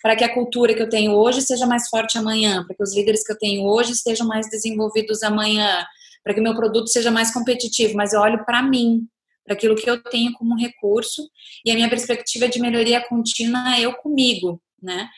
para 0.00 0.14
que 0.14 0.22
a 0.22 0.32
cultura 0.32 0.74
que 0.74 0.82
eu 0.82 0.88
tenho 0.88 1.12
hoje 1.12 1.42
seja 1.42 1.66
mais 1.66 1.88
forte 1.88 2.16
amanhã, 2.16 2.64
para 2.64 2.76
que 2.76 2.82
os 2.82 2.94
líderes 2.94 3.24
que 3.24 3.32
eu 3.32 3.38
tenho 3.38 3.64
hoje 3.64 3.92
estejam 3.92 4.28
mais 4.28 4.48
desenvolvidos 4.48 5.24
amanhã, 5.24 5.84
para 6.22 6.34
que 6.34 6.40
o 6.40 6.42
meu 6.42 6.54
produto 6.54 6.88
seja 6.88 7.10
mais 7.10 7.32
competitivo, 7.32 7.96
mas 7.96 8.12
eu 8.12 8.20
olho 8.20 8.44
para 8.44 8.62
mim, 8.62 9.08
para 9.44 9.54
aquilo 9.54 9.74
que 9.74 9.90
eu 9.90 10.00
tenho 10.00 10.32
como 10.34 10.56
recurso, 10.56 11.28
e 11.64 11.70
a 11.72 11.74
minha 11.74 11.88
perspectiva 11.88 12.48
de 12.48 12.60
melhoria 12.60 13.00
contínua 13.08 13.74
é 13.76 13.80
eu 13.80 13.94
comigo, 13.94 14.62
né? 14.80 15.08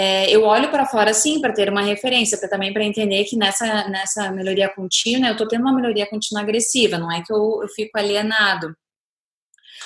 É, 0.00 0.30
eu 0.30 0.44
olho 0.44 0.70
para 0.70 0.86
fora 0.86 1.12
sim 1.12 1.40
para 1.40 1.52
ter 1.52 1.68
uma 1.68 1.82
referência, 1.82 2.38
para 2.38 2.48
também 2.48 2.72
para 2.72 2.84
entender 2.84 3.24
que 3.24 3.36
nessa, 3.36 3.88
nessa 3.88 4.30
melhoria 4.30 4.72
contínua 4.72 5.28
eu 5.28 5.32
estou 5.32 5.48
tendo 5.48 5.62
uma 5.62 5.74
melhoria 5.74 6.08
contínua 6.08 6.40
agressiva, 6.40 6.96
não 6.96 7.10
é 7.10 7.20
que 7.20 7.32
eu, 7.32 7.58
eu 7.62 7.68
fico 7.68 7.98
alienado. 7.98 8.72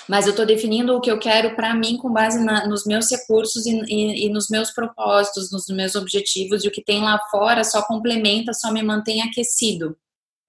Mas 0.07 0.27
eu 0.27 0.33
estou 0.33 0.45
definindo 0.45 0.95
o 0.95 1.01
que 1.01 1.11
eu 1.11 1.19
quero 1.19 1.57
para 1.57 1.75
mim 1.75 1.97
com 1.97 2.13
base 2.13 2.45
na, 2.45 2.67
nos 2.67 2.85
meus 2.85 3.11
recursos 3.11 3.65
e, 3.65 3.81
e, 3.89 4.27
e, 4.27 4.29
nos 4.29 4.51
meus 4.51 4.71
propósitos, 4.71 5.51
nos 5.51 5.65
meus 5.69 5.95
objetivos, 5.95 6.63
e 6.63 6.69
o 6.69 6.71
que 6.71 6.85
tem 6.85 7.01
lá 7.01 7.19
fora 7.31 7.65
só 7.65 7.81
complementa, 7.83 8.53
só 8.53 8.71
me 8.71 8.83
mantém 8.83 9.23
aquecido. 9.23 9.97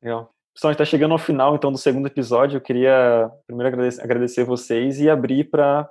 Legal. 0.02 0.30
Pessoal, 0.54 0.72
a 0.72 0.74
gente 0.74 0.82
está 0.82 0.86
chegando 0.86 1.14
ao 1.14 1.18
final 1.18 1.56
então 1.56 1.72
do 1.72 1.78
segundo 1.78 2.08
episódio. 2.08 2.58
Eu 2.58 2.62
queria 2.62 3.32
primeiro 3.48 3.70
agradecer, 3.70 4.02
agradecer 4.02 4.44
vocês 4.44 5.00
e 5.00 5.10
abrir 5.10 5.46
para 5.46 5.90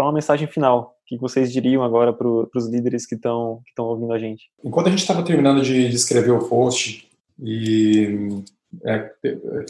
uma 0.00 0.12
mensagem 0.12 0.46
final 0.46 0.96
que 1.06 1.18
vocês 1.18 1.52
diriam 1.52 1.82
agora 1.82 2.12
para 2.12 2.26
os 2.26 2.66
líderes 2.68 3.04
que 3.04 3.14
estão 3.14 3.60
que 3.66 3.80
ouvindo 3.80 4.12
a 4.12 4.18
gente? 4.18 4.50
Enquanto 4.64 4.86
a 4.86 4.90
gente 4.90 5.00
estava 5.00 5.22
terminando 5.22 5.62
de, 5.62 5.88
de, 5.88 5.94
escrever 5.94 6.30
o 6.30 6.48
post 6.48 7.08
e 7.38 8.42
é, 8.84 9.10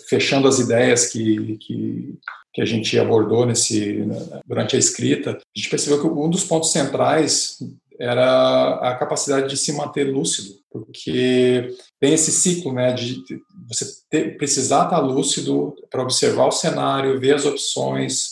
fechando 0.09 0.47
as 0.47 0.59
ideias 0.61 1.07
que, 1.07 1.57
que, 1.59 2.15
que, 2.55 2.63
a 2.63 2.65
gente 2.65 2.97
abordou 2.99 3.45
nesse 3.45 4.07
durante 4.47 4.77
a 4.77 4.79
escrita, 4.79 5.31
a 5.31 5.59
gente 5.59 5.69
percebeu 5.69 6.01
que 6.01 6.07
um 6.07 6.31
dos 6.31 6.45
pontos 6.45 6.71
centrais 6.71 7.59
era 7.99 8.75
a 8.91 8.97
capacidade 8.97 9.49
de 9.49 9.57
se 9.57 9.73
manter 9.73 10.05
lúcido, 10.05 10.55
porque 10.71 11.75
tem 12.01 12.15
esse 12.15 12.33
ciclo, 12.33 12.73
né, 12.73 12.93
de 12.93 13.23
você 13.69 13.85
ter, 14.11 14.37
precisar 14.37 14.85
estar 14.85 14.99
lúcido 14.99 15.75
para 15.91 16.03
observar 16.03 16.47
o 16.47 16.53
cenário, 16.53 17.21
ver 17.21 17.35
as 17.35 17.45
opções, 17.45 18.32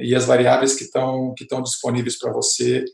e 0.00 0.14
as 0.14 0.24
variáveis 0.24 0.74
que 0.74 0.84
estão 0.84 1.34
que 1.34 1.44
estão 1.44 1.62
disponíveis 1.62 2.18
para 2.18 2.32
você 2.32 2.84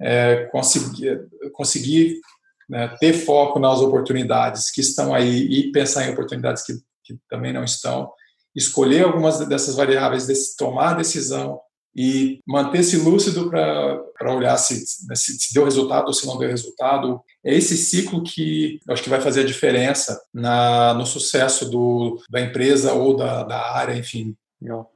é, 0.00 0.48
conseguir 0.52 1.20
conseguir 1.52 2.20
né, 2.68 2.88
ter 3.00 3.12
foco 3.12 3.58
nas 3.58 3.80
oportunidades 3.80 4.70
que 4.70 4.80
estão 4.80 5.14
aí 5.14 5.46
e 5.46 5.72
pensar 5.72 6.06
em 6.06 6.12
oportunidades 6.12 6.62
que, 6.62 6.74
que 7.04 7.18
também 7.28 7.52
não 7.52 7.64
estão 7.64 8.10
escolher 8.54 9.04
algumas 9.04 9.38
dessas 9.46 9.74
variáveis 9.76 10.26
tomar 10.56 10.90
a 10.90 10.94
decisão 10.94 11.60
e 11.96 12.40
manter-se 12.46 12.96
lúcido 12.96 13.48
para 13.48 14.34
olhar 14.34 14.56
se, 14.56 14.84
né, 15.08 15.14
se, 15.14 15.38
se, 15.38 15.54
deu 15.54 15.64
resultado 15.64 16.06
ou 16.06 16.12
se 16.12 16.26
não 16.26 16.38
deu 16.38 16.48
resultado. 16.48 17.20
É 17.44 17.54
esse 17.54 17.76
ciclo 17.76 18.22
que 18.22 18.78
eu 18.86 18.94
acho 18.94 19.02
que 19.02 19.08
vai 19.08 19.20
fazer 19.20 19.40
a 19.40 19.46
diferença 19.46 20.20
na, 20.32 20.94
no 20.94 21.06
sucesso 21.06 21.68
do, 21.68 22.20
da 22.30 22.40
empresa 22.40 22.92
ou 22.92 23.16
da, 23.16 23.42
da 23.42 23.72
área, 23.72 23.96
enfim. 23.96 24.36
Legal 24.60 24.92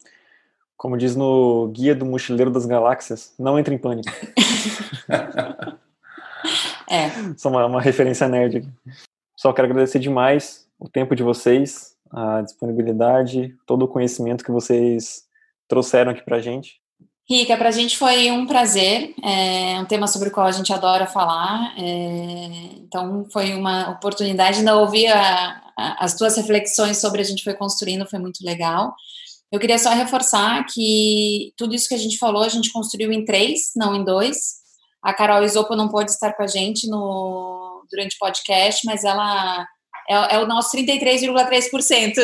como 0.82 0.98
diz 0.98 1.14
no 1.14 1.68
Guia 1.68 1.94
do 1.94 2.04
Mochileiro 2.04 2.50
das 2.50 2.66
Galáxias, 2.66 3.32
não 3.38 3.56
entre 3.56 3.72
em 3.72 3.78
pânico. 3.78 4.10
é. 6.90 7.08
Só 7.36 7.50
uma, 7.50 7.64
uma 7.66 7.80
referência 7.80 8.26
nerd 8.26 8.56
aqui. 8.56 8.68
Só 9.36 9.52
quero 9.52 9.68
agradecer 9.68 10.00
demais 10.00 10.66
o 10.80 10.88
tempo 10.88 11.14
de 11.14 11.22
vocês, 11.22 11.94
a 12.10 12.42
disponibilidade, 12.42 13.54
todo 13.64 13.84
o 13.84 13.88
conhecimento 13.88 14.42
que 14.42 14.50
vocês 14.50 15.22
trouxeram 15.68 16.10
aqui 16.10 16.24
pra 16.24 16.40
gente. 16.40 16.80
Rica, 17.30 17.56
para 17.56 17.68
a 17.68 17.72
gente 17.72 17.96
foi 17.96 18.32
um 18.32 18.44
prazer, 18.44 19.14
é 19.22 19.78
um 19.78 19.84
tema 19.84 20.08
sobre 20.08 20.30
o 20.30 20.32
qual 20.32 20.48
a 20.48 20.52
gente 20.52 20.72
adora 20.72 21.06
falar, 21.06 21.76
é, 21.78 22.46
então 22.78 23.24
foi 23.30 23.54
uma 23.54 23.90
oportunidade 23.90 24.64
de 24.64 24.70
ouvir 24.72 25.06
a, 25.06 25.62
a, 25.78 26.04
as 26.04 26.16
tuas 26.16 26.36
reflexões 26.36 27.00
sobre 27.00 27.20
a 27.20 27.24
gente 27.24 27.44
foi 27.44 27.54
construindo, 27.54 28.10
foi 28.10 28.18
muito 28.18 28.44
legal. 28.44 28.92
Eu 29.52 29.60
queria 29.60 29.78
só 29.78 29.90
reforçar 29.90 30.64
que 30.64 31.52
tudo 31.58 31.74
isso 31.74 31.86
que 31.86 31.94
a 31.94 31.98
gente 31.98 32.16
falou, 32.16 32.42
a 32.42 32.48
gente 32.48 32.72
construiu 32.72 33.12
em 33.12 33.22
três, 33.22 33.72
não 33.76 33.94
em 33.94 34.02
dois. 34.02 34.62
A 35.04 35.12
Carol 35.12 35.44
Isopo 35.44 35.76
não 35.76 35.90
pôde 35.90 36.10
estar 36.10 36.32
com 36.32 36.42
a 36.42 36.46
gente 36.46 36.88
no, 36.88 37.84
durante 37.90 38.16
o 38.16 38.18
podcast, 38.18 38.80
mas 38.86 39.04
ela 39.04 39.66
é, 40.08 40.36
é 40.36 40.38
o 40.38 40.46
nosso 40.46 40.74
33,3%. 40.74 42.14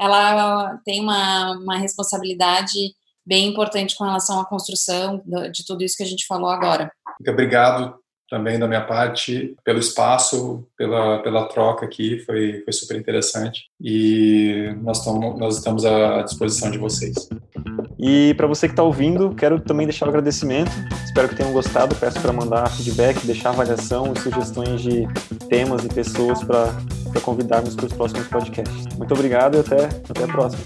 ela 0.00 0.76
tem 0.84 1.00
uma, 1.00 1.52
uma 1.52 1.78
responsabilidade 1.78 2.92
bem 3.24 3.46
importante 3.46 3.96
com 3.96 4.04
relação 4.04 4.40
à 4.40 4.46
construção 4.46 5.22
de 5.52 5.64
tudo 5.64 5.84
isso 5.84 5.96
que 5.96 6.02
a 6.02 6.06
gente 6.06 6.26
falou 6.26 6.50
agora. 6.50 6.90
Muito 7.20 7.30
obrigado 7.30 7.96
também 8.28 8.58
da 8.58 8.68
minha 8.68 8.82
parte 8.82 9.56
pelo 9.64 9.78
espaço, 9.78 10.66
pela, 10.76 11.18
pela 11.22 11.48
troca 11.48 11.86
aqui, 11.86 12.18
foi, 12.20 12.62
foi 12.62 12.72
super 12.72 12.96
interessante 12.96 13.64
e 13.80 14.74
nós, 14.82 15.04
nós 15.06 15.56
estamos 15.56 15.84
à 15.84 16.22
disposição 16.22 16.70
de 16.70 16.78
vocês. 16.78 17.28
E 17.98 18.34
para 18.34 18.46
você 18.46 18.68
que 18.68 18.72
está 18.72 18.82
ouvindo, 18.82 19.34
quero 19.34 19.58
também 19.60 19.86
deixar 19.86 20.06
o 20.06 20.08
um 20.08 20.10
agradecimento. 20.10 20.70
Espero 21.04 21.28
que 21.28 21.34
tenham 21.34 21.52
gostado. 21.52 21.96
Peço 21.96 22.20
para 22.20 22.32
mandar 22.32 22.70
feedback, 22.70 23.26
deixar 23.26 23.50
avaliação 23.50 24.12
e 24.14 24.20
sugestões 24.20 24.80
de 24.80 25.08
temas 25.48 25.84
e 25.84 25.88
pessoas 25.88 26.44
para 26.44 26.72
convidarmos 27.22 27.74
para 27.74 27.86
os 27.86 27.92
próximos 27.92 28.28
podcasts. 28.28 28.86
Muito 28.96 29.12
obrigado 29.12 29.56
e 29.56 29.60
até, 29.60 29.86
até 29.86 30.24
a 30.24 30.28
próxima. 30.28 30.62